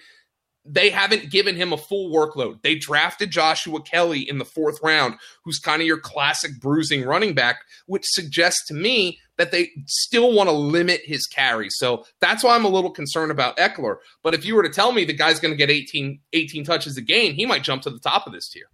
they 0.64 0.90
haven't 0.90 1.30
given 1.30 1.56
him 1.56 1.72
a 1.72 1.76
full 1.76 2.10
workload. 2.10 2.62
They 2.62 2.76
drafted 2.76 3.30
Joshua 3.30 3.80
Kelly 3.82 4.28
in 4.28 4.38
the 4.38 4.44
fourth 4.44 4.78
round, 4.82 5.14
who's 5.44 5.58
kind 5.58 5.82
of 5.82 5.86
your 5.86 5.98
classic 5.98 6.60
bruising 6.60 7.04
running 7.04 7.34
back, 7.34 7.60
which 7.86 8.04
suggests 8.06 8.66
to 8.68 8.74
me 8.74 9.18
that 9.38 9.50
they 9.50 9.70
still 9.86 10.32
want 10.32 10.48
to 10.48 10.54
limit 10.54 11.00
his 11.04 11.26
carries. 11.26 11.74
So 11.76 12.04
that's 12.20 12.44
why 12.44 12.54
I'm 12.54 12.64
a 12.64 12.68
little 12.68 12.90
concerned 12.90 13.30
about 13.30 13.56
Ekeler. 13.56 13.96
But 14.22 14.34
if 14.34 14.44
you 14.44 14.54
were 14.54 14.62
to 14.62 14.68
tell 14.68 14.92
me 14.92 15.04
the 15.04 15.12
guy's 15.12 15.40
going 15.40 15.52
to 15.52 15.56
get 15.56 15.70
18, 15.70 16.20
18 16.32 16.64
touches 16.64 16.96
a 16.96 17.02
game, 17.02 17.34
he 17.34 17.46
might 17.46 17.62
jump 17.62 17.82
to 17.82 17.90
the 17.90 17.98
top 17.98 18.26
of 18.26 18.32
this 18.32 18.48
tier. 18.48 18.66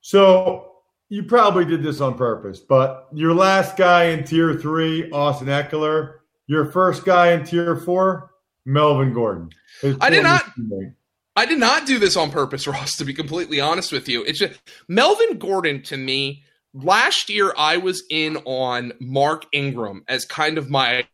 So 0.00 0.72
you 1.08 1.22
probably 1.22 1.64
did 1.64 1.82
this 1.82 2.00
on 2.00 2.16
purpose, 2.16 2.60
but 2.60 3.08
your 3.12 3.34
last 3.34 3.76
guy 3.76 4.04
in 4.04 4.24
tier 4.24 4.54
three, 4.54 5.10
Austin 5.10 5.48
Ekeler, 5.48 6.18
your 6.46 6.66
first 6.66 7.04
guy 7.04 7.32
in 7.32 7.44
tier 7.44 7.76
four, 7.76 8.32
Melvin 8.64 9.12
Gordon. 9.12 9.50
I 10.00 10.10
did 10.10 10.22
not. 10.22 10.44
Teammate. 10.58 10.94
I 11.34 11.46
did 11.46 11.58
not 11.58 11.86
do 11.86 11.98
this 11.98 12.16
on 12.16 12.30
purpose, 12.30 12.66
Ross. 12.66 12.96
To 12.96 13.04
be 13.04 13.14
completely 13.14 13.60
honest 13.60 13.92
with 13.92 14.08
you, 14.08 14.22
it's 14.24 14.38
just 14.38 14.60
Melvin 14.88 15.38
Gordon 15.38 15.82
to 15.84 15.96
me. 15.96 16.44
Last 16.74 17.28
year, 17.28 17.52
I 17.56 17.76
was 17.76 18.02
in 18.10 18.38
on 18.44 18.92
Mark 19.00 19.44
Ingram 19.52 20.04
as 20.08 20.24
kind 20.24 20.56
of 20.56 20.70
my 20.70 21.06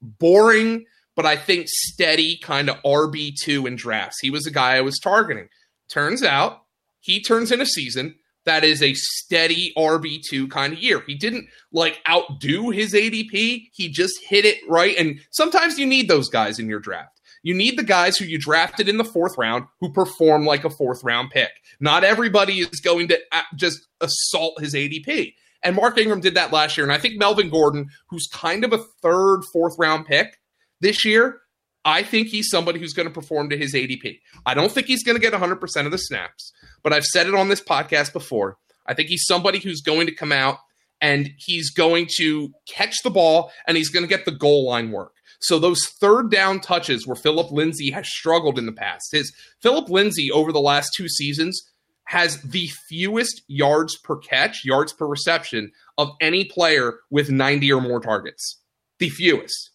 boring, 0.00 0.84
but 1.16 1.26
I 1.26 1.36
think 1.36 1.66
steady 1.68 2.38
kind 2.38 2.70
of 2.70 2.76
RB 2.82 3.34
two 3.42 3.66
in 3.66 3.76
drafts. 3.76 4.20
He 4.20 4.30
was 4.30 4.44
the 4.44 4.50
guy 4.50 4.76
I 4.76 4.80
was 4.80 4.98
targeting. 4.98 5.48
Turns 5.88 6.22
out 6.22 6.62
he 7.00 7.20
turns 7.20 7.50
in 7.50 7.60
a 7.60 7.66
season 7.66 8.14
that 8.44 8.64
is 8.64 8.82
a 8.82 8.94
steady 8.94 9.72
RB2 9.76 10.50
kind 10.50 10.72
of 10.72 10.78
year. 10.80 11.02
He 11.06 11.14
didn't 11.14 11.48
like 11.72 12.00
outdo 12.08 12.70
his 12.70 12.92
ADP. 12.92 13.70
He 13.72 13.88
just 13.88 14.14
hit 14.24 14.44
it 14.44 14.58
right. 14.68 14.96
And 14.96 15.20
sometimes 15.30 15.78
you 15.78 15.86
need 15.86 16.08
those 16.08 16.28
guys 16.28 16.58
in 16.58 16.68
your 16.68 16.80
draft. 16.80 17.20
You 17.42 17.54
need 17.54 17.76
the 17.76 17.82
guys 17.82 18.16
who 18.16 18.24
you 18.24 18.38
drafted 18.38 18.88
in 18.88 18.98
the 18.98 19.04
fourth 19.04 19.36
round 19.36 19.64
who 19.80 19.92
perform 19.92 20.46
like 20.46 20.64
a 20.64 20.70
fourth 20.70 21.02
round 21.02 21.30
pick. 21.30 21.50
Not 21.80 22.04
everybody 22.04 22.60
is 22.60 22.80
going 22.80 23.08
to 23.08 23.18
uh, 23.32 23.42
just 23.56 23.80
assault 24.00 24.60
his 24.60 24.74
ADP. 24.74 25.34
And 25.62 25.76
Mark 25.76 25.98
Ingram 25.98 26.20
did 26.20 26.34
that 26.34 26.52
last 26.52 26.76
year. 26.76 26.84
And 26.84 26.92
I 26.92 26.98
think 26.98 27.18
Melvin 27.18 27.50
Gordon, 27.50 27.88
who's 28.08 28.28
kind 28.32 28.64
of 28.64 28.72
a 28.72 28.84
third, 29.02 29.42
fourth 29.52 29.76
round 29.78 30.06
pick 30.06 30.40
this 30.80 31.04
year, 31.04 31.40
I 31.84 32.02
think 32.02 32.28
he's 32.28 32.48
somebody 32.48 32.78
who's 32.78 32.92
going 32.92 33.08
to 33.08 33.14
perform 33.14 33.50
to 33.50 33.56
his 33.56 33.74
ADP. 33.74 34.20
I 34.46 34.54
don't 34.54 34.70
think 34.70 34.86
he's 34.86 35.02
going 35.02 35.16
to 35.16 35.20
get 35.20 35.32
100% 35.32 35.86
of 35.86 35.90
the 35.90 35.98
snaps, 35.98 36.52
but 36.82 36.92
I've 36.92 37.04
said 37.04 37.26
it 37.26 37.34
on 37.34 37.48
this 37.48 37.62
podcast 37.62 38.12
before. 38.12 38.58
I 38.86 38.94
think 38.94 39.08
he's 39.08 39.26
somebody 39.26 39.58
who's 39.58 39.80
going 39.80 40.06
to 40.06 40.14
come 40.14 40.32
out 40.32 40.58
and 41.00 41.30
he's 41.36 41.70
going 41.70 42.06
to 42.18 42.52
catch 42.68 42.94
the 43.02 43.10
ball 43.10 43.52
and 43.66 43.76
he's 43.76 43.90
going 43.90 44.04
to 44.04 44.08
get 44.08 44.24
the 44.24 44.32
goal 44.32 44.66
line 44.66 44.92
work. 44.92 45.12
So 45.42 45.58
those 45.58 45.84
third 46.00 46.30
down 46.30 46.60
touches 46.60 47.06
where 47.06 47.16
Philip 47.16 47.50
Lindsay 47.50 47.90
has 47.90 48.08
struggled 48.08 48.58
in 48.58 48.66
the 48.66 48.72
past, 48.72 49.10
his 49.10 49.32
Philip 49.60 49.88
Lindsay 49.88 50.30
over 50.30 50.52
the 50.52 50.60
last 50.60 50.94
two 50.96 51.08
seasons 51.08 51.60
has 52.04 52.40
the 52.42 52.68
fewest 52.88 53.42
yards 53.48 53.98
per 53.98 54.16
catch, 54.16 54.64
yards 54.64 54.92
per 54.92 55.06
reception 55.06 55.72
of 55.98 56.10
any 56.20 56.44
player 56.44 57.00
with 57.10 57.30
90 57.30 57.72
or 57.72 57.80
more 57.80 58.00
targets. 58.00 58.60
The 58.98 59.08
fewest. 59.08 59.71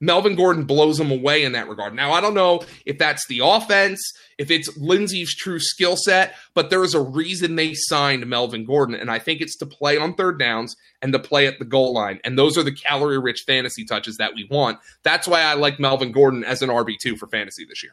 Melvin 0.00 0.36
Gordon 0.36 0.64
blows 0.64 1.00
him 1.00 1.10
away 1.10 1.42
in 1.44 1.52
that 1.52 1.68
regard. 1.68 1.94
Now, 1.94 2.12
I 2.12 2.20
don't 2.20 2.34
know 2.34 2.60
if 2.86 2.98
that's 2.98 3.26
the 3.26 3.40
offense, 3.42 4.00
if 4.38 4.50
it's 4.50 4.76
Lindsay's 4.76 5.34
true 5.34 5.58
skill 5.58 5.96
set, 5.96 6.34
but 6.54 6.70
there 6.70 6.84
is 6.84 6.94
a 6.94 7.00
reason 7.00 7.56
they 7.56 7.74
signed 7.74 8.26
Melvin 8.26 8.64
Gordon. 8.64 8.94
And 8.94 9.10
I 9.10 9.18
think 9.18 9.40
it's 9.40 9.56
to 9.56 9.66
play 9.66 9.98
on 9.98 10.14
third 10.14 10.38
downs 10.38 10.76
and 11.02 11.12
to 11.12 11.18
play 11.18 11.46
at 11.46 11.58
the 11.58 11.64
goal 11.64 11.92
line. 11.92 12.20
And 12.24 12.38
those 12.38 12.56
are 12.56 12.62
the 12.62 12.74
calorie 12.74 13.18
rich 13.18 13.42
fantasy 13.46 13.84
touches 13.84 14.16
that 14.18 14.34
we 14.34 14.46
want. 14.50 14.78
That's 15.02 15.26
why 15.26 15.42
I 15.42 15.54
like 15.54 15.80
Melvin 15.80 16.12
Gordon 16.12 16.44
as 16.44 16.62
an 16.62 16.70
RB2 16.70 17.18
for 17.18 17.26
fantasy 17.26 17.64
this 17.64 17.82
year. 17.82 17.92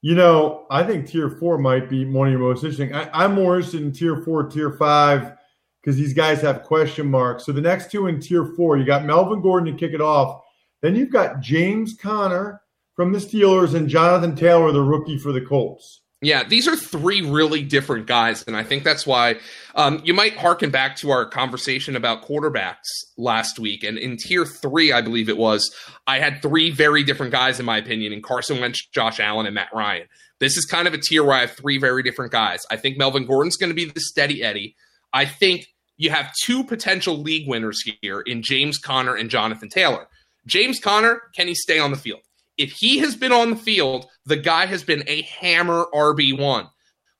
You 0.00 0.14
know, 0.14 0.66
I 0.70 0.82
think 0.82 1.06
tier 1.06 1.30
four 1.30 1.56
might 1.56 1.88
be 1.88 2.04
one 2.04 2.28
of 2.28 2.32
your 2.32 2.40
most 2.40 2.62
interesting. 2.62 2.94
I, 2.94 3.24
am 3.24 3.34
more 3.34 3.56
interested 3.56 3.82
in 3.82 3.90
tier 3.90 4.22
four, 4.22 4.42
tier 4.44 4.72
five, 4.72 5.32
because 5.80 5.96
these 5.96 6.12
guys 6.12 6.42
have 6.42 6.62
question 6.62 7.10
marks. 7.10 7.46
So 7.46 7.52
the 7.52 7.62
next 7.62 7.90
two 7.90 8.06
in 8.06 8.20
tier 8.20 8.52
four, 8.54 8.76
you 8.76 8.84
got 8.84 9.06
Melvin 9.06 9.40
Gordon 9.40 9.72
to 9.72 9.78
kick 9.78 9.94
it 9.94 10.02
off. 10.02 10.43
Then 10.84 10.96
you've 10.96 11.10
got 11.10 11.40
James 11.40 11.96
Conner 11.98 12.60
from 12.94 13.12
the 13.12 13.18
Steelers 13.18 13.74
and 13.74 13.88
Jonathan 13.88 14.36
Taylor, 14.36 14.70
the 14.70 14.82
rookie 14.82 15.16
for 15.16 15.32
the 15.32 15.40
Colts. 15.40 16.02
Yeah, 16.20 16.44
these 16.44 16.68
are 16.68 16.76
three 16.76 17.22
really 17.22 17.62
different 17.62 18.06
guys, 18.06 18.44
and 18.46 18.54
I 18.54 18.64
think 18.64 18.84
that's 18.84 19.06
why 19.06 19.36
um, 19.76 20.02
you 20.04 20.12
might 20.12 20.36
harken 20.36 20.68
back 20.68 20.96
to 20.96 21.10
our 21.10 21.24
conversation 21.24 21.96
about 21.96 22.22
quarterbacks 22.26 22.84
last 23.16 23.58
week. 23.58 23.82
And 23.82 23.96
in 23.96 24.18
tier 24.18 24.44
three, 24.44 24.92
I 24.92 25.00
believe 25.00 25.30
it 25.30 25.38
was, 25.38 25.74
I 26.06 26.18
had 26.18 26.42
three 26.42 26.70
very 26.70 27.02
different 27.02 27.32
guys 27.32 27.58
in 27.58 27.64
my 27.64 27.78
opinion: 27.78 28.12
in 28.12 28.20
Carson 28.20 28.60
Wentz, 28.60 28.86
Josh 28.88 29.20
Allen, 29.20 29.46
and 29.46 29.54
Matt 29.54 29.70
Ryan. 29.72 30.06
This 30.38 30.58
is 30.58 30.66
kind 30.66 30.86
of 30.86 30.92
a 30.92 30.98
tier 30.98 31.24
where 31.24 31.36
I 31.36 31.40
have 31.40 31.52
three 31.52 31.78
very 31.78 32.02
different 32.02 32.30
guys. 32.30 32.60
I 32.70 32.76
think 32.76 32.98
Melvin 32.98 33.24
Gordon's 33.24 33.56
going 33.56 33.70
to 33.70 33.74
be 33.74 33.86
the 33.86 34.00
steady 34.00 34.42
Eddie. 34.42 34.76
I 35.14 35.24
think 35.24 35.64
you 35.96 36.10
have 36.10 36.34
two 36.44 36.62
potential 36.62 37.16
league 37.16 37.48
winners 37.48 37.82
here 38.02 38.20
in 38.20 38.42
James 38.42 38.76
Conner 38.76 39.14
and 39.14 39.30
Jonathan 39.30 39.70
Taylor. 39.70 40.08
James 40.46 40.80
Conner, 40.80 41.22
can 41.34 41.48
he 41.48 41.54
stay 41.54 41.78
on 41.78 41.90
the 41.90 41.96
field? 41.96 42.20
If 42.56 42.72
he 42.72 42.98
has 42.98 43.16
been 43.16 43.32
on 43.32 43.50
the 43.50 43.56
field, 43.56 44.06
the 44.26 44.36
guy 44.36 44.66
has 44.66 44.84
been 44.84 45.02
a 45.06 45.22
hammer 45.22 45.86
RB1, 45.92 46.68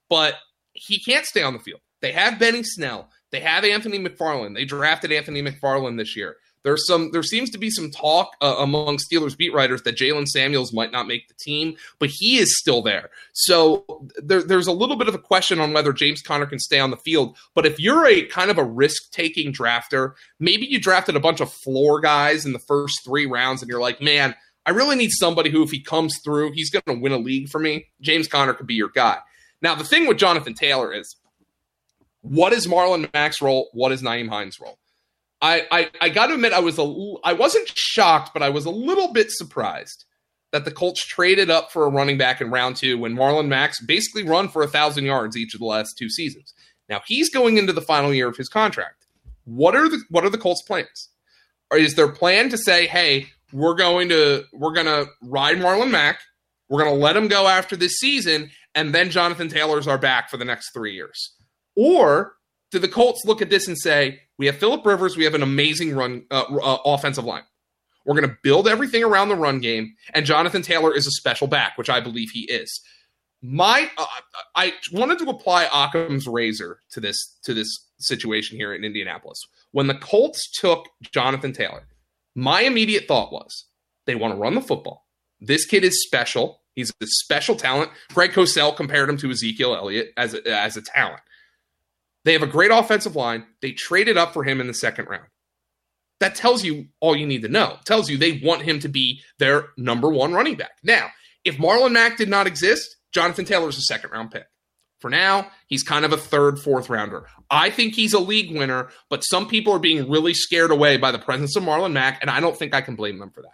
but 0.09 0.35
he 0.73 0.99
can't 0.99 1.25
stay 1.25 1.43
on 1.43 1.53
the 1.53 1.59
field. 1.59 1.81
They 2.01 2.11
have 2.11 2.39
Benny 2.39 2.63
Snell. 2.63 3.09
They 3.31 3.39
have 3.41 3.65
Anthony 3.65 3.99
McFarland. 3.99 4.55
They 4.55 4.65
drafted 4.65 5.11
Anthony 5.11 5.41
McFarland 5.41 5.97
this 5.97 6.15
year. 6.15 6.37
There's 6.65 6.87
some. 6.87 7.11
There 7.11 7.21
seems 7.21 7.51
to 7.51 7.59
be 7.59 7.69
some 7.69 7.91
talk 7.91 8.35
uh, 8.41 8.55
among 8.57 8.97
Steelers 8.97 9.37
beat 9.37 9.53
writers 9.53 9.83
that 9.83 9.95
Jaylen 9.95 10.25
Samuels 10.25 10.73
might 10.73 10.91
not 10.91 11.05
make 11.05 11.27
the 11.27 11.35
team, 11.35 11.77
but 11.99 12.09
he 12.11 12.39
is 12.39 12.57
still 12.57 12.81
there. 12.81 13.11
So 13.33 14.09
there, 14.17 14.41
there's 14.41 14.65
a 14.65 14.71
little 14.71 14.95
bit 14.95 15.07
of 15.07 15.13
a 15.13 15.19
question 15.19 15.59
on 15.59 15.73
whether 15.73 15.93
James 15.93 16.23
Conner 16.23 16.47
can 16.47 16.57
stay 16.57 16.79
on 16.79 16.89
the 16.89 16.97
field. 16.97 17.37
But 17.53 17.67
if 17.67 17.79
you're 17.79 18.07
a 18.07 18.23
kind 18.23 18.49
of 18.49 18.57
a 18.57 18.63
risk 18.63 19.11
taking 19.11 19.53
drafter, 19.53 20.13
maybe 20.39 20.65
you 20.65 20.79
drafted 20.79 21.15
a 21.15 21.19
bunch 21.19 21.39
of 21.39 21.53
floor 21.53 22.01
guys 22.01 22.47
in 22.47 22.53
the 22.53 22.57
first 22.57 23.05
three 23.05 23.27
rounds, 23.27 23.61
and 23.61 23.69
you're 23.69 23.79
like, 23.79 24.01
man, 24.01 24.33
I 24.65 24.71
really 24.71 24.95
need 24.95 25.11
somebody 25.11 25.51
who, 25.51 25.61
if 25.61 25.69
he 25.69 25.79
comes 25.79 26.19
through, 26.23 26.53
he's 26.53 26.71
going 26.71 26.83
to 26.87 26.99
win 26.99 27.11
a 27.11 27.17
league 27.17 27.49
for 27.49 27.59
me. 27.59 27.85
James 28.01 28.27
Conner 28.27 28.55
could 28.55 28.65
be 28.65 28.73
your 28.73 28.89
guy. 28.89 29.19
Now, 29.61 29.75
the 29.75 29.83
thing 29.83 30.07
with 30.07 30.17
Jonathan 30.17 30.55
Taylor 30.55 30.91
is, 30.91 31.15
what 32.21 32.53
is 32.53 32.65
Marlon 32.65 33.13
Mack's 33.13 33.39
role? 33.39 33.69
What 33.73 33.91
is 33.91 34.01
Nyheim 34.01 34.29
Hines' 34.29 34.59
role? 34.59 34.79
I, 35.45 35.67
I, 35.69 35.89
I 36.01 36.09
got 36.09 36.27
to 36.27 36.33
admit, 36.33 36.53
I 36.53 36.59
was 36.59 36.79
a, 36.79 37.13
I 37.23 37.33
wasn't 37.33 37.69
shocked, 37.75 38.31
but 38.33 38.41
I 38.41 38.49
was 38.49 38.65
a 38.65 38.71
little 38.71 39.13
bit 39.13 39.29
surprised 39.29 40.05
that 40.51 40.65
the 40.65 40.71
Colts 40.71 41.05
traded 41.05 41.51
up 41.51 41.71
for 41.71 41.85
a 41.85 41.89
running 41.89 42.17
back 42.17 42.41
in 42.41 42.49
round 42.49 42.77
two 42.77 42.97
when 42.97 43.15
Marlon 43.15 43.47
Mack's 43.47 43.79
basically 43.79 44.23
run 44.23 44.49
for 44.49 44.63
a 44.63 44.67
thousand 44.67 45.05
yards 45.05 45.37
each 45.37 45.53
of 45.53 45.59
the 45.59 45.65
last 45.65 45.97
two 45.99 46.09
seasons. 46.09 46.53
Now 46.89 47.01
he's 47.05 47.29
going 47.29 47.57
into 47.57 47.73
the 47.73 47.81
final 47.81 48.11
year 48.11 48.27
of 48.27 48.37
his 48.37 48.49
contract. 48.49 49.05
What 49.43 49.75
are 49.75 49.87
the 49.87 50.01
what 50.09 50.25
are 50.25 50.31
the 50.31 50.39
Colts' 50.39 50.63
plans? 50.63 51.09
Or 51.69 51.77
is 51.77 51.93
their 51.93 52.07
plan 52.07 52.49
to 52.49 52.57
say, 52.57 52.87
hey, 52.87 53.27
we're 53.53 53.75
going 53.75 54.09
to 54.09 54.45
we're 54.51 54.73
to 54.73 55.07
ride 55.21 55.57
Marlon 55.57 55.91
Mack, 55.91 56.21
we're 56.69 56.81
going 56.81 56.95
to 56.95 56.99
let 56.99 57.15
him 57.15 57.27
go 57.27 57.47
after 57.47 57.75
this 57.75 57.97
season, 57.97 58.49
and 58.73 58.95
then 58.95 59.11
Jonathan 59.11 59.49
Taylor's 59.49 59.87
our 59.87 59.99
back 59.99 60.31
for 60.31 60.37
the 60.37 60.45
next 60.45 60.71
three 60.73 60.93
years? 60.93 61.35
Or 61.75 62.33
do 62.75 62.79
the 62.79 62.87
Colts 62.87 63.23
look 63.25 63.41
at 63.41 63.49
this 63.49 63.67
and 63.67 63.77
say, 63.77 64.19
we 64.37 64.45
have 64.47 64.57
Philip 64.57 64.85
Rivers, 64.85 65.15
we 65.15 65.23
have 65.23 65.33
an 65.33 65.41
amazing 65.41 65.95
run 65.95 66.25
uh, 66.29 66.43
uh, 66.43 66.77
offensive 66.85 67.23
line. 67.23 67.43
We're 68.05 68.19
going 68.19 68.29
to 68.29 68.37
build 68.43 68.67
everything 68.67 69.03
around 69.03 69.29
the 69.29 69.35
run 69.35 69.59
game, 69.59 69.95
and 70.13 70.25
Jonathan 70.25 70.61
Taylor 70.61 70.93
is 70.93 71.07
a 71.07 71.11
special 71.11 71.47
back, 71.47 71.77
which 71.77 71.89
I 71.89 72.01
believe 72.01 72.29
he 72.31 72.41
is. 72.41 72.81
My, 73.41 73.89
uh, 73.97 74.05
I 74.55 74.73
wanted 74.91 75.19
to 75.19 75.29
apply 75.29 75.69
Occam's 75.73 76.27
razor 76.27 76.81
to 76.91 76.99
this 76.99 77.37
to 77.43 77.53
this 77.53 77.67
situation 77.99 78.57
here 78.57 78.73
in 78.73 78.83
Indianapolis. 78.83 79.39
When 79.71 79.87
the 79.87 79.95
Colts 79.95 80.51
took 80.51 80.87
Jonathan 81.01 81.53
Taylor, 81.53 81.87
my 82.35 82.61
immediate 82.61 83.07
thought 83.07 83.31
was 83.31 83.65
they 84.05 84.15
want 84.15 84.33
to 84.33 84.39
run 84.39 84.55
the 84.55 84.61
football. 84.61 85.07
This 85.39 85.65
kid 85.65 85.83
is 85.83 86.03
special. 86.03 86.61
He's 86.73 86.91
a 87.01 87.07
special 87.07 87.55
talent. 87.55 87.91
Greg 88.13 88.31
Cosell 88.31 88.75
compared 88.75 89.09
him 89.09 89.17
to 89.17 89.31
Ezekiel 89.31 89.75
Elliott 89.75 90.11
as 90.17 90.33
a, 90.33 90.45
as 90.47 90.75
a 90.75 90.81
talent. 90.81 91.21
They 92.25 92.33
have 92.33 92.43
a 92.43 92.47
great 92.47 92.71
offensive 92.71 93.15
line. 93.15 93.45
They 93.61 93.71
traded 93.71 94.17
up 94.17 94.33
for 94.33 94.43
him 94.43 94.59
in 94.59 94.67
the 94.67 94.73
second 94.73 95.07
round. 95.07 95.27
That 96.19 96.35
tells 96.35 96.63
you 96.63 96.87
all 96.99 97.15
you 97.15 97.27
need 97.27 97.43
to 97.43 97.49
know. 97.49 97.77
It 97.79 97.85
tells 97.85 98.09
you 98.09 98.17
they 98.17 98.41
want 98.43 98.63
him 98.63 98.79
to 98.79 98.89
be 98.89 99.21
their 99.37 99.69
number 99.77 100.09
one 100.09 100.33
running 100.33 100.55
back. 100.55 100.71
Now, 100.83 101.09
if 101.43 101.57
Marlon 101.57 101.91
Mack 101.91 102.17
did 102.17 102.29
not 102.29 102.47
exist, 102.47 102.95
Jonathan 103.13 103.45
Taylor 103.45 103.61
Taylor's 103.61 103.77
a 103.77 103.81
second 103.81 104.11
round 104.11 104.31
pick. 104.31 104.45
For 104.99 105.09
now, 105.09 105.51
he's 105.67 105.83
kind 105.83 106.03
of 106.03 106.13
a 106.13 106.17
third, 106.17 106.57
fourth 106.57 106.89
rounder. 106.89 107.27
I 107.51 107.69
think 107.69 107.93
he's 107.93 108.13
a 108.13 108.19
league 108.19 108.57
winner, 108.57 108.89
but 109.09 109.21
some 109.21 109.47
people 109.47 109.73
are 109.73 109.79
being 109.79 110.09
really 110.09 110.33
scared 110.33 110.71
away 110.71 110.97
by 110.97 111.11
the 111.11 111.19
presence 111.19 111.55
of 111.55 111.63
Marlon 111.63 111.91
Mack, 111.91 112.19
and 112.21 112.29
I 112.29 112.39
don't 112.39 112.57
think 112.57 112.73
I 112.73 112.81
can 112.81 112.95
blame 112.95 113.19
them 113.19 113.29
for 113.29 113.41
that. 113.41 113.53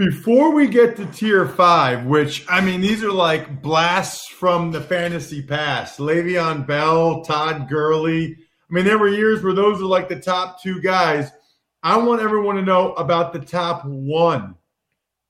Before 0.00 0.54
we 0.54 0.66
get 0.66 0.96
to 0.96 1.04
tier 1.04 1.46
five, 1.46 2.06
which 2.06 2.46
I 2.48 2.62
mean, 2.62 2.80
these 2.80 3.04
are 3.04 3.12
like 3.12 3.60
blasts 3.60 4.28
from 4.28 4.72
the 4.72 4.80
fantasy 4.80 5.42
past. 5.42 5.98
Le'Veon 5.98 6.66
Bell, 6.66 7.22
Todd 7.22 7.68
Gurley. 7.68 8.34
I 8.34 8.72
mean, 8.72 8.86
there 8.86 8.96
were 8.96 9.10
years 9.10 9.42
where 9.42 9.52
those 9.52 9.78
are 9.82 9.84
like 9.84 10.08
the 10.08 10.18
top 10.18 10.62
two 10.62 10.80
guys. 10.80 11.30
I 11.82 11.98
want 11.98 12.22
everyone 12.22 12.56
to 12.56 12.62
know 12.62 12.94
about 12.94 13.34
the 13.34 13.40
top 13.40 13.84
one. 13.84 14.54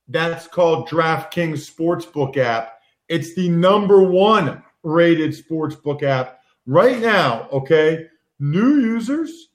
That's 0.06 0.46
called 0.46 0.88
DraftKings 0.88 1.68
Sportsbook 1.68 2.36
app. 2.36 2.78
It's 3.08 3.34
the 3.34 3.48
number 3.48 4.04
one 4.04 4.62
rated 4.84 5.32
sportsbook 5.32 6.04
app 6.04 6.42
right 6.64 7.00
now. 7.00 7.48
Okay, 7.50 8.06
new 8.38 8.78
users 8.78 9.48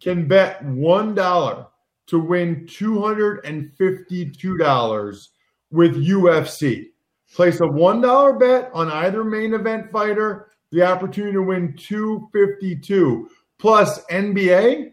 can 0.00 0.28
bet 0.28 0.64
one 0.64 1.16
dollar 1.16 1.66
to 2.10 2.18
win 2.18 2.66
$252 2.66 5.28
with 5.70 5.96
UFC. 5.96 6.88
Place 7.32 7.60
a 7.60 7.64
$1 7.64 8.40
bet 8.40 8.70
on 8.74 8.90
either 8.90 9.24
main 9.24 9.54
event 9.54 9.90
fighter, 9.90 10.50
the 10.70 10.82
opportunity 10.82 11.32
to 11.34 11.42
win 11.42 11.74
252 11.76 13.30
plus 13.58 14.04
NBA. 14.06 14.92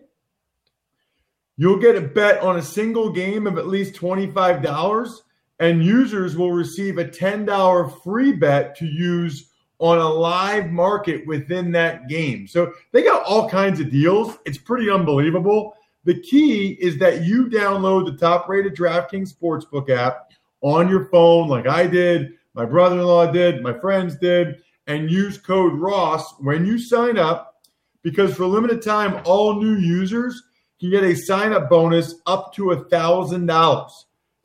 You'll 1.57 1.79
get 1.79 1.95
a 1.95 2.01
bet 2.01 2.41
on 2.41 2.57
a 2.57 2.61
single 2.61 3.11
game 3.11 3.47
of 3.47 3.57
at 3.57 3.67
least 3.67 3.95
$25 3.95 5.21
and 5.59 5.83
users 5.83 6.37
will 6.37 6.51
receive 6.51 6.99
a 6.99 7.05
$10 7.05 8.03
free 8.03 8.31
bet 8.31 8.77
to 8.77 8.85
use 8.85 9.49
on 9.79 9.97
a 9.97 10.07
live 10.07 10.69
market 10.69 11.25
within 11.25 11.71
that 11.71 12.07
game. 12.07 12.47
So 12.47 12.73
they 12.91 13.03
got 13.03 13.23
all 13.23 13.49
kinds 13.49 13.79
of 13.79 13.89
deals. 13.89 14.37
It's 14.45 14.57
pretty 14.57 14.89
unbelievable. 14.89 15.73
The 16.07 16.21
key 16.21 16.77
is 16.79 16.97
that 16.99 17.25
you 17.25 17.47
download 17.47 18.05
the 18.05 18.17
top 18.17 18.47
rated 18.47 18.77
DraftKings 18.77 19.33
Sportsbook 19.35 19.89
app 19.89 20.31
on 20.61 20.87
your 20.87 21.09
phone, 21.09 21.49
like 21.49 21.67
I 21.67 21.85
did, 21.85 22.31
my 22.53 22.63
brother 22.63 22.95
in 22.95 23.03
law 23.03 23.29
did, 23.29 23.61
my 23.61 23.77
friends 23.77 24.15
did, 24.15 24.63
and 24.87 25.11
use 25.11 25.37
code 25.37 25.73
Ross 25.73 26.39
when 26.39 26.65
you 26.65 26.79
sign 26.79 27.17
up 27.17 27.55
because 28.03 28.33
for 28.33 28.43
a 28.43 28.47
limited 28.47 28.81
time, 28.81 29.21
all 29.25 29.61
new 29.61 29.75
users 29.75 30.41
can 30.79 30.91
get 30.91 31.03
a 31.03 31.13
sign 31.13 31.51
up 31.51 31.69
bonus 31.69 32.15
up 32.25 32.53
to 32.53 32.67
$1,000. 32.67 33.91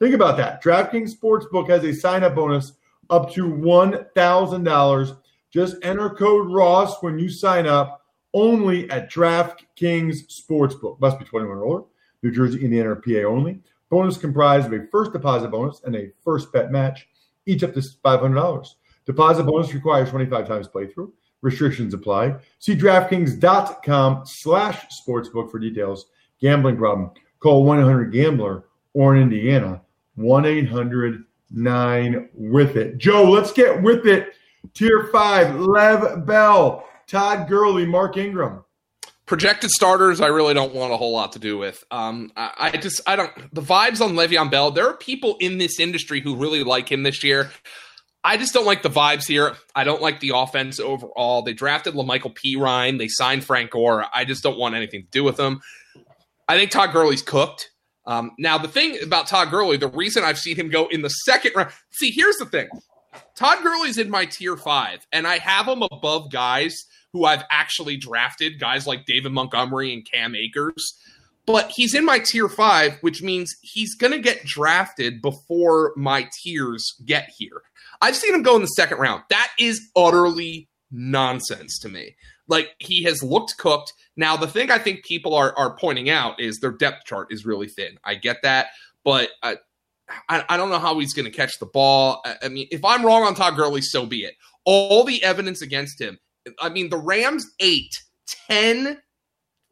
Think 0.01 0.15
about 0.17 0.37
that. 0.39 0.65
DraftKings 0.65 1.15
Sportsbook 1.15 1.69
has 1.69 1.85
a 1.85 1.95
sign 1.95 2.25
up 2.25 2.35
bonus 2.35 2.73
up 3.09 3.33
to 3.35 3.45
$1,000. 3.45 5.17
Just 5.53 5.77
enter 5.83 6.11
code 6.11 6.51
Ross 6.51 7.01
when 7.05 7.21
you 7.21 7.31
sign 7.31 7.69
up 7.69 8.02
only 8.35 8.91
at 8.91 9.11
DraftKings 9.11 10.27
Sportsbook. 10.27 11.01
Must 11.01 11.19
be 11.19 11.25
21 11.25 11.57
or 11.57 11.65
older. 11.65 11.85
New 12.23 12.31
Jersey, 12.31 12.63
Indiana, 12.65 12.91
or 12.91 12.97
PA 12.97 13.27
only. 13.27 13.61
Bonus 13.91 14.17
comprised 14.17 14.67
of 14.67 14.73
a 14.73 14.87
first 14.87 15.13
deposit 15.13 15.51
bonus 15.51 15.83
and 15.85 15.95
a 15.97 16.11
first 16.25 16.53
bet 16.53 16.73
match, 16.73 17.09
each 17.47 17.63
up 17.63 17.75
to 17.75 17.81
$500. 17.81 18.75
Deposit 19.05 19.45
bonus 19.45 19.75
requires 19.75 20.09
25 20.11 20.49
times 20.49 20.69
playthrough. 20.69 21.11
Restrictions 21.43 21.93
apply. 21.93 22.37
See 22.61 22.77
DraftKings.com 22.77 24.25
slash 24.25 24.87
sportsbook 24.89 25.51
for 25.51 25.59
details. 25.59 26.07
Gambling 26.41 26.77
problem. 26.77 27.11
Call 27.41 27.67
1-800-GAMBLER 27.67 28.65
or 28.95 29.17
in 29.17 29.23
Indiana, 29.23 29.81
1-800-9-WITH-IT. 30.19 32.99
Joe, 32.99 33.25
let's 33.25 33.53
get 33.53 33.83
with 33.83 34.07
it. 34.07 34.35
Tier 34.75 35.09
5, 35.13 35.61
Lev 35.61 36.25
Bell, 36.25 36.87
Todd 37.07 37.49
Gurley, 37.49 37.87
Mark 37.87 38.17
Ingram. 38.17 38.65
Projected 39.27 39.71
starters, 39.71 40.21
I 40.21 40.27
really 40.27 40.53
don't 40.53 40.75
want 40.75 40.93
a 40.93 40.97
whole 40.97 41.13
lot 41.13 41.33
to 41.33 41.39
do 41.39 41.57
with. 41.57 41.85
Um, 41.91 42.33
I, 42.37 42.51
I 42.59 42.77
just, 42.77 43.01
I 43.07 43.17
don't. 43.17 43.33
The 43.55 43.63
vibes 43.63 44.01
on 44.01 44.13
Le'Veon 44.13 44.51
Bell. 44.51 44.71
There 44.71 44.89
are 44.89 44.97
people 44.97 45.37
in 45.41 45.59
this 45.59 45.79
industry 45.79 46.21
who 46.21 46.37
really 46.37 46.65
like 46.65 46.91
him 46.91 47.03
this 47.03 47.23
year. 47.23 47.51
I 48.25 48.37
just 48.37 48.53
don't 48.53 48.67
like 48.67 48.83
the 48.83 48.91
vibes 48.91 49.27
here. 49.27 49.57
I 49.75 49.85
don't 49.85 50.03
like 50.03 50.21
the 50.21 50.33
offense 50.35 50.79
overall. 50.79 51.43
They 51.43 51.55
drafted 51.55 51.95
La'Mical 51.95 52.37
Perine. 52.37 52.99
They 52.99 53.09
signed 53.09 53.45
Frank 53.45 53.71
Gore. 53.71 54.05
I 54.15 54.25
just 54.25 54.43
don't 54.43 54.59
want 54.59 54.75
anything 54.75 55.03
to 55.03 55.09
do 55.11 55.25
with 55.25 55.37
them. 55.37 55.61
I 56.49 56.57
think 56.57 56.71
Todd 56.71 56.93
Gurley's 56.93 57.23
cooked. 57.23 57.71
Um, 58.05 58.33
now, 58.39 58.59
the 58.59 58.69
thing 58.69 58.99
about 59.03 59.27
Todd 59.27 59.51
Gurley, 59.51 59.77
the 59.77 59.89
reason 59.89 60.25
I've 60.25 60.39
seen 60.39 60.57
him 60.57 60.69
go 60.69 60.87
in 60.89 61.03
the 61.03 61.09
second 61.09 61.53
round. 61.57 61.71
See, 61.91 62.11
here's 62.11 62.37
the 62.37 62.47
thing. 62.47 62.69
Todd 63.35 63.63
Gurley's 63.63 63.99
in 63.99 64.11
my 64.11 64.27
tier 64.27 64.57
five, 64.57 65.07
and 65.13 65.27
I 65.27 65.39
have 65.39 65.67
him 65.67 65.83
above 65.83 66.31
guys 66.31 66.85
who 67.13 67.25
I've 67.25 67.45
actually 67.51 67.97
drafted, 67.97 68.59
guys 68.59 68.87
like 68.87 69.07
David 69.07 69.33
Montgomery 69.33 69.93
and 69.93 70.09
Cam 70.11 70.35
Akers. 70.35 70.99
But 71.45 71.73
he's 71.75 71.95
in 71.95 72.05
my 72.05 72.21
tier 72.21 72.49
five, 72.49 72.99
which 73.01 73.23
means 73.23 73.55
he's 73.63 73.97
going 73.97 74.13
to 74.13 74.21
get 74.21 74.45
drafted 74.45 75.21
before 75.21 75.93
my 75.97 76.29
tiers 76.43 76.95
get 77.05 77.31
here. 77.37 77.63
I've 78.01 78.17
seen 78.17 78.35
him 78.35 78.43
go 78.43 78.55
in 78.57 78.63
the 78.63 78.69
second 78.69 78.99
round. 78.99 79.25
That 79.29 79.51
is 79.59 79.91
utterly 79.97 80.69
nonsense 80.91 81.79
to 81.81 81.89
me. 81.89 82.15
Like 82.47 82.75
he 82.79 83.03
has 83.05 83.23
looked 83.23 83.57
cooked. 83.59 83.93
Now, 84.17 84.37
the 84.37 84.47
thing 84.47 84.71
I 84.71 84.79
think 84.79 85.05
people 85.05 85.35
are 85.35 85.57
are 85.59 85.77
pointing 85.77 86.11
out 86.11 86.39
is 86.41 86.59
their 86.59 86.73
depth 86.73 87.07
chart 87.07 87.29
is 87.31 87.47
really 87.47 87.69
thin. 87.69 87.99
I 88.05 88.15
get 88.15 88.43
that, 88.43 88.69
but 89.05 89.31
I, 89.43 89.57
I, 90.29 90.45
I 90.49 90.57
don't 90.57 90.71
know 90.71 90.79
how 90.79 90.99
he's 90.99 91.15
going 91.15 91.25
to 91.25 91.31
catch 91.31 91.59
the 91.59 91.67
ball. 91.67 92.23
I, 92.25 92.37
I 92.43 92.49
mean, 92.49 92.69
if 92.71 92.85
I'm 92.85 93.05
wrong 93.05 93.23
on 93.23 93.35
Todd 93.35 93.57
Gurley, 93.57 93.83
so 93.83 94.07
be 94.07 94.25
it. 94.25 94.35
All 94.65 95.05
the 95.05 95.23
evidence 95.23 95.63
against 95.63 96.01
him. 96.01 96.19
I 96.61 96.69
mean, 96.69 96.91
the 96.91 96.99
Rams 96.99 97.47
ate 97.61 97.93
10 98.49 99.01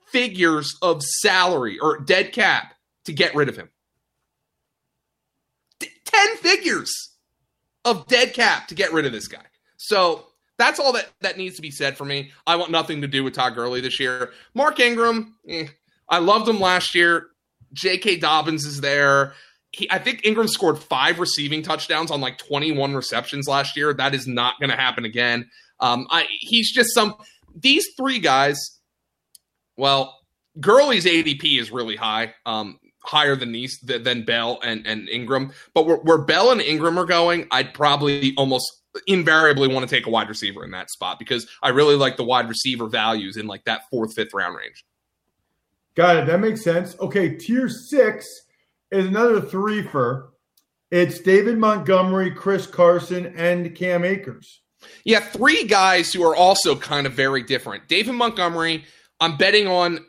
figures 0.09 0.77
of 0.83 1.03
salary 1.03 1.79
or 1.79 1.99
dead 2.01 2.33
cap 2.33 2.75
to 3.05 3.13
get 3.13 3.35
rid 3.35 3.49
of 3.49 3.57
him. 3.57 3.69
10 5.81 6.37
figures 6.39 6.93
of 7.85 8.07
dead 8.07 8.35
cap 8.35 8.69
to 8.69 8.75
get 8.75 8.93
rid 8.93 9.07
of 9.07 9.13
this 9.13 9.29
guy. 9.29 9.45
So 9.77 10.27
that's 10.59 10.79
all 10.79 10.93
that, 10.93 11.09
that 11.21 11.39
needs 11.39 11.57
to 11.57 11.63
be 11.63 11.71
said 11.71 11.97
for 11.97 12.05
me. 12.05 12.33
I 12.47 12.57
want 12.57 12.71
nothing 12.71 13.01
to 13.01 13.09
do 13.09 13.25
with 13.25 13.35
Todd 13.35 13.55
Gurley 13.55 13.81
this 13.81 13.99
year. 13.99 14.33
Mark 14.55 14.79
Ingram, 14.81 15.37
eh, 15.49 15.69
I 16.09 16.19
loved 16.19 16.49
him 16.49 16.61
last 16.61 16.95
year. 16.95 17.29
J.K. 17.73 18.17
Dobbins 18.17 18.65
is 18.65 18.81
there. 18.81 19.35
He, 19.73 19.91
I 19.91 19.99
think 19.99 20.25
Ingram 20.25 20.49
scored 20.49 20.79
five 20.79 21.21
receiving 21.21 21.63
touchdowns 21.63 22.11
on 22.11 22.21
like 22.21 22.39
21 22.39 22.95
receptions 22.95 23.47
last 23.47 23.77
year. 23.77 23.95
That 23.95 24.15
is 24.15 24.27
not 24.27 24.59
going 24.59 24.71
to 24.71 24.77
happen 24.77 25.05
again. 25.05 25.49
Um, 25.79 26.07
I, 26.11 26.27
he's 26.41 26.73
just 26.73 26.95
some. 26.95 27.15
These 27.55 27.87
three 27.97 28.19
guys. 28.19 28.59
Well, 29.77 30.19
Gurley's 30.59 31.07
ADP 31.07 31.59
is 31.59 31.71
really 31.71 31.97
high, 31.97 32.35
um, 32.45 32.79
higher 33.03 33.37
than 33.37 33.53
these 33.53 33.79
than 33.81 34.25
Bell 34.25 34.61
and 34.63 34.87
and 34.87 35.09
Ingram. 35.09 35.53
But 35.73 35.87
where, 35.87 35.97
where 35.97 36.19
Bell 36.19 36.51
and 36.51 36.61
Ingram 36.61 36.99
are 36.99 37.07
going, 37.07 37.47
I'd 37.51 37.73
probably 37.73 38.35
almost 38.37 38.71
invariably 39.07 39.69
want 39.69 39.89
to 39.89 39.95
take 39.95 40.07
a 40.07 40.11
wide 40.11 40.29
receiver 40.29 40.65
in 40.65 40.73
that 40.73 40.91
spot 40.91 41.19
because 41.19 41.47
I 41.63 41.69
really 41.69 41.95
like 41.95 42.17
the 42.17 42.25
wide 42.25 42.49
receiver 42.49 42.89
values 42.89 43.37
in 43.37 43.47
like 43.47 43.65
that 43.65 43.83
fourth, 43.91 44.15
fifth 44.15 44.35
round 44.35 44.57
range. 44.57 44.85
Got 45.95 46.17
it. 46.17 46.27
That 46.27 46.41
makes 46.41 46.63
sense. 46.63 46.97
Okay, 47.01 47.37
tier 47.37 47.69
six 47.69 48.27
is 48.91 49.07
another 49.07 49.41
three 49.41 49.83
for. 49.83 50.31
It's 50.91 51.21
David 51.21 51.59
Montgomery, 51.59 52.33
Chris 52.33 52.67
Carson, 52.67 53.27
and 53.37 53.75
Cam 53.77 54.05
Akers. 54.05 54.61
Yeah, 55.05 55.21
three 55.21 55.65
guys 55.65 56.13
who 56.13 56.25
are 56.25 56.35
also 56.35 56.75
kind 56.75 57.07
of 57.07 57.13
very 57.13 57.43
different. 57.43 57.87
David 57.87 58.15
Montgomery, 58.15 58.85
I'm 59.21 59.37
betting 59.37 59.69
on 59.69 60.05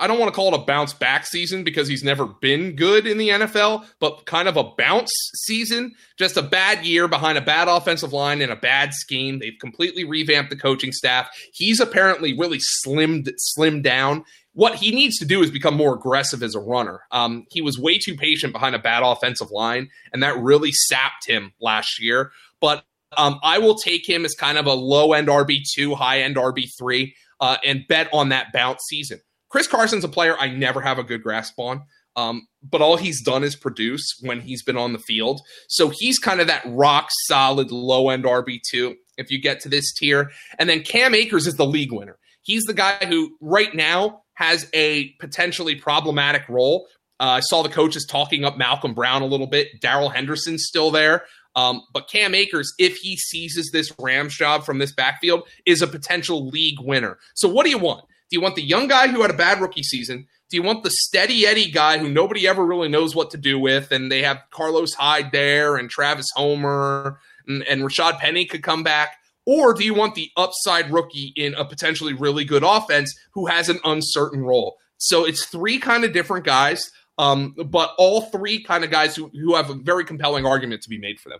I 0.00 0.06
don't 0.06 0.18
want 0.18 0.32
to 0.32 0.34
call 0.34 0.54
it 0.54 0.58
a 0.58 0.64
bounce 0.64 0.94
back 0.94 1.26
season 1.26 1.62
because 1.62 1.86
he's 1.86 2.02
never 2.02 2.24
been 2.24 2.74
good 2.74 3.06
in 3.06 3.18
the 3.18 3.28
NFL, 3.28 3.84
but 4.00 4.24
kind 4.24 4.48
of 4.48 4.56
a 4.56 4.64
bounce 4.64 5.12
season. 5.34 5.94
Just 6.18 6.38
a 6.38 6.42
bad 6.42 6.86
year 6.86 7.06
behind 7.06 7.36
a 7.36 7.42
bad 7.42 7.68
offensive 7.68 8.14
line 8.14 8.40
and 8.40 8.50
a 8.50 8.56
bad 8.56 8.94
scheme. 8.94 9.38
They've 9.38 9.58
completely 9.60 10.04
revamped 10.04 10.48
the 10.48 10.56
coaching 10.56 10.90
staff. 10.90 11.28
He's 11.52 11.80
apparently 11.80 12.32
really 12.32 12.60
slimmed 12.82 13.30
slimmed 13.38 13.82
down. 13.82 14.24
What 14.52 14.74
he 14.74 14.90
needs 14.90 15.18
to 15.18 15.24
do 15.24 15.42
is 15.42 15.50
become 15.50 15.76
more 15.76 15.94
aggressive 15.94 16.42
as 16.42 16.54
a 16.54 16.60
runner. 16.60 17.00
Um, 17.12 17.44
he 17.50 17.60
was 17.60 17.78
way 17.78 17.98
too 17.98 18.16
patient 18.16 18.52
behind 18.52 18.74
a 18.74 18.80
bad 18.80 19.02
offensive 19.02 19.50
line, 19.50 19.88
and 20.12 20.22
that 20.22 20.40
really 20.40 20.72
sapped 20.72 21.26
him 21.26 21.52
last 21.60 22.00
year. 22.00 22.32
But 22.60 22.84
um, 23.16 23.38
I 23.42 23.58
will 23.58 23.76
take 23.76 24.08
him 24.08 24.24
as 24.24 24.34
kind 24.34 24.58
of 24.58 24.66
a 24.66 24.74
low 24.74 25.12
end 25.12 25.28
RB2, 25.28 25.96
high 25.96 26.20
end 26.20 26.36
RB3, 26.36 27.12
uh, 27.40 27.56
and 27.64 27.86
bet 27.88 28.08
on 28.12 28.30
that 28.30 28.52
bounce 28.52 28.82
season. 28.88 29.20
Chris 29.48 29.66
Carson's 29.66 30.04
a 30.04 30.08
player 30.08 30.36
I 30.38 30.48
never 30.48 30.80
have 30.80 30.98
a 30.98 31.04
good 31.04 31.22
grasp 31.22 31.58
on. 31.58 31.82
Um, 32.16 32.46
but 32.62 32.82
all 32.82 32.96
he's 32.96 33.22
done 33.22 33.44
is 33.44 33.54
produce 33.54 34.18
when 34.20 34.40
he's 34.40 34.62
been 34.62 34.76
on 34.76 34.92
the 34.92 34.98
field. 34.98 35.40
So 35.68 35.90
he's 35.90 36.18
kind 36.18 36.40
of 36.40 36.48
that 36.48 36.62
rock 36.66 37.08
solid 37.26 37.70
low 37.70 38.08
end 38.08 38.24
RB2 38.24 38.94
if 39.16 39.30
you 39.30 39.40
get 39.40 39.60
to 39.60 39.68
this 39.68 39.92
tier. 39.94 40.30
And 40.58 40.68
then 40.68 40.82
Cam 40.82 41.14
Akers 41.14 41.46
is 41.46 41.54
the 41.54 41.66
league 41.66 41.92
winner. 41.92 42.18
He's 42.42 42.64
the 42.64 42.74
guy 42.74 42.96
who 43.06 43.36
right 43.40 43.74
now 43.74 44.22
has 44.40 44.66
a 44.72 45.10
potentially 45.20 45.74
problematic 45.74 46.48
role. 46.48 46.88
Uh, 47.20 47.24
I 47.24 47.40
saw 47.40 47.62
the 47.62 47.68
coaches 47.68 48.06
talking 48.08 48.42
up 48.42 48.56
Malcolm 48.56 48.94
Brown 48.94 49.20
a 49.20 49.26
little 49.26 49.46
bit. 49.46 49.68
Darrell 49.82 50.08
Henderson's 50.08 50.64
still 50.66 50.90
there. 50.90 51.24
Um, 51.54 51.82
but 51.92 52.08
Cam 52.08 52.34
Akers, 52.34 52.72
if 52.78 52.96
he 52.96 53.18
seizes 53.18 53.70
this 53.70 53.92
Rams 53.98 54.34
job 54.34 54.64
from 54.64 54.78
this 54.78 54.92
backfield, 54.92 55.46
is 55.66 55.82
a 55.82 55.86
potential 55.86 56.48
league 56.48 56.80
winner. 56.80 57.18
So 57.34 57.48
what 57.48 57.64
do 57.64 57.70
you 57.70 57.78
want? 57.78 58.06
Do 58.30 58.36
you 58.36 58.40
want 58.40 58.54
the 58.54 58.62
young 58.62 58.88
guy 58.88 59.08
who 59.08 59.20
had 59.20 59.30
a 59.30 59.36
bad 59.36 59.60
rookie 59.60 59.82
season? 59.82 60.26
Do 60.48 60.56
you 60.56 60.62
want 60.62 60.84
the 60.84 60.90
steady 60.90 61.46
Eddie 61.46 61.70
guy 61.70 61.98
who 61.98 62.08
nobody 62.08 62.48
ever 62.48 62.64
really 62.64 62.88
knows 62.88 63.14
what 63.14 63.30
to 63.32 63.36
do 63.36 63.58
with? 63.58 63.92
And 63.92 64.10
they 64.10 64.22
have 64.22 64.42
Carlos 64.50 64.94
Hyde 64.94 65.32
there 65.32 65.76
and 65.76 65.90
Travis 65.90 66.28
Homer 66.34 67.20
and, 67.46 67.62
and 67.64 67.82
Rashad 67.82 68.18
Penny 68.18 68.46
could 68.46 68.62
come 68.62 68.82
back. 68.82 69.16
Or 69.46 69.72
do 69.74 69.84
you 69.84 69.94
want 69.94 70.14
the 70.14 70.30
upside 70.36 70.92
rookie 70.92 71.32
in 71.36 71.54
a 71.54 71.64
potentially 71.64 72.12
really 72.12 72.44
good 72.44 72.62
offense 72.62 73.14
who 73.32 73.46
has 73.46 73.68
an 73.68 73.80
uncertain 73.84 74.42
role? 74.42 74.76
So 74.98 75.24
it's 75.24 75.46
three 75.46 75.78
kind 75.78 76.04
of 76.04 76.12
different 76.12 76.44
guys, 76.44 76.90
um, 77.18 77.54
but 77.66 77.94
all 77.96 78.22
three 78.22 78.62
kind 78.62 78.84
of 78.84 78.90
guys 78.90 79.16
who, 79.16 79.30
who 79.32 79.54
have 79.56 79.70
a 79.70 79.74
very 79.74 80.04
compelling 80.04 80.44
argument 80.44 80.82
to 80.82 80.90
be 80.90 80.98
made 80.98 81.18
for 81.20 81.30
them. 81.30 81.38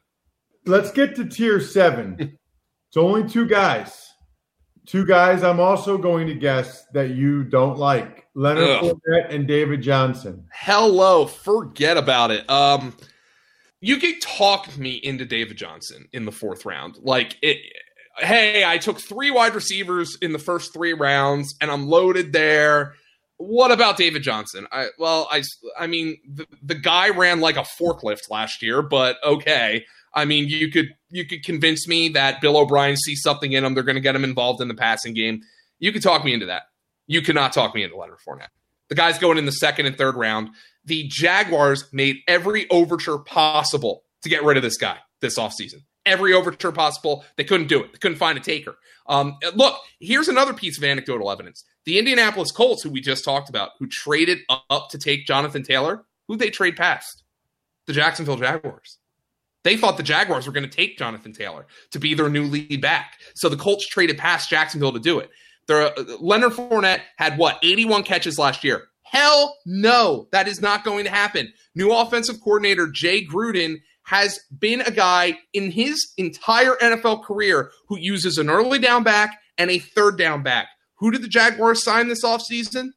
Let's 0.67 0.91
get 0.91 1.15
to 1.17 1.27
tier 1.27 1.61
seven. 1.61 2.17
it's 2.89 2.97
only 2.97 3.29
two 3.29 3.47
guys. 3.47 4.11
Two 4.87 5.05
guys 5.05 5.43
I'm 5.43 5.61
also 5.61 5.99
going 5.99 6.27
to 6.27 6.35
guess 6.35 6.87
that 6.95 7.11
you 7.11 7.45
don't 7.45 7.79
like 7.79 8.27
Leonard 8.35 8.69
Ugh. 8.69 8.85
Fournette 9.07 9.33
and 9.33 9.47
David 9.47 9.83
Johnson. 9.83 10.47
Hello, 10.53 11.27
forget 11.27 11.97
about 11.97 12.31
it. 12.31 12.49
Um, 12.51 12.97
you 13.81 13.99
can 13.99 14.19
talk 14.21 14.77
me 14.77 14.93
into 14.95 15.25
David 15.25 15.57
Johnson 15.57 16.09
in 16.13 16.25
the 16.25 16.33
fourth 16.33 16.65
round. 16.65 16.99
Like, 17.01 17.37
it, 17.43 17.59
hey, 18.21 18.65
I 18.65 18.79
took 18.79 18.99
three 18.99 19.31
wide 19.31 19.55
receivers 19.55 20.17
in 20.21 20.33
the 20.33 20.39
first 20.39 20.73
three 20.73 20.93
rounds 20.93 21.55
and 21.61 21.71
I'm 21.71 21.89
loaded 21.89 22.33
there. 22.33 22.95
What 23.37 23.71
about 23.71 23.97
David 23.97 24.23
Johnson? 24.23 24.67
I 24.71 24.89
well, 24.99 25.29
I 25.31 25.43
I 25.79 25.87
mean, 25.87 26.19
the, 26.29 26.47
the 26.63 26.75
guy 26.75 27.09
ran 27.09 27.41
like 27.41 27.57
a 27.57 27.65
forklift 27.81 28.31
last 28.31 28.63
year, 28.63 28.83
but 28.83 29.17
okay. 29.25 29.85
I 30.13 30.25
mean, 30.25 30.49
you 30.49 30.71
could 30.71 30.89
you 31.09 31.25
could 31.25 31.45
convince 31.45 31.89
me 31.89 32.11
that 32.11 32.41
Bill 32.41 32.57
O'Brien 32.57 32.97
sees 32.97 33.23
something 33.23 33.53
in 33.53 33.65
him. 33.65 33.75
They're 33.75 33.83
going 33.83 33.95
to 33.95 34.01
get 34.01 34.15
him 34.15 34.25
involved 34.25 34.61
in 34.61 34.69
the 34.69 34.75
passing 34.75 35.15
game. 35.15 35.41
You 35.79 35.93
could 35.93 36.03
talk 36.03 36.25
me 36.25 36.35
into 36.35 36.47
that. 36.47 36.65
You 37.07 37.23
cannot 37.23 37.53
talk 37.53 37.75
me 37.75 37.83
into 37.83 37.97
Leonard 37.97 38.19
Fournette. 38.27 38.49
The 38.89 38.95
guy's 38.95 39.19
going 39.19 39.39
in 39.39 39.47
the 39.47 39.53
second 39.53 39.87
and 39.87 39.97
third 39.97 40.17
round. 40.17 40.51
The 40.85 41.07
Jaguars 41.09 41.85
made 41.93 42.19
every 42.29 42.69
overture 42.71 43.19
possible 43.19 44.03
to 44.23 44.29
get 44.29 44.45
rid 44.45 44.57
of 44.57 44.63
this 44.63 44.77
guy 44.77 44.99
this 45.21 45.39
offseason. 45.39 45.83
Every 46.11 46.35
overture 46.35 46.73
possible. 46.73 47.25
They 47.37 47.45
couldn't 47.45 47.69
do 47.69 47.81
it. 47.85 47.93
They 47.93 47.99
couldn't 47.99 48.19
find 48.19 48.37
a 48.37 48.41
taker. 48.41 48.77
Um, 49.07 49.39
look, 49.55 49.79
here's 50.01 50.27
another 50.27 50.53
piece 50.53 50.77
of 50.77 50.83
anecdotal 50.83 51.31
evidence. 51.31 51.65
The 51.85 52.01
Indianapolis 52.01 52.51
Colts, 52.51 52.83
who 52.83 52.91
we 52.91 53.01
just 53.01 53.25
talked 53.25 53.49
about, 53.49 53.71
who 53.79 53.87
traded 53.87 54.41
up 54.69 54.91
to 54.91 54.99
take 54.99 55.25
Jonathan 55.25 55.63
Taylor, 55.63 56.05
who 56.27 56.37
they 56.37 56.51
trade 56.51 56.77
past? 56.77 57.23
The 57.87 57.93
Jacksonville 57.93 58.37
Jaguars. 58.37 58.99
They 59.63 59.77
thought 59.77 59.99
the 59.99 60.03
Jaguars 60.03 60.49
were 60.49 60.53
going 60.53 60.69
to 60.69 60.77
take 60.77 60.99
Jonathan 60.99 61.33
Taylor 61.33 61.67
to 61.93 62.01
be 62.01 62.15
their 62.15 62.29
new 62.29 62.45
lead 62.45 62.81
back. 62.81 63.15
So 63.35 63.49
the 63.49 63.57
Colts 63.57 63.87
traded 63.87 64.19
past 64.19 64.51
Jacksonville 64.51 64.93
to 64.93 64.99
do 64.99 65.21
it. 65.21 65.31
Their, 65.69 65.97
uh, 65.97 66.05
Leonard 66.19 66.53
Fournette 66.53 67.03
had 67.19 67.39
what, 67.39 67.59
81 67.63 68.03
catches 68.03 68.37
last 68.37 68.65
year. 68.65 68.89
Hell 69.03 69.57
no, 69.65 70.29
that 70.33 70.49
is 70.49 70.61
not 70.61 70.85
going 70.85 71.05
to 71.05 71.11
happen. 71.11 71.53
New 71.75 71.93
offensive 71.93 72.41
coordinator 72.41 72.89
Jay 72.89 73.25
Gruden 73.25 73.81
has 74.11 74.41
been 74.59 74.81
a 74.81 74.91
guy 74.91 75.39
in 75.53 75.71
his 75.71 76.13
entire 76.17 76.75
NFL 76.83 77.23
career 77.23 77.71
who 77.87 77.97
uses 77.97 78.39
an 78.39 78.51
early 78.51 78.81
down 78.81 79.05
back 79.05 79.39
and 79.57 79.71
a 79.71 79.79
third 79.79 80.19
down 80.19 80.43
back. 80.43 80.67
Who 80.97 81.13
did 81.13 81.23
the 81.23 81.29
Jaguars 81.29 81.85
sign 81.85 82.09
this 82.09 82.25
offseason? 82.25 82.89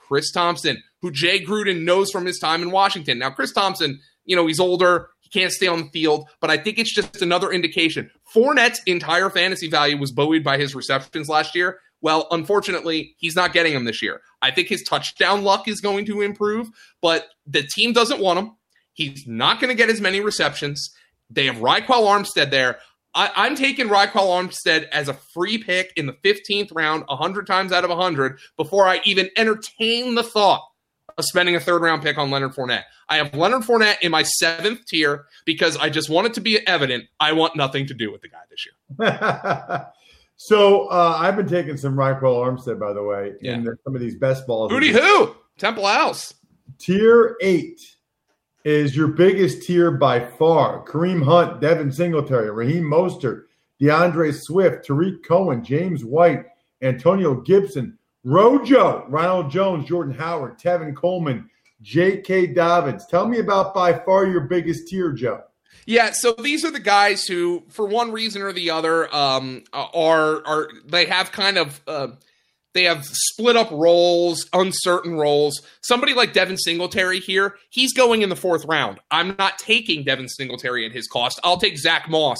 Chris 0.00 0.32
Thompson, 0.32 0.82
who 1.02 1.10
Jay 1.10 1.44
Gruden 1.44 1.84
knows 1.84 2.10
from 2.10 2.24
his 2.24 2.38
time 2.38 2.62
in 2.62 2.70
Washington. 2.70 3.18
Now, 3.18 3.28
Chris 3.28 3.52
Thompson, 3.52 4.00
you 4.24 4.36
know, 4.36 4.46
he's 4.46 4.58
older. 4.58 5.10
He 5.20 5.28
can't 5.28 5.52
stay 5.52 5.66
on 5.66 5.80
the 5.80 5.90
field, 5.90 6.26
but 6.40 6.48
I 6.48 6.56
think 6.56 6.78
it's 6.78 6.94
just 6.94 7.20
another 7.20 7.52
indication. 7.52 8.10
Fournette's 8.34 8.80
entire 8.86 9.28
fantasy 9.28 9.68
value 9.68 9.98
was 9.98 10.12
buoyed 10.12 10.42
by 10.42 10.56
his 10.56 10.74
receptions 10.74 11.28
last 11.28 11.54
year. 11.54 11.78
Well, 12.00 12.26
unfortunately, 12.30 13.16
he's 13.18 13.36
not 13.36 13.52
getting 13.52 13.74
them 13.74 13.84
this 13.84 14.00
year. 14.00 14.22
I 14.40 14.50
think 14.50 14.68
his 14.68 14.82
touchdown 14.82 15.44
luck 15.44 15.68
is 15.68 15.82
going 15.82 16.06
to 16.06 16.22
improve, 16.22 16.70
but 17.02 17.26
the 17.46 17.64
team 17.64 17.92
doesn't 17.92 18.20
want 18.20 18.38
him. 18.38 18.52
He's 18.98 19.28
not 19.28 19.60
going 19.60 19.68
to 19.68 19.76
get 19.76 19.90
as 19.90 20.00
many 20.00 20.18
receptions. 20.18 20.92
They 21.30 21.46
have 21.46 21.58
Ryquell 21.58 21.86
Armstead 21.86 22.50
there. 22.50 22.80
I, 23.14 23.46
am 23.46 23.54
taking 23.54 23.86
Ryquell 23.86 24.10
Armstead 24.12 24.88
as 24.88 25.08
a 25.08 25.14
free 25.14 25.56
pick 25.56 25.92
in 25.94 26.06
the 26.06 26.14
15th 26.14 26.74
round, 26.74 27.04
100 27.06 27.46
times 27.46 27.70
out 27.70 27.84
of 27.84 27.90
100, 27.90 28.40
before 28.56 28.88
I 28.88 29.00
even 29.04 29.30
entertain 29.36 30.16
the 30.16 30.24
thought 30.24 30.64
of 31.16 31.24
spending 31.24 31.54
a 31.54 31.60
third 31.60 31.80
round 31.80 32.02
pick 32.02 32.18
on 32.18 32.32
Leonard 32.32 32.54
Fournette. 32.54 32.82
I 33.08 33.18
have 33.18 33.32
Leonard 33.34 33.62
Fournette 33.62 34.00
in 34.02 34.10
my 34.10 34.24
seventh 34.24 34.84
tier 34.86 35.26
because 35.44 35.76
I 35.76 35.90
just 35.90 36.10
want 36.10 36.26
it 36.26 36.34
to 36.34 36.40
be 36.40 36.66
evident 36.66 37.04
I 37.20 37.34
want 37.34 37.54
nothing 37.54 37.86
to 37.86 37.94
do 37.94 38.10
with 38.10 38.22
the 38.22 38.28
guy 38.28 38.42
this 38.50 38.66
year. 38.66 39.86
so 40.36 40.88
uh, 40.88 41.18
I've 41.20 41.36
been 41.36 41.48
taking 41.48 41.76
some 41.76 41.94
Ryquell 41.94 42.44
Armstead, 42.44 42.80
by 42.80 42.92
the 42.92 43.04
way, 43.04 43.34
yeah. 43.40 43.54
in 43.54 43.62
the, 43.62 43.76
some 43.84 43.94
of 43.94 44.00
these 44.00 44.16
best 44.16 44.44
balls. 44.44 44.72
Booty 44.72 44.90
who? 44.90 45.36
Temple 45.56 45.86
House. 45.86 46.34
Tier 46.80 47.36
eight 47.40 47.80
is 48.64 48.96
your 48.96 49.08
biggest 49.08 49.62
tier 49.62 49.90
by 49.90 50.20
far. 50.20 50.84
Kareem 50.84 51.22
Hunt, 51.22 51.60
Devin 51.60 51.92
Singletary, 51.92 52.50
Raheem 52.50 52.84
Mostert, 52.84 53.44
D'Andre 53.80 54.32
Swift, 54.32 54.84
Tarik 54.84 55.24
Cohen, 55.24 55.64
James 55.64 56.04
White, 56.04 56.44
Antonio 56.82 57.34
Gibson, 57.34 57.96
Rojo, 58.24 59.06
Ronald 59.08 59.50
Jones, 59.50 59.88
Jordan 59.88 60.14
Howard, 60.14 60.58
Tevin 60.58 60.94
Coleman, 60.94 61.48
J.K. 61.82 62.48
Dobbins. 62.48 63.06
Tell 63.06 63.26
me 63.26 63.38
about 63.38 63.74
by 63.74 63.92
far 63.92 64.26
your 64.26 64.42
biggest 64.42 64.88
tier, 64.88 65.12
Joe. 65.12 65.42
Yeah, 65.86 66.10
so 66.10 66.32
these 66.32 66.64
are 66.64 66.70
the 66.70 66.80
guys 66.80 67.24
who, 67.24 67.64
for 67.68 67.86
one 67.86 68.12
reason 68.12 68.42
or 68.42 68.52
the 68.52 68.70
other, 68.70 69.14
um, 69.14 69.64
are 69.72 70.44
are 70.46 70.68
they 70.84 71.06
have 71.06 71.32
kind 71.32 71.56
of 71.56 71.80
uh, 71.86 72.08
they 72.78 72.84
have 72.84 73.04
split 73.04 73.56
up 73.56 73.72
roles, 73.72 74.48
uncertain 74.52 75.16
roles. 75.16 75.60
Somebody 75.80 76.14
like 76.14 76.32
Devin 76.32 76.56
Singletary 76.56 77.18
here, 77.18 77.56
he's 77.70 77.92
going 77.92 78.22
in 78.22 78.28
the 78.28 78.36
fourth 78.36 78.64
round. 78.66 79.00
I'm 79.10 79.34
not 79.36 79.58
taking 79.58 80.04
Devin 80.04 80.28
Singletary 80.28 80.86
at 80.86 80.92
his 80.92 81.08
cost. 81.08 81.40
I'll 81.42 81.56
take 81.56 81.76
Zach 81.76 82.08
Moss 82.08 82.38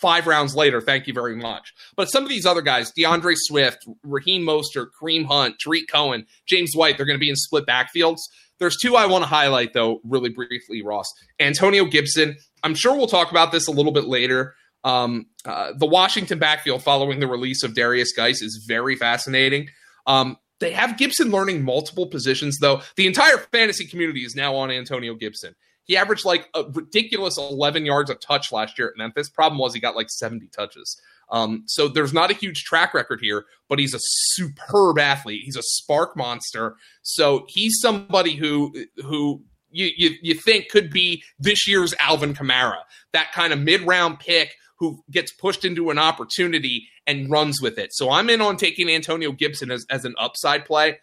five 0.00 0.26
rounds 0.26 0.56
later. 0.56 0.80
Thank 0.80 1.06
you 1.06 1.12
very 1.12 1.36
much. 1.36 1.74
But 1.96 2.10
some 2.10 2.22
of 2.22 2.30
these 2.30 2.46
other 2.46 2.62
guys, 2.62 2.92
D'Andre 2.92 3.34
Swift, 3.36 3.86
Raheem 4.02 4.40
Mostert, 4.40 4.86
Kareem 4.98 5.26
Hunt, 5.26 5.56
Tarik 5.62 5.86
Cohen, 5.92 6.24
James 6.46 6.70
White, 6.74 6.96
they're 6.96 7.04
going 7.04 7.18
to 7.18 7.20
be 7.20 7.28
in 7.28 7.36
split 7.36 7.66
backfields. 7.66 8.20
There's 8.58 8.78
two 8.80 8.96
I 8.96 9.04
want 9.04 9.22
to 9.22 9.28
highlight, 9.28 9.74
though, 9.74 10.00
really 10.02 10.30
briefly, 10.30 10.80
Ross. 10.82 11.12
Antonio 11.40 11.84
Gibson. 11.84 12.36
I'm 12.62 12.74
sure 12.74 12.96
we'll 12.96 13.06
talk 13.06 13.30
about 13.30 13.52
this 13.52 13.68
a 13.68 13.72
little 13.72 13.92
bit 13.92 14.04
later. 14.04 14.54
Um, 14.84 15.26
uh, 15.44 15.72
the 15.76 15.86
Washington 15.86 16.38
backfield 16.38 16.82
following 16.82 17.18
the 17.18 17.26
release 17.26 17.62
of 17.62 17.72
Derrius 17.72 18.14
Guice 18.16 18.42
is 18.42 18.64
very 18.68 18.96
fascinating. 18.96 19.68
Um, 20.06 20.36
they 20.60 20.72
have 20.72 20.98
Gibson 20.98 21.30
learning 21.30 21.64
multiple 21.64 22.06
positions, 22.06 22.58
though. 22.60 22.82
The 22.96 23.06
entire 23.06 23.38
fantasy 23.38 23.86
community 23.86 24.20
is 24.20 24.34
now 24.34 24.54
on 24.54 24.70
Antonio 24.70 25.14
Gibson. 25.14 25.54
He 25.84 25.96
averaged 25.96 26.24
like 26.24 26.48
a 26.54 26.64
ridiculous 26.72 27.36
11 27.36 27.84
yards 27.84 28.10
a 28.10 28.14
touch 28.14 28.52
last 28.52 28.78
year 28.78 28.88
at 28.88 28.96
Memphis. 28.96 29.28
Problem 29.28 29.58
was 29.58 29.74
he 29.74 29.80
got 29.80 29.96
like 29.96 30.08
70 30.10 30.48
touches. 30.48 31.00
Um, 31.30 31.64
so 31.66 31.88
there's 31.88 32.12
not 32.12 32.30
a 32.30 32.34
huge 32.34 32.64
track 32.64 32.94
record 32.94 33.20
here, 33.20 33.44
but 33.68 33.78
he's 33.78 33.94
a 33.94 34.00
superb 34.00 34.98
athlete. 34.98 35.42
He's 35.44 35.56
a 35.56 35.62
spark 35.62 36.16
monster. 36.16 36.76
So 37.02 37.44
he's 37.48 37.78
somebody 37.80 38.36
who 38.36 38.74
who 38.96 39.42
you, 39.70 39.90
you, 39.96 40.10
you 40.22 40.34
think 40.34 40.68
could 40.68 40.90
be 40.90 41.22
this 41.38 41.66
year's 41.66 41.94
Alvin 41.98 42.34
Kamara, 42.34 42.78
that 43.12 43.32
kind 43.32 43.52
of 43.52 43.58
mid 43.58 43.82
round 43.82 44.20
pick 44.20 44.54
who 44.78 45.02
gets 45.10 45.32
pushed 45.32 45.64
into 45.64 45.90
an 45.90 45.98
opportunity 45.98 46.88
and 47.06 47.30
runs 47.30 47.60
with 47.60 47.78
it. 47.78 47.90
So 47.92 48.10
I'm 48.10 48.28
in 48.30 48.40
on 48.40 48.56
taking 48.56 48.88
Antonio 48.88 49.32
Gibson 49.32 49.70
as, 49.70 49.86
as 49.90 50.04
an 50.04 50.14
upside 50.18 50.64
play. 50.64 50.98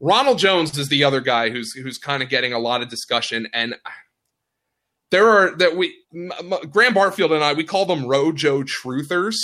Ronald 0.00 0.38
Jones 0.38 0.76
is 0.78 0.88
the 0.88 1.04
other 1.04 1.20
guy 1.20 1.50
who's 1.50 1.72
who's 1.74 1.98
kind 1.98 2.22
of 2.22 2.30
getting 2.30 2.52
a 2.54 2.58
lot 2.58 2.80
of 2.80 2.88
discussion, 2.88 3.48
and 3.52 3.74
there 5.10 5.28
are 5.28 5.56
that 5.56 5.76
we 5.76 5.94
Graham 6.70 6.94
Barfield 6.94 7.32
and 7.32 7.44
I 7.44 7.52
we 7.52 7.64
call 7.64 7.86
them 7.86 8.06
Rojo 8.06 8.62
truthers. 8.62 9.36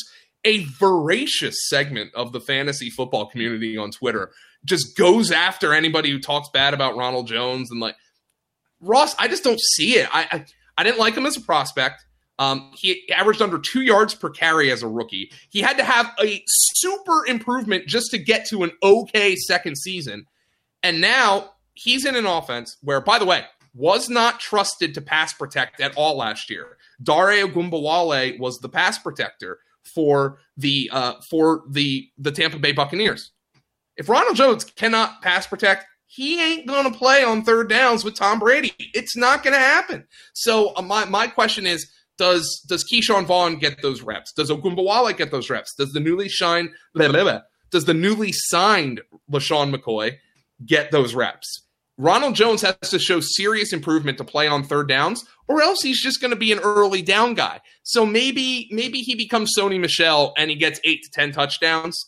A 0.44 0.64
voracious 0.64 1.56
segment 1.68 2.14
of 2.14 2.32
the 2.32 2.40
fantasy 2.40 2.88
football 2.88 3.26
community 3.26 3.76
on 3.76 3.90
Twitter 3.90 4.30
just 4.64 4.96
goes 4.96 5.32
after 5.32 5.74
anybody 5.74 6.10
who 6.10 6.20
talks 6.20 6.48
bad 6.50 6.72
about 6.72 6.96
Ronald 6.96 7.26
Jones 7.26 7.70
and 7.70 7.80
like 7.80 7.96
Ross. 8.80 9.14
I 9.18 9.26
just 9.28 9.42
don't 9.42 9.60
see 9.60 9.96
it. 9.96 10.08
I, 10.14 10.28
I, 10.30 10.44
I 10.78 10.84
didn't 10.84 11.00
like 11.00 11.14
him 11.14 11.26
as 11.26 11.36
a 11.36 11.40
prospect. 11.40 12.04
Um, 12.38 12.70
he 12.74 13.10
averaged 13.10 13.40
under 13.40 13.58
two 13.58 13.80
yards 13.80 14.14
per 14.14 14.28
carry 14.28 14.70
as 14.70 14.82
a 14.82 14.88
rookie. 14.88 15.30
He 15.48 15.60
had 15.60 15.78
to 15.78 15.84
have 15.84 16.12
a 16.22 16.42
super 16.46 17.26
improvement 17.26 17.86
just 17.86 18.10
to 18.10 18.18
get 18.18 18.46
to 18.48 18.62
an 18.62 18.72
okay 18.82 19.36
second 19.36 19.76
season. 19.78 20.26
And 20.82 21.00
now 21.00 21.52
he's 21.74 22.04
in 22.04 22.14
an 22.16 22.26
offense 22.26 22.76
where, 22.82 23.00
by 23.00 23.18
the 23.18 23.24
way, 23.24 23.44
was 23.74 24.08
not 24.08 24.40
trusted 24.40 24.94
to 24.94 25.00
pass 25.00 25.32
protect 25.32 25.80
at 25.80 25.96
all 25.96 26.16
last 26.16 26.50
year. 26.50 26.76
Dare 27.02 27.46
Ogunbowale 27.46 28.38
was 28.38 28.58
the 28.58 28.68
pass 28.68 28.98
protector 28.98 29.58
for 29.94 30.38
the 30.56 30.90
uh, 30.92 31.14
for 31.30 31.62
the 31.68 32.08
the 32.18 32.32
Tampa 32.32 32.58
Bay 32.58 32.72
Buccaneers. 32.72 33.32
If 33.96 34.08
Ronald 34.08 34.36
Jones 34.36 34.64
cannot 34.64 35.22
pass 35.22 35.46
protect, 35.46 35.86
he 36.06 36.42
ain't 36.42 36.66
to 36.90 36.98
play 36.98 37.24
on 37.24 37.42
third 37.42 37.68
downs 37.68 38.04
with 38.04 38.14
Tom 38.14 38.38
Brady. 38.38 38.74
It's 38.78 39.16
not 39.16 39.42
to 39.54 39.58
happen. 39.58 40.06
So 40.32 40.74
uh, 40.74 40.82
my 40.82 41.04
my 41.04 41.26
question 41.26 41.66
is 41.66 41.90
does 42.18 42.64
does 42.68 42.84
Ke'Shawn 42.84 43.26
Vaughn 43.26 43.58
get 43.58 43.82
those 43.82 44.02
reps? 44.02 44.32
Does 44.32 44.50
Ogunbowale 44.50 45.16
get 45.16 45.30
those 45.30 45.50
reps? 45.50 45.74
Does 45.74 45.92
the 45.92 46.00
newly 46.00 46.28
shine 46.28 46.70
blah, 46.94 47.08
blah, 47.08 47.22
blah, 47.22 47.40
does 47.70 47.84
the 47.84 47.94
newly 47.94 48.32
signed 48.32 49.00
LeSean 49.30 49.74
McCoy 49.74 50.16
get 50.64 50.90
those 50.90 51.14
reps? 51.14 51.62
Ronald 51.98 52.34
Jones 52.34 52.60
has 52.62 52.76
to 52.90 52.98
show 52.98 53.20
serious 53.20 53.72
improvement 53.72 54.18
to 54.18 54.24
play 54.24 54.46
on 54.46 54.62
third 54.62 54.86
downs, 54.86 55.24
or 55.48 55.62
else 55.62 55.78
he's 55.82 56.02
just 56.02 56.20
going 56.20 56.30
to 56.30 56.36
be 56.36 56.52
an 56.52 56.58
early 56.58 57.00
down 57.00 57.34
guy. 57.34 57.60
So 57.84 58.04
maybe 58.04 58.68
maybe 58.70 58.98
he 58.98 59.14
becomes 59.14 59.52
Sony 59.56 59.80
Michel 59.80 60.34
and 60.36 60.50
he 60.50 60.56
gets 60.56 60.80
eight 60.84 61.02
to 61.04 61.10
ten 61.10 61.32
touchdowns. 61.32 61.98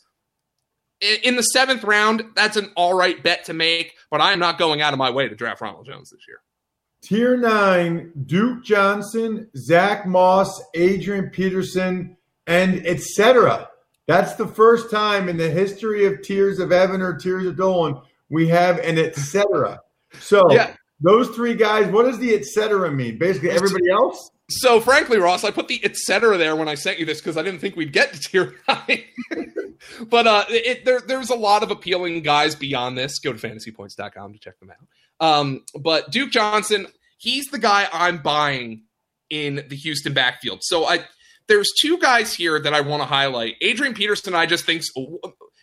In 1.22 1.36
the 1.36 1.42
seventh 1.42 1.84
round, 1.84 2.24
that's 2.34 2.56
an 2.56 2.72
all 2.76 2.92
right 2.92 3.22
bet 3.22 3.44
to 3.44 3.54
make, 3.54 3.94
but 4.10 4.20
I 4.20 4.32
am 4.32 4.40
not 4.40 4.58
going 4.58 4.82
out 4.82 4.92
of 4.92 4.98
my 4.98 5.10
way 5.10 5.28
to 5.28 5.34
draft 5.36 5.60
Ronald 5.60 5.86
Jones 5.86 6.10
this 6.10 6.20
year. 6.26 6.40
Tier 7.08 7.38
nine, 7.38 8.12
Duke 8.26 8.62
Johnson, 8.62 9.48
Zach 9.56 10.06
Moss, 10.06 10.62
Adrian 10.74 11.30
Peterson, 11.30 12.16
and 12.46 12.86
etc. 12.86 13.70
That's 14.06 14.34
the 14.34 14.46
first 14.46 14.90
time 14.90 15.28
in 15.28 15.38
the 15.38 15.48
history 15.48 16.04
of 16.04 16.20
Tiers 16.22 16.58
of 16.58 16.70
Evan 16.70 17.00
or 17.00 17.16
Tiers 17.16 17.46
of 17.46 17.56
Dolan 17.56 18.00
we 18.28 18.48
have 18.48 18.78
an 18.78 18.98
etc. 18.98 19.80
So 20.20 20.50
yeah. 20.52 20.74
those 21.00 21.28
three 21.30 21.54
guys, 21.54 21.88
what 21.88 22.04
does 22.04 22.18
the 22.18 22.34
etc. 22.34 22.90
mean? 22.90 23.18
Basically, 23.18 23.50
everybody 23.50 23.90
else. 23.90 24.30
So, 24.50 24.80
frankly, 24.80 25.18
Ross, 25.18 25.44
I 25.44 25.50
put 25.50 25.68
the 25.68 25.82
etc. 25.84 26.38
there 26.38 26.56
when 26.56 26.68
I 26.68 26.74
sent 26.74 26.98
you 26.98 27.04
this 27.04 27.20
because 27.20 27.36
I 27.36 27.42
didn't 27.42 27.60
think 27.60 27.76
we'd 27.76 27.92
get 27.92 28.12
to 28.14 28.20
tier 28.20 28.54
nine. 28.66 29.04
but 30.08 30.26
uh, 30.26 30.44
it, 30.48 30.84
there, 30.84 31.00
there's 31.00 31.30
a 31.30 31.34
lot 31.34 31.62
of 31.62 31.70
appealing 31.70 32.22
guys 32.22 32.54
beyond 32.54 32.96
this. 32.96 33.18
Go 33.18 33.32
to 33.32 33.38
fantasypoints.com 33.38 34.32
to 34.32 34.38
check 34.38 34.58
them 34.58 34.70
out. 34.70 34.86
Um, 35.20 35.64
but 35.78 36.10
Duke 36.10 36.30
Johnson, 36.30 36.86
he's 37.18 37.46
the 37.46 37.58
guy 37.58 37.88
I'm 37.92 38.22
buying 38.22 38.84
in 39.28 39.64
the 39.68 39.76
Houston 39.76 40.14
backfield. 40.14 40.60
So 40.62 40.86
I 40.86 41.04
there's 41.48 41.68
two 41.80 41.98
guys 41.98 42.34
here 42.34 42.60
that 42.60 42.74
I 42.74 42.80
want 42.80 43.02
to 43.02 43.06
highlight. 43.06 43.56
Adrian 43.60 43.94
Peterson, 43.94 44.34
I 44.34 44.46
just 44.46 44.64
think 44.64 44.82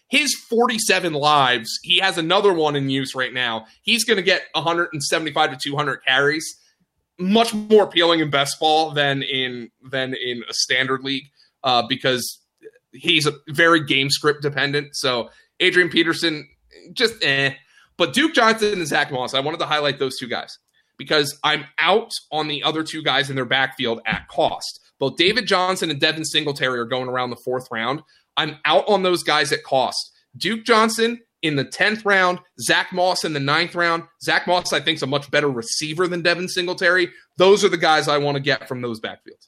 his 0.10 0.36
47 0.49 1.14
lives, 1.14 1.80
he 1.84 1.99
has 1.99 2.18
another 2.18 2.53
one 2.53 2.76
in 2.76 2.89
use 2.89 3.16
right 3.16 3.34
now. 3.34 3.66
He's 3.84 4.03
going 4.03 4.18
to 4.18 4.24
get 4.24 4.43
175 4.53 5.51
to 5.51 5.58
200 5.58 5.99
carries. 6.06 6.60
Much 7.18 7.53
more 7.53 7.84
appealing 7.84 8.20
in 8.20 8.30
best 8.30 8.60
ball 8.60 8.91
than 8.91 9.24
in 9.24 9.70
than 9.89 10.14
in 10.14 10.43
a 10.49 10.53
standard 10.53 11.01
league 11.01 11.24
uh, 11.64 11.84
because 11.88 12.41
he's 12.91 13.26
a 13.26 13.34
very 13.47 13.84
game 13.86 14.10
script 14.10 14.41
dependent. 14.41 14.95
So 14.95 15.30
Adrian 15.60 15.89
Peterson, 15.89 16.47
just 16.91 17.24
eh. 17.24 17.53
But 17.97 18.12
Duke 18.12 18.34
Johnson 18.34 18.74
and 18.74 18.88
Zach 18.88 19.14
Moss, 19.14 19.34
I 19.34 19.39
wanted 19.39 19.62
to 19.62 19.66
highlight 19.66 19.97
those 19.97 20.18
two 20.18 20.28
guys. 20.28 20.58
Because 20.98 21.38
I'm 21.43 21.66
out 21.80 22.12
on 22.32 22.48
the 22.48 22.64
other 22.64 22.84
two 22.84 23.04
guys 23.04 23.30
in 23.30 23.36
their 23.36 23.46
backfield 23.46 24.02
at 24.06 24.28
cost. 24.28 24.80
Both 25.00 25.18
David 25.18 25.48
Johnson 25.48 25.89
and 25.89 26.00
Devin 26.00 26.26
Singletary 26.26 26.80
are 26.80 26.86
going 26.86 27.10
around 27.10 27.30
the 27.30 27.36
fourth 27.38 27.68
round. 27.72 28.02
I'm 28.38 28.58
out 28.66 28.88
on 28.88 29.04
those 29.04 29.24
guys 29.24 29.52
at 29.52 29.64
cost. 29.64 30.12
Duke 30.38 30.66
Johnson 30.66 31.22
in 31.41 31.56
the 31.56 31.66
10th 31.66 32.06
round, 32.06 32.39
Zach 32.60 32.91
Moss 32.91 33.24
in 33.24 33.34
the 33.34 33.39
ninth 33.39 33.76
round. 33.76 34.04
Zach 34.22 34.48
Moss, 34.48 34.74
I 34.74 34.80
think, 34.80 34.98
is 34.98 35.04
a 35.04 35.08
much 35.08 35.30
better 35.30 35.50
receiver 35.50 36.08
than 36.08 36.22
Devin 36.22 36.48
Singletary. 36.48 37.10
Those 37.38 37.64
are 37.64 37.70
the 37.70 37.78
guys 37.78 38.08
I 38.08 38.18
want 38.18 38.36
to 38.36 38.41
get 38.41 38.68
from 38.68 38.82
those 38.82 39.00
backfields. 39.00 39.48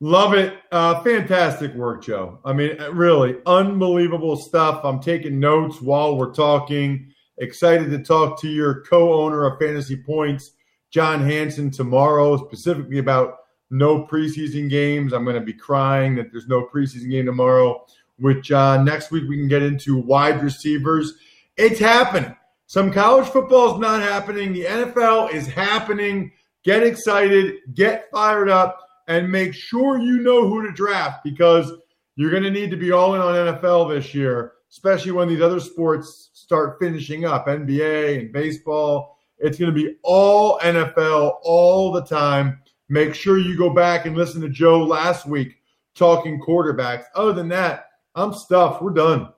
Love 0.00 0.34
it. 0.34 0.58
Uh, 0.70 1.02
fantastic 1.02 1.74
work, 1.74 2.04
Joe. 2.04 2.38
I 2.44 2.52
mean, 2.52 2.76
really 2.92 3.36
unbelievable 3.46 4.36
stuff. 4.36 4.84
I'm 4.84 5.00
taking 5.00 5.40
notes 5.40 5.80
while 5.80 6.16
we're 6.16 6.34
talking. 6.34 7.14
Excited 7.38 7.90
to 7.90 7.98
talk 7.98 8.40
to 8.40 8.48
your 8.48 8.82
co 8.82 9.12
owner 9.20 9.44
of 9.46 9.58
Fantasy 9.58 9.96
Points, 9.96 10.52
John 10.90 11.20
Hansen, 11.20 11.70
tomorrow, 11.70 12.36
specifically 12.46 12.98
about 12.98 13.38
no 13.70 14.04
preseason 14.04 14.70
games. 14.70 15.12
I'm 15.12 15.24
going 15.24 15.38
to 15.38 15.44
be 15.44 15.52
crying 15.52 16.14
that 16.16 16.32
there's 16.32 16.48
no 16.48 16.66
preseason 16.66 17.10
game 17.10 17.26
tomorrow 17.26 17.84
with 18.18 18.42
John. 18.42 18.84
Next 18.84 19.10
week, 19.10 19.24
we 19.28 19.36
can 19.36 19.48
get 19.48 19.62
into 19.62 19.98
wide 19.98 20.42
receivers. 20.42 21.14
It's 21.56 21.80
happening. 21.80 22.34
Some 22.66 22.92
college 22.92 23.28
football 23.28 23.74
is 23.74 23.80
not 23.80 24.02
happening. 24.02 24.52
The 24.52 24.64
NFL 24.64 25.32
is 25.32 25.46
happening. 25.46 26.32
Get 26.64 26.82
excited, 26.82 27.58
get 27.74 28.10
fired 28.10 28.48
up 28.48 28.80
and 29.06 29.30
make 29.30 29.54
sure 29.54 30.00
you 30.00 30.18
know 30.18 30.48
who 30.48 30.66
to 30.66 30.72
draft 30.72 31.22
because 31.22 31.70
you're 32.16 32.30
going 32.30 32.42
to 32.42 32.50
need 32.50 32.72
to 32.72 32.76
be 32.76 32.90
all 32.90 33.14
in 33.14 33.20
on 33.20 33.34
NFL 33.34 33.94
this 33.94 34.14
year, 34.14 34.54
especially 34.70 35.12
when 35.12 35.28
these 35.28 35.40
other 35.40 35.60
sports 35.60 36.30
start 36.32 36.78
finishing 36.80 37.24
up 37.24 37.46
NBA 37.46 38.18
and 38.18 38.32
baseball. 38.32 39.18
It's 39.38 39.58
going 39.58 39.74
to 39.74 39.74
be 39.74 39.96
all 40.02 40.58
NFL 40.60 41.38
all 41.42 41.92
the 41.92 42.04
time. 42.04 42.60
Make 42.88 43.14
sure 43.14 43.38
you 43.38 43.56
go 43.56 43.70
back 43.70 44.06
and 44.06 44.16
listen 44.16 44.40
to 44.42 44.48
Joe 44.48 44.82
last 44.84 45.26
week 45.26 45.56
talking 45.94 46.40
quarterbacks. 46.40 47.04
Other 47.14 47.32
than 47.32 47.48
that, 47.48 47.86
I'm 48.14 48.32
stuffed. 48.32 48.82
We're 48.82 48.92
done. 48.92 49.32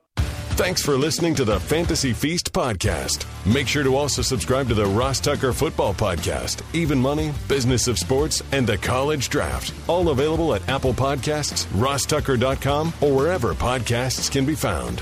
Thanks 0.59 0.81
for 0.83 0.97
listening 0.97 1.35
to 1.35 1.45
the 1.45 1.57
Fantasy 1.57 2.11
Feast 2.11 2.51
podcast. 2.51 3.25
Make 3.45 3.65
sure 3.65 3.83
to 3.83 3.95
also 3.95 4.21
subscribe 4.21 4.67
to 4.67 4.73
the 4.73 4.85
Ross 4.85 5.21
Tucker 5.21 5.53
Football 5.53 5.93
Podcast, 5.93 6.63
Even 6.73 6.99
Money, 6.99 7.31
Business 7.47 7.87
of 7.87 7.97
Sports, 7.97 8.43
and 8.51 8.67
the 8.67 8.77
College 8.77 9.29
Draft. 9.29 9.73
All 9.87 10.09
available 10.09 10.53
at 10.53 10.67
Apple 10.67 10.93
Podcasts, 10.93 11.65
rosstucker.com, 11.67 12.93
or 12.99 13.15
wherever 13.15 13.53
podcasts 13.53 14.29
can 14.29 14.45
be 14.45 14.55
found. 14.55 15.01